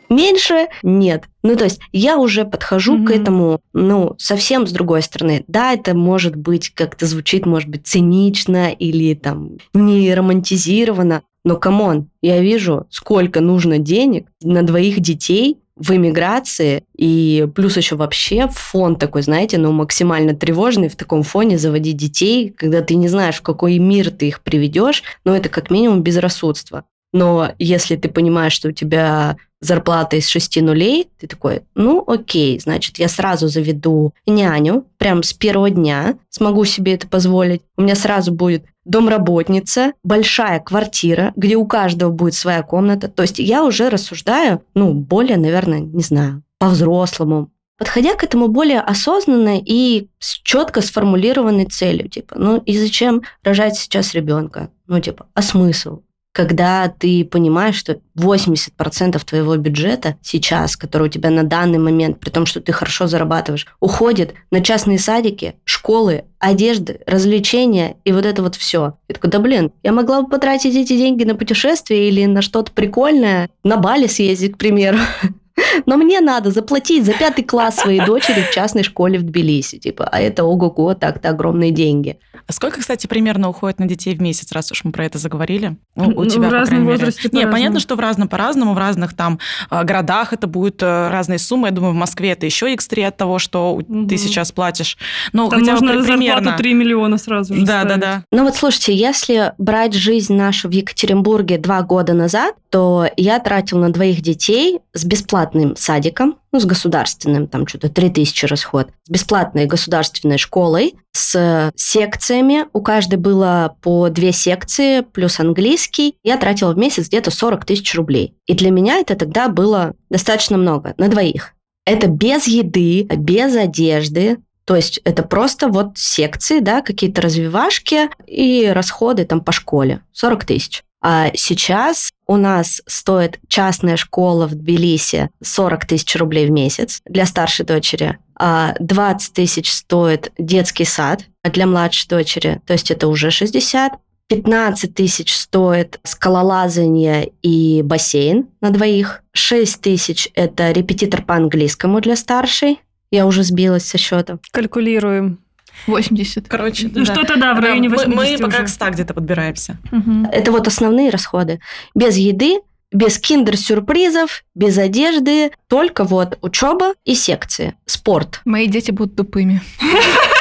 Меньше 0.10 0.68
нет. 0.84 1.26
Ну, 1.44 1.56
то 1.56 1.66
есть 1.66 1.80
я 1.92 2.18
уже 2.18 2.46
подхожу 2.46 2.98
mm-hmm. 2.98 3.06
к 3.06 3.12
этому, 3.12 3.62
ну, 3.74 4.16
совсем 4.18 4.68
с 4.68 4.72
другой 4.72 5.02
стороны. 5.02 5.44
Да, 5.48 5.74
это 5.74 5.96
может 5.96 6.36
быть, 6.36 6.72
как-то 6.72 7.06
звучит, 7.06 7.46
может 7.46 7.70
быть, 7.70 7.86
цинично 7.86 8.72
или 8.72 9.14
там 9.14 9.58
не 9.74 10.14
романтизировано, 10.14 11.22
но, 11.46 11.58
come 11.58 11.88
on, 11.88 12.10
я 12.24 12.42
вижу, 12.42 12.88
сколько 12.90 13.40
нужно 13.40 13.78
денег 13.78 14.28
на 14.42 14.64
двоих 14.64 15.00
детей 15.00 15.60
в 15.76 15.92
эмиграции, 15.92 16.84
и 16.98 17.48
плюс 17.54 17.78
еще 17.78 17.96
вообще 17.96 18.48
фон 18.52 18.96
такой, 18.96 19.22
знаете, 19.22 19.58
ну, 19.58 19.72
максимально 19.72 20.34
тревожный 20.34 20.90
в 20.90 20.96
таком 20.96 21.22
фоне 21.22 21.60
заводить 21.60 21.98
детей, 21.98 22.50
когда 22.50 22.82
ты 22.82 22.96
не 22.96 23.10
знаешь, 23.10 23.36
в 23.36 23.42
какой 23.42 23.78
мир 23.78 24.10
ты 24.10 24.30
их 24.30 24.42
приведешь, 24.42 25.04
но 25.24 25.32
ну, 25.32 25.38
это 25.38 25.50
как 25.50 25.70
минимум 25.70 26.02
безрассудство. 26.02 26.86
Но 27.14 27.52
если 27.60 27.96
ты 27.96 28.10
понимаешь, 28.10 28.54
что 28.54 28.70
у 28.70 28.72
тебя 28.72 29.38
зарплата 29.62 30.18
из 30.18 30.28
шести 30.28 30.62
нулей, 30.62 31.10
ты 31.20 31.28
такой, 31.28 31.62
ну 31.76 32.04
окей, 32.06 32.60
значит, 32.60 33.00
я 33.00 33.08
сразу 33.08 33.48
заведу 33.48 34.14
няню, 34.26 34.86
прям 34.98 35.24
с 35.24 35.34
первого 35.34 35.70
дня 35.70 36.18
смогу 36.30 36.66
себе 36.66 36.96
это 36.96 37.08
позволить. 37.08 37.62
У 37.78 37.82
меня 37.82 37.96
сразу 37.96 38.32
будет 38.32 38.66
домработница, 38.86 39.94
большая 40.04 40.60
квартира, 40.60 41.34
где 41.36 41.56
у 41.56 41.66
каждого 41.66 42.12
будет 42.12 42.36
своя 42.36 42.62
комната. 42.62 43.08
То 43.08 43.24
есть 43.24 43.40
я 43.40 43.64
уже 43.64 43.90
рассуждаю, 43.90 44.62
ну, 44.76 44.94
более, 44.94 45.38
наверное, 45.38 45.80
не 45.80 46.04
знаю, 46.04 46.44
по-взрослому, 46.60 47.50
подходя 47.78 48.14
к 48.14 48.24
этому 48.24 48.48
более 48.48 48.80
осознанно 48.80 49.60
и 49.60 50.08
с 50.20 50.40
четко 50.44 50.82
сформулированной 50.82 51.66
целью, 51.66 52.10
типа, 52.10 52.36
ну 52.38 52.58
и 52.58 52.78
зачем 52.78 53.24
рожать 53.44 53.76
сейчас 53.76 54.14
ребенка? 54.14 54.70
Ну, 54.88 55.00
типа, 55.00 55.28
а 55.34 55.42
смысл? 55.42 56.02
Когда 56.36 56.90
ты 56.90 57.24
понимаешь, 57.24 57.76
что 57.76 58.00
80% 58.18 59.24
твоего 59.24 59.56
бюджета 59.56 60.18
сейчас, 60.22 60.76
который 60.76 61.08
у 61.08 61.10
тебя 61.10 61.30
на 61.30 61.44
данный 61.44 61.78
момент, 61.80 62.20
при 62.20 62.30
том, 62.30 62.46
что 62.46 62.60
ты 62.60 62.74
хорошо 62.74 63.08
зарабатываешь, 63.08 63.66
уходит 63.80 64.34
на 64.52 64.60
частные 64.60 65.00
садики, 65.00 65.56
школы, 65.64 66.26
одежды, 66.38 67.00
развлечения 67.08 67.96
и 68.04 68.12
вот 68.12 68.26
это 68.26 68.44
вот 68.44 68.56
все. 68.56 68.98
Я 69.08 69.16
такой, 69.16 69.30
да 69.30 69.40
блин, 69.40 69.72
я 69.82 69.94
могла 69.94 70.24
бы 70.24 70.30
потратить 70.30 70.76
эти 70.76 70.98
деньги 70.98 71.24
на 71.24 71.36
путешествие 71.36 72.10
или 72.10 72.26
на 72.26 72.42
что-то 72.42 72.74
прикольное, 72.74 73.50
на 73.64 73.78
Бали 73.78 74.08
съездить, 74.08 74.56
к 74.56 74.58
примеру. 74.58 74.98
Но 75.86 75.98
мне 75.98 76.22
надо 76.22 76.52
заплатить 76.52 77.06
за 77.06 77.14
пятый 77.14 77.44
класс 77.44 77.78
своей 77.78 78.06
дочери 78.06 78.42
в 78.42 78.52
частной 78.52 78.84
школе 78.84 79.20
в 79.20 79.24
Тбилиси. 79.24 79.78
Типа, 79.78 80.08
а 80.12 80.20
это 80.20 80.44
ого-го, 80.44 80.94
так-то 80.94 81.30
огромные 81.30 81.72
деньги. 81.72 82.20
А 82.48 82.54
сколько, 82.54 82.80
кстати, 82.80 83.08
примерно 83.08 83.50
уходит 83.50 83.80
на 83.80 83.88
детей 83.88 84.16
в 84.16 84.22
месяц, 84.22 84.52
раз 84.52 84.72
уж 84.72 84.84
мы 84.84 84.92
про 84.92 85.06
это 85.06 85.18
заговорили? 85.18 85.78
Ну, 85.96 86.10
у 86.10 86.24
ну, 86.24 86.26
тебя, 86.26 86.50
в 86.50 86.52
разном 86.52 86.86
возрасте 86.86 87.30
Не, 87.32 87.48
понятно, 87.48 87.80
что 87.80 87.96
в 87.96 88.00
разном 88.00 88.28
по-разному, 88.28 88.74
в 88.74 88.78
разных 88.78 89.16
там 89.16 89.40
а, 89.70 89.84
городах 89.84 90.32
это 90.32 90.46
будут 90.46 90.84
э, 90.84 91.10
разные 91.10 91.40
суммы. 91.40 91.70
Я 91.70 91.72
думаю, 91.74 91.94
в 91.94 91.98
Москве 91.98 92.32
это 92.32 92.46
еще 92.46 92.72
x3 92.74 93.08
от 93.08 93.18
того, 93.18 93.40
что 93.40 93.74
угу. 93.74 94.08
ты 94.08 94.18
сейчас 94.18 94.52
платишь. 94.52 94.98
Но 95.34 95.50
там 95.50 95.62
хотя 95.62 95.72
можно 95.72 95.94
бы 95.94 96.04
примерно... 96.04 96.56
3 96.58 96.74
миллиона 96.74 97.18
сразу 97.18 97.56
же 97.56 97.66
Да, 97.66 97.82
ставить. 97.82 98.00
да, 98.00 98.08
да. 98.18 98.24
Ну 98.32 98.44
вот 98.44 98.56
слушайте, 98.56 98.94
если 98.94 99.54
брать 99.58 99.94
жизнь 99.94 100.36
нашу 100.36 100.70
в 100.70 100.72
Екатеринбурге 100.72 101.58
два 101.58 101.82
года 101.82 102.14
назад, 102.14 102.56
то 102.70 103.08
я 103.18 103.40
тратил 103.40 103.80
на 103.80 103.90
двоих 103.90 104.22
детей 104.22 104.80
с 104.94 105.06
бесплатным 105.46 105.76
садиком, 105.76 106.38
ну, 106.52 106.60
с 106.60 106.66
государственным, 106.66 107.48
там 107.48 107.68
что-то 107.68 107.90
3000 107.90 108.46
расход, 108.46 108.88
с 109.04 109.10
бесплатной 109.10 109.66
государственной 109.66 110.38
школой, 110.38 110.96
с 111.12 111.72
секциями. 111.76 112.66
У 112.74 112.82
каждой 112.82 113.18
было 113.18 113.76
по 113.82 114.10
две 114.10 114.32
секции, 114.32 115.02
плюс 115.02 115.40
английский. 115.40 116.16
Я 116.24 116.38
тратила 116.38 116.74
в 116.74 116.78
месяц 116.78 117.08
где-то 117.08 117.32
40 117.32 117.66
тысяч 117.66 117.94
рублей. 117.96 118.34
И 118.46 118.54
для 118.54 118.72
меня 118.72 118.98
это 118.98 119.16
тогда 119.16 119.50
было 119.50 119.94
достаточно 120.10 120.58
много, 120.58 120.94
на 120.98 121.08
двоих. 121.10 121.54
Это 121.86 122.08
без 122.08 122.48
еды, 122.48 123.04
без 123.04 123.56
одежды, 123.56 124.40
то 124.66 124.76
есть 124.76 125.00
это 125.04 125.22
просто 125.22 125.68
вот 125.68 125.98
секции, 125.98 126.60
да, 126.60 126.82
какие-то 126.82 127.22
развивашки 127.22 128.10
и 128.26 128.68
расходы 128.74 129.26
там 129.26 129.42
по 129.42 129.52
школе. 129.52 130.02
40 130.14 130.46
тысяч. 130.46 130.84
А 131.08 131.30
сейчас 131.36 132.10
у 132.26 132.36
нас 132.36 132.82
стоит 132.88 133.40
частная 133.48 133.96
школа 133.96 134.48
в 134.48 134.56
Тбилиси 134.56 135.30
40 135.44 135.86
тысяч 135.86 136.16
рублей 136.16 136.48
в 136.48 136.50
месяц 136.50 137.02
для 137.06 137.28
старшей 137.28 137.64
дочери, 137.64 138.18
а 138.36 138.74
20 138.80 139.34
тысяч 139.34 139.72
стоит 139.72 140.32
детский 140.40 140.84
сад 140.84 141.26
для 141.44 141.68
младшей 141.68 142.10
дочери, 142.10 142.60
то 142.66 142.74
есть 142.74 142.90
это 142.90 143.08
уже 143.08 143.30
60. 143.30 143.92
15 144.30 144.96
тысяч 144.96 145.36
стоит 145.36 146.00
скалолазание 146.04 147.32
и 147.44 147.84
бассейн 147.84 148.48
на 148.60 148.72
двоих. 148.72 149.22
6 149.34 149.80
тысяч– 149.82 150.30
это 150.34 150.72
репетитор 150.72 151.22
по 151.22 151.36
английскому 151.36 152.02
для 152.02 152.16
старшей. 152.16 152.80
Я 153.12 153.28
уже 153.28 153.44
сбилась 153.44 153.86
со 153.86 154.00
счета. 154.00 154.40
Калькулируем. 154.50 155.45
80. 155.88 156.48
Короче, 156.48 156.90
ну, 156.94 157.06
да. 157.06 157.14
что-то 157.14 157.38
да, 157.38 157.54
в 157.54 157.60
районе 157.60 157.90
80 157.90 158.08
Мы, 158.08 158.16
мы 158.16 158.34
уже. 158.36 158.44
пока 158.44 158.64
к 158.64 158.70
100 158.70 158.90
где-то 158.92 159.14
подбираемся. 159.14 159.78
Угу. 159.92 160.30
Это 160.32 160.52
вот 160.52 160.68
основные 160.68 161.10
расходы. 161.10 161.60
Без 161.94 162.18
еды, 162.18 162.60
без 162.92 163.20
киндер-сюрпризов, 163.20 164.44
без 164.54 164.78
одежды, 164.78 165.52
только 165.68 166.04
вот 166.04 166.38
учеба 166.42 166.94
и 167.04 167.16
секции, 167.16 167.76
спорт. 167.86 168.42
Мои 168.46 168.68
дети 168.68 168.92
будут 168.92 169.16
тупыми. 169.16 169.62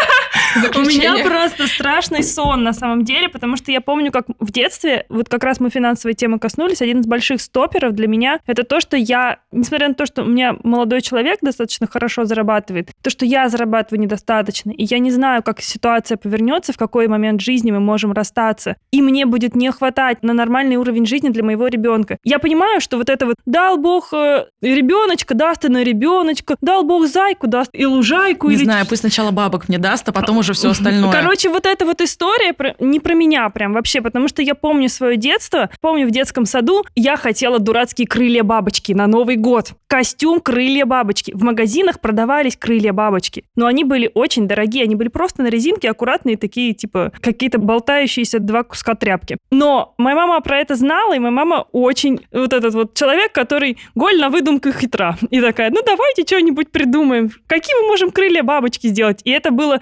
У 0.77 0.81
меня 0.81 1.25
просто 1.25 1.67
страшный 1.67 2.23
сон 2.23 2.63
на 2.63 2.73
самом 2.73 3.05
деле, 3.05 3.29
потому 3.29 3.57
что 3.57 3.73
я 3.73 3.81
помню, 3.81 4.13
как 4.13 4.27
в 4.39 4.53
детстве, 4.53 5.07
вот 5.09 5.29
как 5.29 5.45
раз 5.45 5.61
мы 5.61 5.71
финансовой 5.71 6.15
темы 6.15 6.39
коснулись, 6.39 6.83
один 6.83 7.01
из 7.01 7.07
больших 7.07 7.41
стоперов 7.41 7.93
для 7.93 8.07
меня 8.07 8.41
это 8.47 8.65
то, 8.65 8.81
что 8.81 8.97
я, 8.97 9.39
несмотря 9.53 9.89
на 9.89 9.95
то, 9.95 10.07
что 10.07 10.23
у 10.23 10.27
меня 10.27 10.57
молодой 10.63 11.01
человек 11.01 11.39
достаточно 11.43 11.87
хорошо 11.87 12.25
зарабатывает, 12.25 12.91
то, 13.03 13.11
что 13.11 13.25
я 13.25 13.49
зарабатываю 13.49 14.01
недостаточно, 14.01 14.71
и 14.71 14.85
я 14.85 14.99
не 14.99 15.11
знаю, 15.11 15.43
как 15.43 15.61
ситуация 15.61 16.17
повернется, 16.17 16.73
в 16.73 16.77
какой 16.77 17.09
момент 17.09 17.41
жизни 17.41 17.71
мы 17.71 17.81
можем 17.81 18.13
расстаться, 18.13 18.77
и 18.91 19.03
мне 19.03 19.27
будет 19.27 19.55
не 19.55 19.71
хватать 19.71 20.23
на 20.23 20.33
нормальный 20.33 20.77
уровень 20.77 21.07
жизни 21.07 21.29
для 21.31 21.43
моего 21.43 21.67
ребенка. 21.67 22.19
Я 22.25 22.39
понимаю, 22.39 22.81
что 22.81 22.97
вот 22.97 23.11
это 23.11 23.27
вот 23.27 23.37
дал 23.47 23.79
Бог 23.79 24.13
э, 24.13 24.47
ребеночка, 24.61 25.35
даст 25.35 25.65
и 25.65 25.69
на 25.69 25.83
ребеночка, 25.83 26.57
дал 26.61 26.85
Бог 26.85 27.07
зайку, 27.07 27.47
даст 27.47 27.71
и 27.73 27.87
лужайку. 27.87 28.49
Не 28.49 28.57
или... 28.57 28.65
знаю, 28.65 28.87
пусть 28.89 29.01
сначала 29.01 29.31
бабок 29.31 29.69
мне 29.69 29.79
даст, 29.79 30.09
а 30.09 30.13
потом 30.13 30.39
уже 30.45 30.53
все 30.53 30.71
остальное. 30.71 31.11
Короче, 31.11 31.49
вот 31.49 31.67
эта 31.67 31.85
вот 31.85 32.01
история 32.01 32.53
про- 32.53 32.75
не 32.79 33.01
про 33.01 33.15
меня 33.15 33.49
прям 33.49 33.73
вообще, 33.73 34.01
потому 34.01 34.29
что 34.29 34.43
я 34.43 34.55
помню 34.55 34.89
свое 34.89 35.17
детство, 35.17 35.71
помню 35.81 36.07
в 36.07 36.11
детском 36.11 36.45
саду 36.45 36.85
я 36.95 37.17
хотела 37.17 37.59
дурацкие 37.59 38.07
крылья 38.07 38.43
бабочки 38.43 38.93
на 38.93 39.07
Новый 39.07 39.37
год. 39.37 39.73
Костюм 39.87 40.41
крылья 40.41 40.87
бабочки. 40.87 41.33
В 41.35 41.43
магазинах 41.43 42.01
продавались 42.01 42.57
крылья 42.57 42.93
бабочки, 42.93 43.45
но 43.57 43.67
они 43.67 43.85
были 43.85 44.11
очень 44.15 44.47
дорогие, 44.47 44.85
они 44.85 44.95
были 44.97 45.09
просто 45.09 45.43
на 45.43 45.49
резинке, 45.49 45.91
аккуратные 45.91 46.37
такие, 46.37 46.75
типа 46.75 47.13
какие-то 47.21 47.59
болтающиеся 47.59 48.39
два 48.39 48.63
куска 48.65 48.95
тряпки. 48.95 49.39
Но 49.51 49.95
моя 49.99 50.17
мама 50.17 50.41
про 50.41 50.59
это 50.61 50.75
знала, 50.75 51.15
и 51.15 51.19
моя 51.19 51.31
мама 51.33 51.67
очень 51.73 52.21
вот 52.33 52.53
этот 52.53 52.75
вот 52.75 52.95
человек, 52.95 53.33
который 53.33 53.79
голь 53.95 54.19
на 54.19 54.29
выдумках 54.31 54.79
хитра. 54.81 55.17
И 55.31 55.41
такая, 55.41 55.71
ну 55.71 55.81
давайте 55.87 56.23
что-нибудь 56.27 56.71
придумаем. 56.71 57.31
Какие 57.47 57.81
мы 57.83 57.89
можем 57.89 58.11
крылья 58.11 58.43
бабочки 58.43 58.89
сделать? 58.89 59.21
И 59.25 59.31
это 59.31 59.51
было 59.51 59.81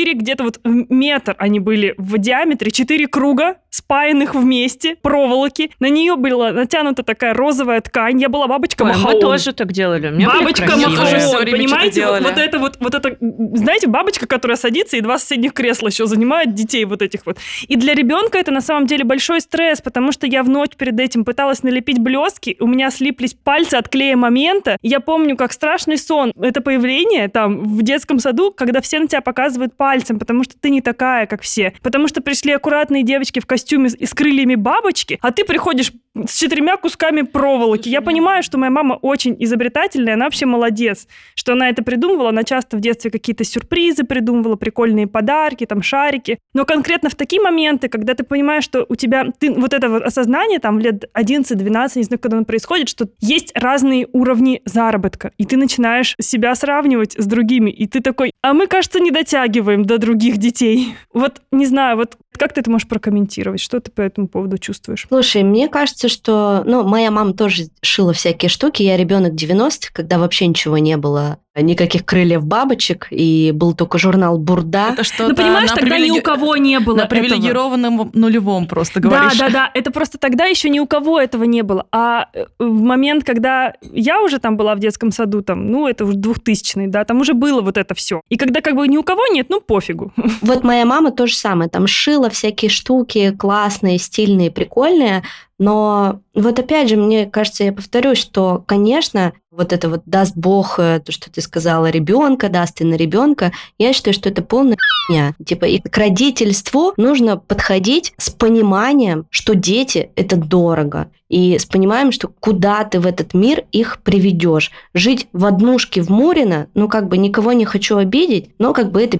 четыре, 0.00 0.18
где-то 0.18 0.44
вот 0.44 0.60
метр 0.64 1.34
они 1.38 1.60
были 1.60 1.94
в 1.98 2.18
диаметре, 2.18 2.70
четыре 2.70 3.06
круга, 3.06 3.56
спаянных 3.70 4.34
вместе, 4.34 4.96
проволоки. 5.00 5.70
На 5.80 5.88
нее 5.88 6.16
была 6.16 6.52
натянута 6.52 7.02
такая 7.02 7.34
розовая 7.34 7.80
ткань. 7.80 8.20
Я 8.20 8.28
была 8.28 8.46
бабочка 8.46 8.82
Ой, 8.82 8.88
Махаон. 8.90 9.14
мы 9.14 9.20
тоже 9.20 9.52
так 9.52 9.72
делали. 9.72 10.10
Были 10.10 10.26
Бабочка. 10.26 10.76
Махаон. 10.76 11.44
Понимаете? 11.44 12.06
Вот, 12.06 12.22
вот 12.22 12.38
это 12.38 12.58
вот, 12.58 12.76
вот 12.80 12.94
это, 12.94 13.16
знаете, 13.20 13.86
бабочка, 13.86 14.26
которая 14.26 14.56
садится, 14.56 14.96
и 14.96 15.00
два 15.00 15.18
соседних 15.18 15.52
кресла 15.52 15.88
еще 15.88 16.06
занимают 16.06 16.54
детей 16.54 16.84
вот 16.84 17.02
этих 17.02 17.26
вот. 17.26 17.38
И 17.68 17.76
для 17.76 17.94
ребенка 17.94 18.38
это 18.38 18.50
на 18.50 18.60
самом 18.60 18.86
деле 18.86 19.04
большой 19.04 19.40
стресс, 19.40 19.80
потому 19.80 20.12
что 20.12 20.26
я 20.26 20.42
в 20.42 20.48
ночь 20.48 20.72
перед 20.76 20.98
этим 20.98 21.24
пыталась 21.24 21.62
налепить 21.62 21.98
блестки, 21.98 22.56
у 22.60 22.66
меня 22.66 22.90
слиплись 22.90 23.34
пальцы 23.34 23.74
от 23.76 23.88
клея 23.88 24.16
момента. 24.16 24.76
Я 24.82 25.00
помню, 25.00 25.36
как 25.36 25.52
страшный 25.52 25.96
сон. 25.96 26.32
Это 26.40 26.60
появление 26.60 27.28
там 27.28 27.62
в 27.76 27.82
детском 27.82 28.18
саду, 28.18 28.50
когда 28.50 28.80
все 28.80 28.98
на 28.98 29.06
тебя 29.06 29.20
показывают 29.20 29.76
пальцем, 29.76 30.18
потому 30.18 30.42
что 30.44 30.54
ты 30.58 30.70
не 30.70 30.80
такая, 30.80 31.26
как 31.26 31.42
все. 31.42 31.72
Потому 31.82 32.08
что 32.08 32.20
пришли 32.20 32.52
аккуратные 32.52 33.02
девочки 33.02 33.38
в 33.40 33.46
костюме 33.46 33.59
с- 33.60 33.94
и 33.94 34.06
с 34.06 34.14
крыльями 34.14 34.54
бабочки, 34.54 35.18
а 35.22 35.30
ты 35.32 35.44
приходишь 35.44 35.92
с 36.26 36.36
четырьмя 36.36 36.76
кусками 36.76 37.22
проволоки. 37.22 37.88
Я 37.88 38.00
понимаю, 38.00 38.42
что 38.42 38.58
моя 38.58 38.70
мама 38.70 38.94
очень 38.94 39.36
изобретательная, 39.38 40.14
она 40.14 40.24
вообще 40.24 40.44
молодец, 40.46 41.06
что 41.36 41.52
она 41.52 41.68
это 41.68 41.84
придумывала. 41.84 42.30
Она 42.30 42.42
часто 42.42 42.76
в 42.76 42.80
детстве 42.80 43.10
какие-то 43.12 43.44
сюрпризы 43.44 44.02
придумывала, 44.04 44.56
прикольные 44.56 45.06
подарки, 45.06 45.66
там 45.66 45.82
шарики. 45.82 46.38
Но 46.52 46.64
конкретно 46.64 47.10
в 47.10 47.14
такие 47.14 47.40
моменты, 47.40 47.88
когда 47.88 48.14
ты 48.14 48.24
понимаешь, 48.24 48.64
что 48.64 48.84
у 48.88 48.96
тебя 48.96 49.26
ты, 49.38 49.52
вот 49.52 49.72
это 49.72 49.88
вот 49.88 50.02
осознание 50.02 50.58
там 50.58 50.78
лет 50.80 51.04
11-12, 51.14 51.90
не 51.96 52.02
знаю, 52.04 52.18
когда 52.18 52.36
оно 52.38 52.44
происходит, 52.44 52.88
что 52.88 53.08
есть 53.20 53.52
разные 53.54 54.08
уровни 54.12 54.62
заработка, 54.64 55.32
и 55.38 55.44
ты 55.44 55.56
начинаешь 55.56 56.16
себя 56.20 56.54
сравнивать 56.54 57.14
с 57.16 57.26
другими, 57.26 57.70
и 57.70 57.86
ты 57.86 58.00
такой, 58.00 58.32
а 58.42 58.52
мы, 58.52 58.66
кажется, 58.66 58.98
не 59.00 59.10
дотягиваем 59.10 59.84
до 59.84 59.98
других 59.98 60.38
детей. 60.38 60.94
Вот, 61.14 61.40
не 61.52 61.66
знаю, 61.66 61.96
вот 61.96 62.16
как 62.36 62.52
ты 62.54 62.60
это 62.62 62.70
можешь 62.70 62.88
прокомментировать? 62.88 63.49
Что 63.58 63.80
ты 63.80 63.90
по 63.90 64.00
этому 64.00 64.28
поводу 64.28 64.58
чувствуешь? 64.58 65.06
Слушай, 65.08 65.42
мне 65.42 65.68
кажется, 65.68 66.08
что... 66.08 66.62
Ну, 66.64 66.84
моя 66.84 67.10
мама 67.10 67.34
тоже 67.34 67.64
шила 67.82 68.12
всякие 68.12 68.48
штуки. 68.48 68.82
Я 68.82 68.96
ребенок 68.96 69.34
90-х, 69.34 69.90
когда 69.92 70.18
вообще 70.18 70.46
ничего 70.46 70.78
не 70.78 70.96
было. 70.96 71.38
Никаких 71.62 72.04
крыльев 72.04 72.44
бабочек. 72.44 73.08
И 73.10 73.52
был 73.54 73.74
только 73.74 73.98
журнал 73.98 74.38
«Бурда». 74.38 74.90
Это 74.92 75.04
что-то 75.04 75.28
Ну, 75.30 75.34
понимаешь, 75.36 75.70
тогда 75.70 75.98
ни 75.98 76.10
у 76.10 76.16
привилеги- 76.16 76.20
кого 76.22 76.56
не 76.56 76.80
было 76.80 76.96
На 76.96 77.00
этого. 77.02 77.20
привилегированном 77.20 78.10
нулевом 78.14 78.66
просто 78.66 79.00
Да, 79.00 79.08
говоришь. 79.08 79.38
да, 79.38 79.48
да. 79.50 79.70
Это 79.74 79.90
просто 79.90 80.18
тогда 80.18 80.46
еще 80.46 80.68
ни 80.70 80.78
у 80.80 80.86
кого 80.86 81.20
этого 81.20 81.44
не 81.44 81.62
было. 81.62 81.86
А 81.92 82.26
э, 82.34 82.46
в 82.58 82.80
момент, 82.82 83.24
когда 83.24 83.74
я 83.82 84.20
уже 84.22 84.38
там 84.38 84.56
была 84.56 84.74
в 84.74 84.78
детском 84.78 85.10
саду, 85.12 85.42
там, 85.42 85.70
ну, 85.70 85.86
это 85.88 86.04
уже 86.04 86.16
2000 86.16 86.86
да, 86.86 87.04
там 87.04 87.20
уже 87.20 87.34
было 87.34 87.60
вот 87.62 87.76
это 87.76 87.94
все. 87.94 88.20
И 88.28 88.36
когда 88.36 88.60
как 88.60 88.74
бы 88.76 88.86
ни 88.88 88.96
у 88.96 89.02
кого 89.02 89.26
нет, 89.28 89.46
ну, 89.48 89.60
пофигу. 89.60 90.12
Вот 90.42 90.64
моя 90.64 90.84
мама 90.84 91.10
то 91.10 91.26
же 91.26 91.34
самое. 91.34 91.68
Там 91.70 91.86
шила 91.86 92.30
всякие 92.30 92.70
штуки 92.70 93.34
классные, 93.38 93.98
стильные, 93.98 94.50
прикольные. 94.50 95.22
Но 95.60 96.20
вот 96.34 96.58
опять 96.58 96.88
же, 96.88 96.96
мне 96.96 97.26
кажется, 97.26 97.64
я 97.64 97.72
повторюсь, 97.74 98.16
что, 98.16 98.64
конечно, 98.66 99.34
вот 99.50 99.74
это 99.74 99.90
вот 99.90 100.00
даст 100.06 100.34
Бог, 100.34 100.78
э, 100.78 101.02
то, 101.04 101.12
что 101.12 101.30
ты 101.30 101.42
сказала, 101.42 101.90
ребенка, 101.90 102.48
даст 102.48 102.80
и 102.80 102.84
на 102.84 102.94
ребенка, 102.94 103.52
я 103.78 103.92
считаю, 103.92 104.14
что 104.14 104.30
это 104.30 104.40
полная 104.40 104.78
хуйня. 105.06 105.34
Типа, 105.44 105.66
и 105.66 105.78
к 105.78 105.98
родительству 105.98 106.94
нужно 106.96 107.36
подходить 107.36 108.14
с 108.16 108.30
пониманием, 108.30 109.26
что 109.28 109.54
дети– 109.54 110.10
это 110.16 110.36
дорого. 110.36 111.10
И 111.28 111.58
с 111.58 111.66
пониманием, 111.66 112.12
что 112.12 112.28
куда 112.28 112.82
ты 112.84 112.98
в 112.98 113.06
этот 113.06 113.34
мир 113.34 113.64
их 113.70 114.00
приведешь. 114.02 114.70
Жить 114.94 115.28
в 115.34 115.44
однушке 115.44 116.00
в 116.00 116.08
Мурино, 116.08 116.68
ну, 116.72 116.88
как 116.88 117.08
бы 117.08 117.18
никого 117.18 117.52
не 117.52 117.66
хочу 117.66 117.98
обидеть, 117.98 118.48
но 118.58 118.72
как 118.72 118.90
бы 118.90 119.02
это 119.02 119.18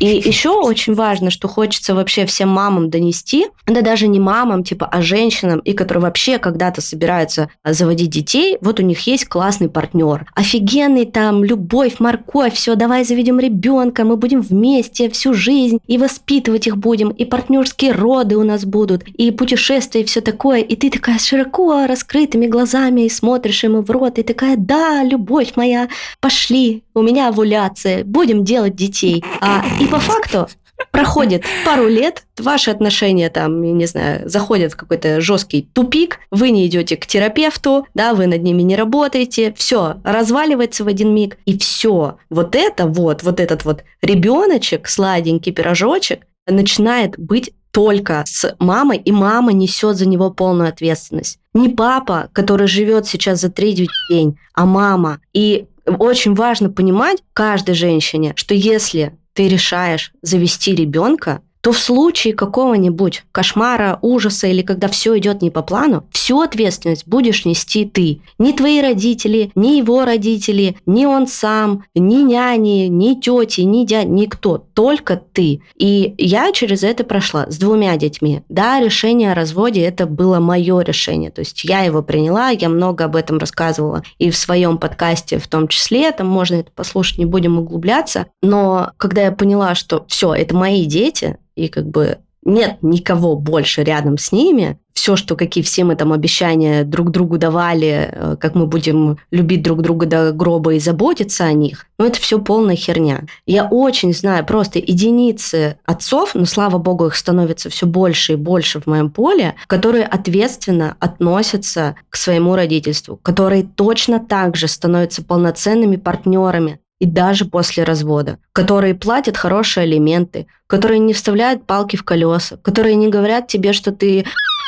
и 0.00 0.06
еще 0.06 0.50
очень 0.50 0.94
важно, 0.94 1.30
что 1.30 1.48
хочется 1.48 1.94
вообще 1.94 2.26
всем 2.26 2.48
мамам 2.48 2.90
донести, 2.90 3.48
да 3.66 3.82
даже 3.82 4.06
не 4.08 4.20
мамам, 4.20 4.64
типа, 4.64 4.86
а 4.86 5.02
женщинам, 5.02 5.58
и 5.60 5.72
которые 5.72 6.02
вообще 6.02 6.38
когда-то 6.38 6.80
собираются 6.80 7.50
а, 7.62 7.72
заводить 7.72 8.10
детей, 8.10 8.58
вот 8.60 8.80
у 8.80 8.82
них 8.82 9.00
есть 9.06 9.26
классный 9.26 9.68
партнер. 9.68 10.26
Офигенный 10.34 11.06
там, 11.06 11.44
любовь, 11.44 11.96
морковь, 11.98 12.54
все, 12.54 12.74
давай 12.74 13.04
заведем 13.04 13.40
ребенка, 13.40 14.04
мы 14.04 14.16
будем 14.16 14.40
вместе 14.40 15.10
всю 15.10 15.34
жизнь, 15.34 15.78
и 15.86 15.98
воспитывать 15.98 16.66
их 16.66 16.76
будем, 16.76 17.10
и 17.10 17.24
партнерские 17.24 17.92
роды 17.92 18.36
у 18.36 18.44
нас 18.44 18.64
будут, 18.64 19.02
и 19.08 19.30
путешествия, 19.30 20.02
и 20.02 20.04
все 20.04 20.20
такое. 20.20 20.60
И 20.60 20.76
ты 20.76 20.90
такая 20.90 21.18
широко 21.18 21.86
раскрытыми 21.86 22.46
глазами 22.46 23.02
и 23.02 23.08
смотришь 23.08 23.64
ему 23.64 23.82
в 23.82 23.90
рот, 23.90 24.18
и 24.18 24.22
такая, 24.22 24.56
да, 24.56 25.02
любовь 25.02 25.52
моя, 25.56 25.88
пошли, 26.20 26.82
у 26.94 27.02
меня 27.02 27.28
овуляция, 27.28 28.04
будем 28.04 28.44
делать 28.44 28.74
детей. 28.74 29.24
А, 29.40 29.47
и 29.80 29.86
по 29.86 29.98
факту 29.98 30.48
проходит 30.90 31.44
пару 31.64 31.88
лет, 31.88 32.24
ваши 32.38 32.70
отношения 32.70 33.30
там, 33.30 33.62
я 33.62 33.72
не 33.72 33.86
знаю, 33.86 34.28
заходят 34.28 34.72
в 34.72 34.76
какой-то 34.76 35.20
жесткий 35.20 35.62
тупик, 35.62 36.20
вы 36.30 36.50
не 36.50 36.66
идете 36.66 36.96
к 36.96 37.06
терапевту, 37.06 37.86
да, 37.94 38.14
вы 38.14 38.26
над 38.26 38.42
ними 38.42 38.62
не 38.62 38.76
работаете, 38.76 39.54
все, 39.56 39.96
разваливается 40.04 40.84
в 40.84 40.88
один 40.88 41.14
миг, 41.14 41.38
и 41.44 41.58
все. 41.58 42.18
Вот 42.30 42.54
это 42.54 42.86
вот, 42.86 43.22
вот 43.22 43.40
этот 43.40 43.64
вот 43.64 43.84
ребеночек, 44.02 44.88
сладенький 44.88 45.52
пирожочек, 45.52 46.26
начинает 46.46 47.18
быть 47.18 47.52
только 47.70 48.24
с 48.26 48.54
мамой, 48.58 48.96
и 48.98 49.12
мама 49.12 49.52
несет 49.52 49.96
за 49.96 50.08
него 50.08 50.30
полную 50.30 50.68
ответственность. 50.68 51.38
Не 51.54 51.68
папа, 51.68 52.30
который 52.32 52.66
живет 52.66 53.06
сейчас 53.06 53.40
за 53.40 53.50
третий 53.50 53.88
день, 54.10 54.38
а 54.54 54.64
мама. 54.64 55.20
И 55.32 55.66
очень 55.86 56.34
важно 56.34 56.70
понимать 56.70 57.18
каждой 57.34 57.74
женщине, 57.74 58.32
что 58.36 58.54
если 58.54 59.16
ты 59.38 59.46
решаешь 59.46 60.10
завести 60.20 60.74
ребенка, 60.74 61.42
то 61.60 61.72
в 61.72 61.78
случае 61.78 62.34
какого-нибудь 62.34 63.24
кошмара, 63.32 63.98
ужаса 64.02 64.46
или 64.46 64.62
когда 64.62 64.88
все 64.88 65.18
идет 65.18 65.42
не 65.42 65.50
по 65.50 65.62
плану, 65.62 66.04
всю 66.10 66.40
ответственность 66.40 67.06
будешь 67.06 67.44
нести 67.44 67.84
ты. 67.84 68.20
Ни 68.38 68.52
твои 68.52 68.80
родители, 68.80 69.50
ни 69.54 69.76
его 69.76 70.04
родители, 70.04 70.76
ни 70.86 71.06
он 71.06 71.26
сам, 71.26 71.84
ни 71.94 72.22
няни, 72.22 72.86
ни 72.86 73.14
тети, 73.14 73.62
ни 73.62 73.84
дядь, 73.84 74.08
никто. 74.08 74.64
Только 74.74 75.16
ты. 75.16 75.60
И 75.76 76.14
я 76.18 76.52
через 76.52 76.82
это 76.82 77.04
прошла 77.04 77.46
с 77.50 77.58
двумя 77.58 77.96
детьми. 77.96 78.42
Да, 78.48 78.80
решение 78.80 79.32
о 79.32 79.34
разводе 79.34 79.82
это 79.82 80.06
было 80.06 80.38
мое 80.38 80.80
решение. 80.80 81.30
То 81.30 81.40
есть 81.40 81.64
я 81.64 81.80
его 81.80 82.02
приняла, 82.02 82.50
я 82.50 82.68
много 82.68 83.04
об 83.04 83.16
этом 83.16 83.38
рассказывала 83.38 84.02
и 84.18 84.30
в 84.30 84.36
своем 84.36 84.78
подкасте 84.78 85.38
в 85.38 85.48
том 85.48 85.68
числе. 85.68 86.10
Там 86.12 86.28
можно 86.28 86.56
это 86.56 86.70
послушать, 86.72 87.18
не 87.18 87.24
будем 87.24 87.58
углубляться. 87.58 88.26
Но 88.42 88.92
когда 88.96 89.22
я 89.22 89.32
поняла, 89.32 89.74
что 89.74 90.04
все, 90.08 90.34
это 90.34 90.54
мои 90.54 90.84
дети, 90.84 91.38
и 91.58 91.68
как 91.68 91.86
бы 91.86 92.18
нет 92.48 92.78
никого 92.82 93.36
больше 93.36 93.82
рядом 93.82 94.18
с 94.18 94.32
ними. 94.32 94.78
Все, 94.94 95.14
что 95.14 95.36
какие 95.36 95.62
все 95.62 95.84
мы 95.84 95.94
там 95.94 96.12
обещания 96.12 96.82
друг 96.82 97.10
другу 97.10 97.38
давали, 97.38 98.10
э, 98.10 98.36
как 98.40 98.56
мы 98.56 98.66
будем 98.66 99.18
любить 99.30 99.62
друг 99.62 99.80
друга 99.80 100.06
до 100.06 100.32
гроба 100.32 100.74
и 100.74 100.80
заботиться 100.80 101.44
о 101.44 101.52
них, 101.52 101.86
ну 101.98 102.06
это 102.06 102.20
все 102.20 102.40
полная 102.40 102.74
херня. 102.74 103.26
Я 103.46 103.66
очень 103.66 104.12
знаю 104.12 104.44
просто 104.44 104.80
единицы 104.80 105.78
отцов, 105.84 106.34
но 106.34 106.46
слава 106.46 106.78
богу 106.78 107.06
их 107.06 107.14
становится 107.14 107.70
все 107.70 107.86
больше 107.86 108.32
и 108.32 108.36
больше 108.36 108.80
в 108.80 108.86
моем 108.86 109.10
поле, 109.10 109.54
которые 109.68 110.04
ответственно 110.04 110.96
относятся 110.98 111.94
к 112.08 112.16
своему 112.16 112.56
родительству, 112.56 113.16
которые 113.22 113.62
точно 113.62 114.18
так 114.18 114.56
же 114.56 114.66
становятся 114.66 115.22
полноценными 115.22 115.96
партнерами, 115.96 116.80
и 117.00 117.06
даже 117.06 117.44
после 117.44 117.84
развода, 117.84 118.38
которые 118.52 118.94
платят 118.94 119.36
хорошие 119.36 119.84
алименты, 119.84 120.46
которые 120.66 120.98
не 120.98 121.12
вставляют 121.12 121.66
палки 121.66 121.96
в 121.96 122.04
колеса, 122.04 122.56
которые 122.58 122.96
не 122.96 123.08
говорят 123.08 123.46
тебе, 123.46 123.72
что 123.72 123.92
ты 123.92 124.24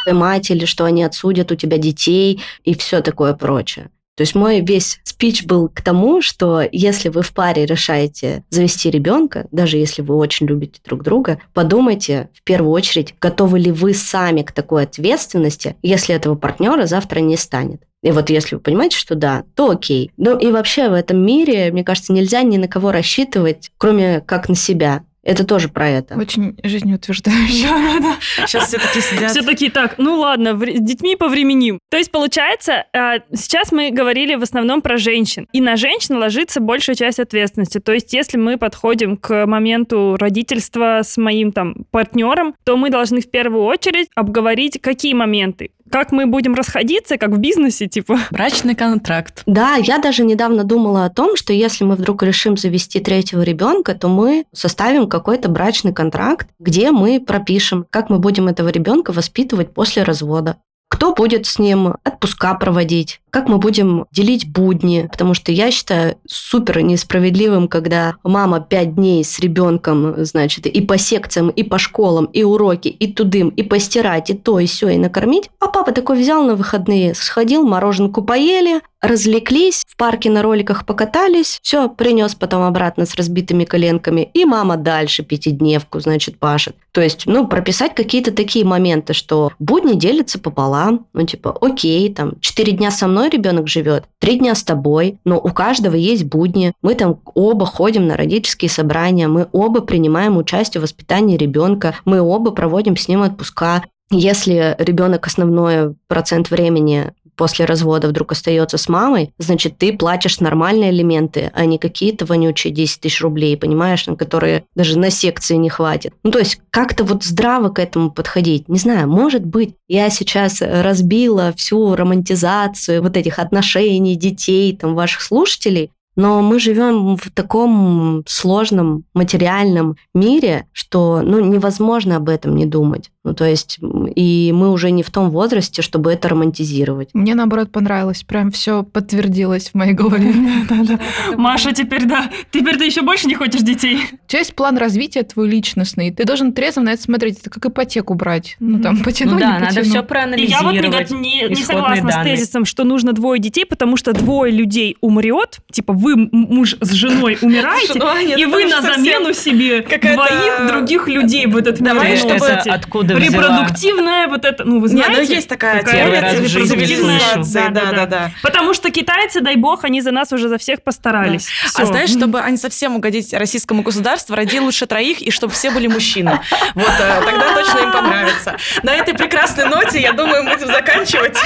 мать 0.07 0.51
или 0.51 0.65
что 0.65 0.85
они 0.85 1.03
отсудят 1.03 1.53
у 1.53 1.57
тебя 1.57 1.79
детей 1.79 2.43
и 2.65 2.75
все 2.75 3.01
такое 3.01 3.35
прочее. 3.35 3.91
То 4.17 4.23
есть 4.23 4.35
мой 4.35 4.61
весь 4.61 5.01
спич 5.03 5.45
был 5.45 5.69
к 5.69 5.81
тому, 5.81 6.21
что 6.21 6.63
если 6.71 7.09
вы 7.09 7.23
в 7.23 7.33
паре 7.33 7.65
решаете 7.65 8.45
завести 8.51 8.91
ребенка, 8.91 9.47
даже 9.51 9.79
если 9.79 10.03
вы 10.03 10.15
очень 10.15 10.47
любите 10.47 10.81
друг 10.85 11.03
друга, 11.03 11.41
подумайте 11.55 12.29
в 12.35 12.43
первую 12.43 12.73
очередь, 12.73 13.15
готовы 13.19 13.59
ли 13.59 13.73
вы 13.73 13.95
сами 13.95 14.43
к 14.43 14.53
такой 14.53 14.83
ответственности, 14.83 15.77
если 15.83 16.15
этого 16.15 16.35
партнера 16.35 16.85
завтра 16.85 17.21
не 17.21 17.39
станет. 17.39 17.83
И 18.03 18.11
вот 18.13 18.31
если 18.31 18.55
вы 18.55 18.61
понимаете, 18.61 18.97
что 18.97 19.15
да, 19.15 19.45
то 19.55 19.71
окей. 19.71 20.11
Ну 20.17 20.39
и 20.39 20.51
вообще 20.51 20.89
в 20.89 20.95
этом 20.95 21.25
мире, 21.25 21.71
мне 21.71 21.85
кажется, 21.85 22.13
нельзя 22.13 22.43
ни 22.43 22.57
на 22.57 22.69
кого 22.69 22.93
рассчитывать, 22.93 23.71
кроме 23.79 24.21
как 24.21 24.49
на 24.49 24.55
себя. 24.55 25.03
Это 25.23 25.47
тоже 25.47 25.69
про 25.69 25.89
это. 25.89 26.17
Очень 26.17 26.57
жизнеутверждающе. 26.65 27.69
Сейчас 28.47 28.69
все 28.69 28.79
таки 28.79 29.01
сидят. 29.01 29.31
Все 29.31 29.43
такие, 29.43 29.71
так, 29.71 29.97
ну 29.99 30.17
ладно, 30.19 30.59
с 30.59 30.81
детьми 30.81 31.15
повременим. 31.15 31.79
То 31.91 31.99
есть, 31.99 32.11
получается, 32.11 32.87
э, 32.93 33.19
сейчас 33.35 33.71
мы 33.71 33.91
говорили 33.91 34.35
в 34.35 34.43
основном 34.43 34.81
про 34.81 34.97
женщин. 34.97 35.47
И 35.53 35.61
на 35.61 35.77
женщин 35.77 36.17
ложится 36.17 36.61
большая 36.61 36.97
часть 36.97 37.21
ответственности. 37.21 37.81
То 37.81 37.93
есть, 37.93 38.15
если 38.15 38.39
мы 38.39 38.57
подходим 38.57 39.19
к 39.19 39.45
моменту 39.47 40.17
родительства 40.19 41.03
с 41.05 41.19
моим 41.19 41.53
там 41.53 41.85
партнером, 41.91 42.55
то 42.65 42.79
мы 42.79 42.89
должны 42.89 43.21
в 43.21 43.31
первую 43.31 43.65
очередь 43.65 44.09
обговорить, 44.15 44.81
какие 44.81 45.13
моменты. 45.13 45.71
Как 45.91 46.13
мы 46.13 46.27
будем 46.27 46.55
расходиться, 46.55 47.19
как 47.19 47.31
в 47.31 47.39
бизнесе, 47.39 47.87
типа. 47.87 48.19
Брачный 48.31 48.75
контракт. 48.75 49.43
Да, 49.47 49.75
я 49.75 49.99
даже 49.99 50.25
недавно 50.25 50.65
думала 50.65 51.05
о 51.05 51.11
том, 51.11 51.37
что 51.37 51.53
если 51.53 51.85
мы 51.85 51.97
вдруг 51.97 52.23
решим 52.23 52.57
завести 52.57 53.01
третьего 53.01 53.43
ребенка, 53.43 53.95
то 53.95 54.09
мы 54.09 54.45
составим 54.53 55.09
какой-то 55.09 55.49
брачный 55.49 55.93
контракт, 55.93 56.49
где 56.59 56.93
мы 56.93 57.21
пропишем, 57.21 57.87
как 57.91 58.09
мы 58.09 58.19
будем 58.19 58.49
этого 58.49 58.69
ребенка 58.69 59.13
воспитывать 59.13 59.75
после 59.75 60.05
развода. 60.05 60.57
Кто 60.91 61.15
будет 61.15 61.47
с 61.47 61.61
ним 61.61 61.95
отпуска 62.05 62.53
проводить? 62.55 63.21
Как 63.31 63.49
мы 63.49 63.59
будем 63.59 64.07
делить 64.11 64.51
будни? 64.51 65.09
Потому 65.11 65.35
что 65.35 65.53
я 65.53 65.71
считаю 65.71 66.17
супер 66.27 66.81
несправедливым, 66.81 67.69
когда 67.69 68.17
мама 68.25 68.61
пять 68.61 68.97
дней 68.97 69.25
с 69.25 69.39
ребенком, 69.39 70.25
значит, 70.25 70.67
и 70.67 70.81
по 70.81 70.99
секциям, 70.99 71.49
и 71.49 71.63
по 71.63 71.79
школам, 71.79 72.25
и 72.25 72.43
уроки, 72.43 72.89
и 72.89 73.13
тудым, 73.13 73.51
и 73.51 73.63
постирать, 73.63 74.31
и 74.31 74.35
то, 74.35 74.59
и 74.59 74.67
все, 74.67 74.89
и 74.89 74.99
накормить. 74.99 75.49
А 75.61 75.69
папа 75.69 75.93
такой 75.93 76.21
взял 76.21 76.43
на 76.43 76.57
выходные, 76.57 77.15
сходил, 77.15 77.63
мороженку 77.63 78.23
поели, 78.23 78.81
развлеклись, 79.01 79.85
в 79.89 79.97
парке 79.97 80.31
на 80.31 80.43
роликах 80.43 80.85
покатались, 80.85 81.59
все, 81.63 81.89
принес 81.89 82.35
потом 82.35 82.63
обратно 82.63 83.07
с 83.07 83.15
разбитыми 83.15 83.65
коленками, 83.65 84.31
и 84.35 84.45
мама 84.45 84.77
дальше 84.77 85.23
пятидневку, 85.23 86.01
значит, 86.01 86.39
пашет. 86.39 86.77
То 86.93 87.01
есть, 87.01 87.27
ну, 87.27 87.47
прописать 87.47 87.95
какие-то 87.95 88.33
такие 88.33 88.65
моменты, 88.65 89.13
что 89.13 89.53
будни 89.59 89.95
делятся 89.95 90.39
пополам, 90.39 91.07
ну, 91.13 91.25
типа, 91.25 91.57
окей, 91.61 92.13
там, 92.13 92.39
четыре 92.41 92.73
дня 92.73 92.91
со 92.91 93.07
мной 93.07 93.31
ребенок 93.31 93.69
живет, 93.69 94.05
три 94.19 94.39
дня 94.39 94.55
с 94.55 94.63
тобой, 94.63 95.19
но 95.25 95.39
у 95.39 95.51
каждого 95.51 95.95
есть 95.95 96.25
будни, 96.25 96.73
мы 96.83 96.95
там 96.95 97.21
оба 97.35 97.67
ходим 97.67 98.07
на 98.07 98.17
родительские 98.17 98.71
собрания, 98.71 99.29
мы 99.29 99.49
оба 99.53 99.81
принимаем 99.81 100.37
участие 100.37 100.81
в 100.81 100.85
воспитании 100.85 101.37
ребенка, 101.37 101.95
мы 102.05 102.21
оба 102.21 102.51
проводим 102.51 102.97
с 102.97 103.09
ним 103.09 103.23
отпуска, 103.23 103.83
если 104.13 104.75
ребенок 104.79 105.27
основной 105.29 105.95
процент 106.09 106.51
времени 106.51 107.13
после 107.41 107.65
развода 107.65 108.07
вдруг 108.07 108.33
остается 108.33 108.77
с 108.77 108.87
мамой, 108.87 109.33
значит, 109.39 109.79
ты 109.79 109.97
платишь 109.97 110.41
нормальные 110.41 110.91
элементы, 110.91 111.51
а 111.55 111.65
не 111.65 111.79
какие-то 111.79 112.27
вонючие 112.27 112.71
10 112.71 113.01
тысяч 113.01 113.23
рублей, 113.23 113.57
понимаешь, 113.57 114.07
на 114.07 114.15
которые 114.15 114.65
даже 114.75 114.99
на 114.99 115.09
секции 115.09 115.55
не 115.55 115.71
хватит. 115.71 116.13
Ну, 116.23 116.33
то 116.33 116.39
есть 116.39 116.61
как-то 116.69 117.03
вот 117.03 117.25
здраво 117.25 117.71
к 117.71 117.79
этому 117.79 118.11
подходить. 118.11 118.69
Не 118.69 118.79
знаю, 118.79 119.09
может 119.09 119.47
быть, 119.47 119.75
я 119.89 120.11
сейчас 120.11 120.61
разбила 120.61 121.55
всю 121.57 121.97
романтизацию 121.97 123.03
вот 123.03 123.17
этих 123.17 123.39
отношений 123.39 124.17
детей, 124.17 124.77
там, 124.77 124.95
ваших 124.95 125.23
слушателей, 125.23 125.93
но 126.17 126.43
мы 126.43 126.59
живем 126.59 127.17
в 127.17 127.31
таком 127.31 128.25
сложном 128.27 129.05
материальном 129.15 129.97
мире, 130.15 130.67
что 130.73 131.23
ну, 131.23 131.41
невозможно 131.41 132.17
об 132.17 132.29
этом 132.29 132.57
не 132.57 132.67
думать. 132.67 133.11
Ну, 133.23 133.35
то 133.35 133.45
есть, 133.45 133.79
и 134.17 134.51
мы 134.55 134.71
уже 134.71 134.91
не 134.91 135.03
в 135.03 135.11
том 135.11 135.31
возрасте, 135.31 135.83
чтобы 135.83 136.13
это 136.13 136.31
романтизировать. 136.31 137.11
Мне, 137.13 137.35
наоборот, 137.35 137.71
понравилось. 137.71 138.23
Прям 138.23 138.51
все 138.51 138.83
подтвердилось 138.83 139.71
в 139.71 139.75
моей 139.75 139.93
голове. 139.93 140.33
Маша, 141.37 141.73
теперь 141.73 142.07
да, 142.07 142.31
теперь 142.51 142.79
ты 142.79 142.87
еще 142.87 143.03
больше 143.03 143.27
не 143.27 143.35
хочешь 143.35 143.61
детей. 143.61 143.99
У 144.13 144.27
тебя 144.27 144.39
есть 144.39 144.55
план 144.55 144.79
развития 144.79 145.23
твой 145.23 145.51
личностный. 145.51 146.11
Ты 146.11 146.25
должен 146.25 146.53
трезво 146.55 146.81
на 146.81 146.91
это 146.91 147.03
смотреть. 147.03 147.41
Это 147.41 147.51
как 147.51 147.67
ипотеку 147.67 148.15
брать. 148.15 148.57
Ну, 148.59 148.81
там, 148.81 148.99
потяну, 149.03 149.33
Ну 149.33 149.37
не 149.37 149.43
да, 149.43 149.59
надо 149.59 149.83
все 149.83 149.91
И 149.91 149.95
я 149.95 150.03
проанализировать. 150.03 151.11
вот 151.11 151.21
не, 151.21 151.55
согласна 151.57 152.11
с 152.11 152.25
тезисом, 152.25 152.65
что 152.65 152.85
нужно 152.85 153.13
двое 153.13 153.41
детей, 153.41 153.67
потому 153.67 153.97
что 153.99 154.15
двое 154.15 154.51
людей 154.51 154.97
умрет, 155.01 155.61
типа 155.71 155.93
вы 155.93 156.10
м- 156.15 156.29
муж 156.33 156.77
с 156.81 156.93
женой 156.93 157.39
умираете, 157.43 157.93
Ну, 157.95 158.07
а 158.09 158.23
нет, 158.23 158.39
и 158.39 158.45
вы 158.47 158.65
на 158.67 158.81
замену 158.83 159.33
себе 159.33 159.83
двоих 159.83 160.67
других 160.69 161.09
людей 161.09 161.47
в 161.47 161.57
этот 161.57 161.81
мир 161.81 161.95
Давай, 161.95 162.17
чтобы- 162.17 162.47
откуда 162.47 163.15
взяла? 163.17 163.43
Репродуктивная 163.45 164.29
вот 164.29 164.45
это, 164.45 164.65
ну 164.65 164.81
вы 164.81 164.89
Нет, 164.89 165.07
знаете? 165.07 165.23
ну 165.31 165.35
есть 165.37 165.49
такая 165.49 165.83
теория 165.83 166.33
репродуктивная-. 166.41 167.45
Да, 167.55 167.69
да, 167.71 167.93
да, 167.93 168.07
да. 168.07 168.31
Потому 168.43 168.75
что 168.75 168.91
китайцы, 168.91 169.41
дай 169.41 169.57
бог, 169.57 169.85
они 169.85 170.01
за 170.01 170.11
нас 170.11 170.33
уже 170.33 170.49
за 170.49 170.59
всех 170.59 170.83
постарались. 170.83 171.49
А 171.77 171.85
знаешь, 171.85 172.11
чтобы 172.11 172.41
они 172.41 172.57
совсем 172.57 172.97
угодить 172.97 173.33
российскому 173.35 173.83
государству, 173.83 174.35
роди 174.35 174.61
лучше 174.61 174.87
троих, 174.87 175.21
и 175.21 175.31
чтобы 175.31 175.53
все 175.53 175.71
были 175.71 175.87
мужчины. 175.87 176.41
Вот, 176.75 176.87
э, 177.01 177.23
тогда 177.25 177.55
точно 177.55 177.79
им 177.81 177.93
понравится. 177.93 178.57
На 178.83 178.95
этой 178.95 179.15
прекрасной 179.15 179.67
ноте, 179.67 180.01
я 180.01 180.13
думаю, 180.13 180.43
мы 180.45 180.55
будем 180.55 180.67
заканчивать. 180.69 181.39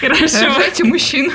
Хорошо. 0.00 0.46
Рожайте 0.46 0.84
мужчин. 0.84 1.32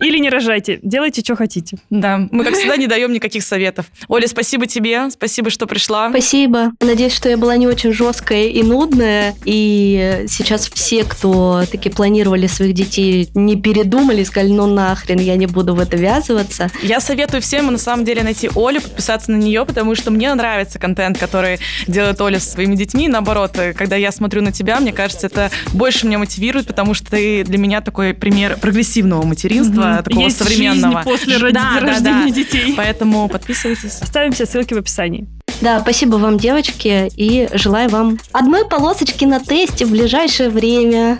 Или 0.00 0.18
не 0.18 0.30
рожайте, 0.30 0.78
делайте, 0.96 1.20
что 1.20 1.36
хотите. 1.36 1.76
Да, 1.90 2.26
мы, 2.30 2.42
как 2.42 2.54
всегда, 2.54 2.76
не 2.78 2.86
даем 2.86 3.12
никаких 3.12 3.42
советов. 3.42 3.84
Оля, 4.08 4.26
спасибо 4.26 4.66
тебе, 4.66 5.10
спасибо, 5.10 5.50
что 5.50 5.66
пришла. 5.66 6.08
Спасибо. 6.08 6.72
Надеюсь, 6.80 7.12
что 7.14 7.28
я 7.28 7.36
была 7.36 7.54
не 7.58 7.66
очень 7.66 7.92
жесткая 7.92 8.46
и 8.46 8.62
нудная. 8.62 9.34
И 9.44 10.24
сейчас 10.26 10.70
все, 10.70 11.04
кто 11.04 11.64
таки 11.70 11.90
планировали 11.90 12.46
своих 12.46 12.72
детей, 12.72 13.28
не 13.34 13.56
передумали, 13.60 14.24
сказали, 14.24 14.52
ну 14.52 14.66
нахрен, 14.66 15.18
я 15.20 15.36
не 15.36 15.44
буду 15.46 15.74
в 15.74 15.80
это 15.80 15.98
ввязываться. 15.98 16.70
Я 16.82 17.00
советую 17.00 17.42
всем, 17.42 17.66
на 17.70 17.78
самом 17.78 18.06
деле, 18.06 18.22
найти 18.22 18.48
Олю, 18.56 18.80
подписаться 18.80 19.30
на 19.32 19.36
нее, 19.36 19.66
потому 19.66 19.94
что 19.96 20.10
мне 20.10 20.32
нравится 20.34 20.78
контент, 20.78 21.18
который 21.18 21.58
делает 21.86 22.18
Оля 22.22 22.40
со 22.40 22.48
своими 22.48 22.74
детьми. 22.74 23.06
Наоборот, 23.06 23.58
когда 23.76 23.96
я 23.96 24.12
смотрю 24.12 24.40
на 24.40 24.50
тебя, 24.50 24.80
мне 24.80 24.92
кажется, 24.94 25.26
это 25.26 25.50
больше 25.74 26.06
меня 26.06 26.16
мотивирует, 26.18 26.66
потому 26.66 26.94
что 26.94 27.10
ты 27.10 27.44
для 27.44 27.58
меня 27.58 27.82
такой 27.82 28.14
пример 28.14 28.56
прогрессивного 28.58 29.26
материнства, 29.26 29.82
Мгм. 29.96 30.04
такого 30.04 30.22
Есть 30.24 30.38
современного. 30.38 30.85
Жизнь 30.92 31.04
после 31.04 31.38
Да, 31.38 31.50
да, 31.50 31.80
рождения 31.80 32.28
да. 32.28 32.30
детей. 32.30 32.74
Поэтому 32.76 33.28
подписывайтесь. 33.28 34.00
Оставим 34.00 34.32
все 34.32 34.46
ссылки 34.46 34.74
в 34.74 34.78
описании. 34.78 35.26
Да, 35.60 35.80
спасибо 35.80 36.16
вам, 36.16 36.38
девочки, 36.38 37.10
и 37.16 37.48
желаю 37.54 37.88
вам 37.88 38.18
одной 38.32 38.68
полосочки 38.68 39.24
на 39.24 39.40
тесте 39.40 39.86
в 39.86 39.90
ближайшее 39.90 40.50
время. 40.50 41.16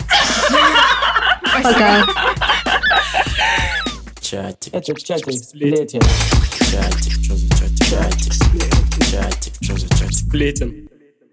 Пока. 1.63 2.03
Чатик, 4.21 4.73
Это 4.73 4.93
чатик 4.99 5.31
сплетен. 5.43 6.01
чатик, 6.59 7.23
что 7.23 7.35
за 7.35 7.49
чатик? 7.49 7.85
Чатик, 7.85 9.05
чатик, 9.11 9.53
что 9.61 9.77
за 9.77 9.89
чатик? 9.89 10.13
Сплетен. 10.13 10.86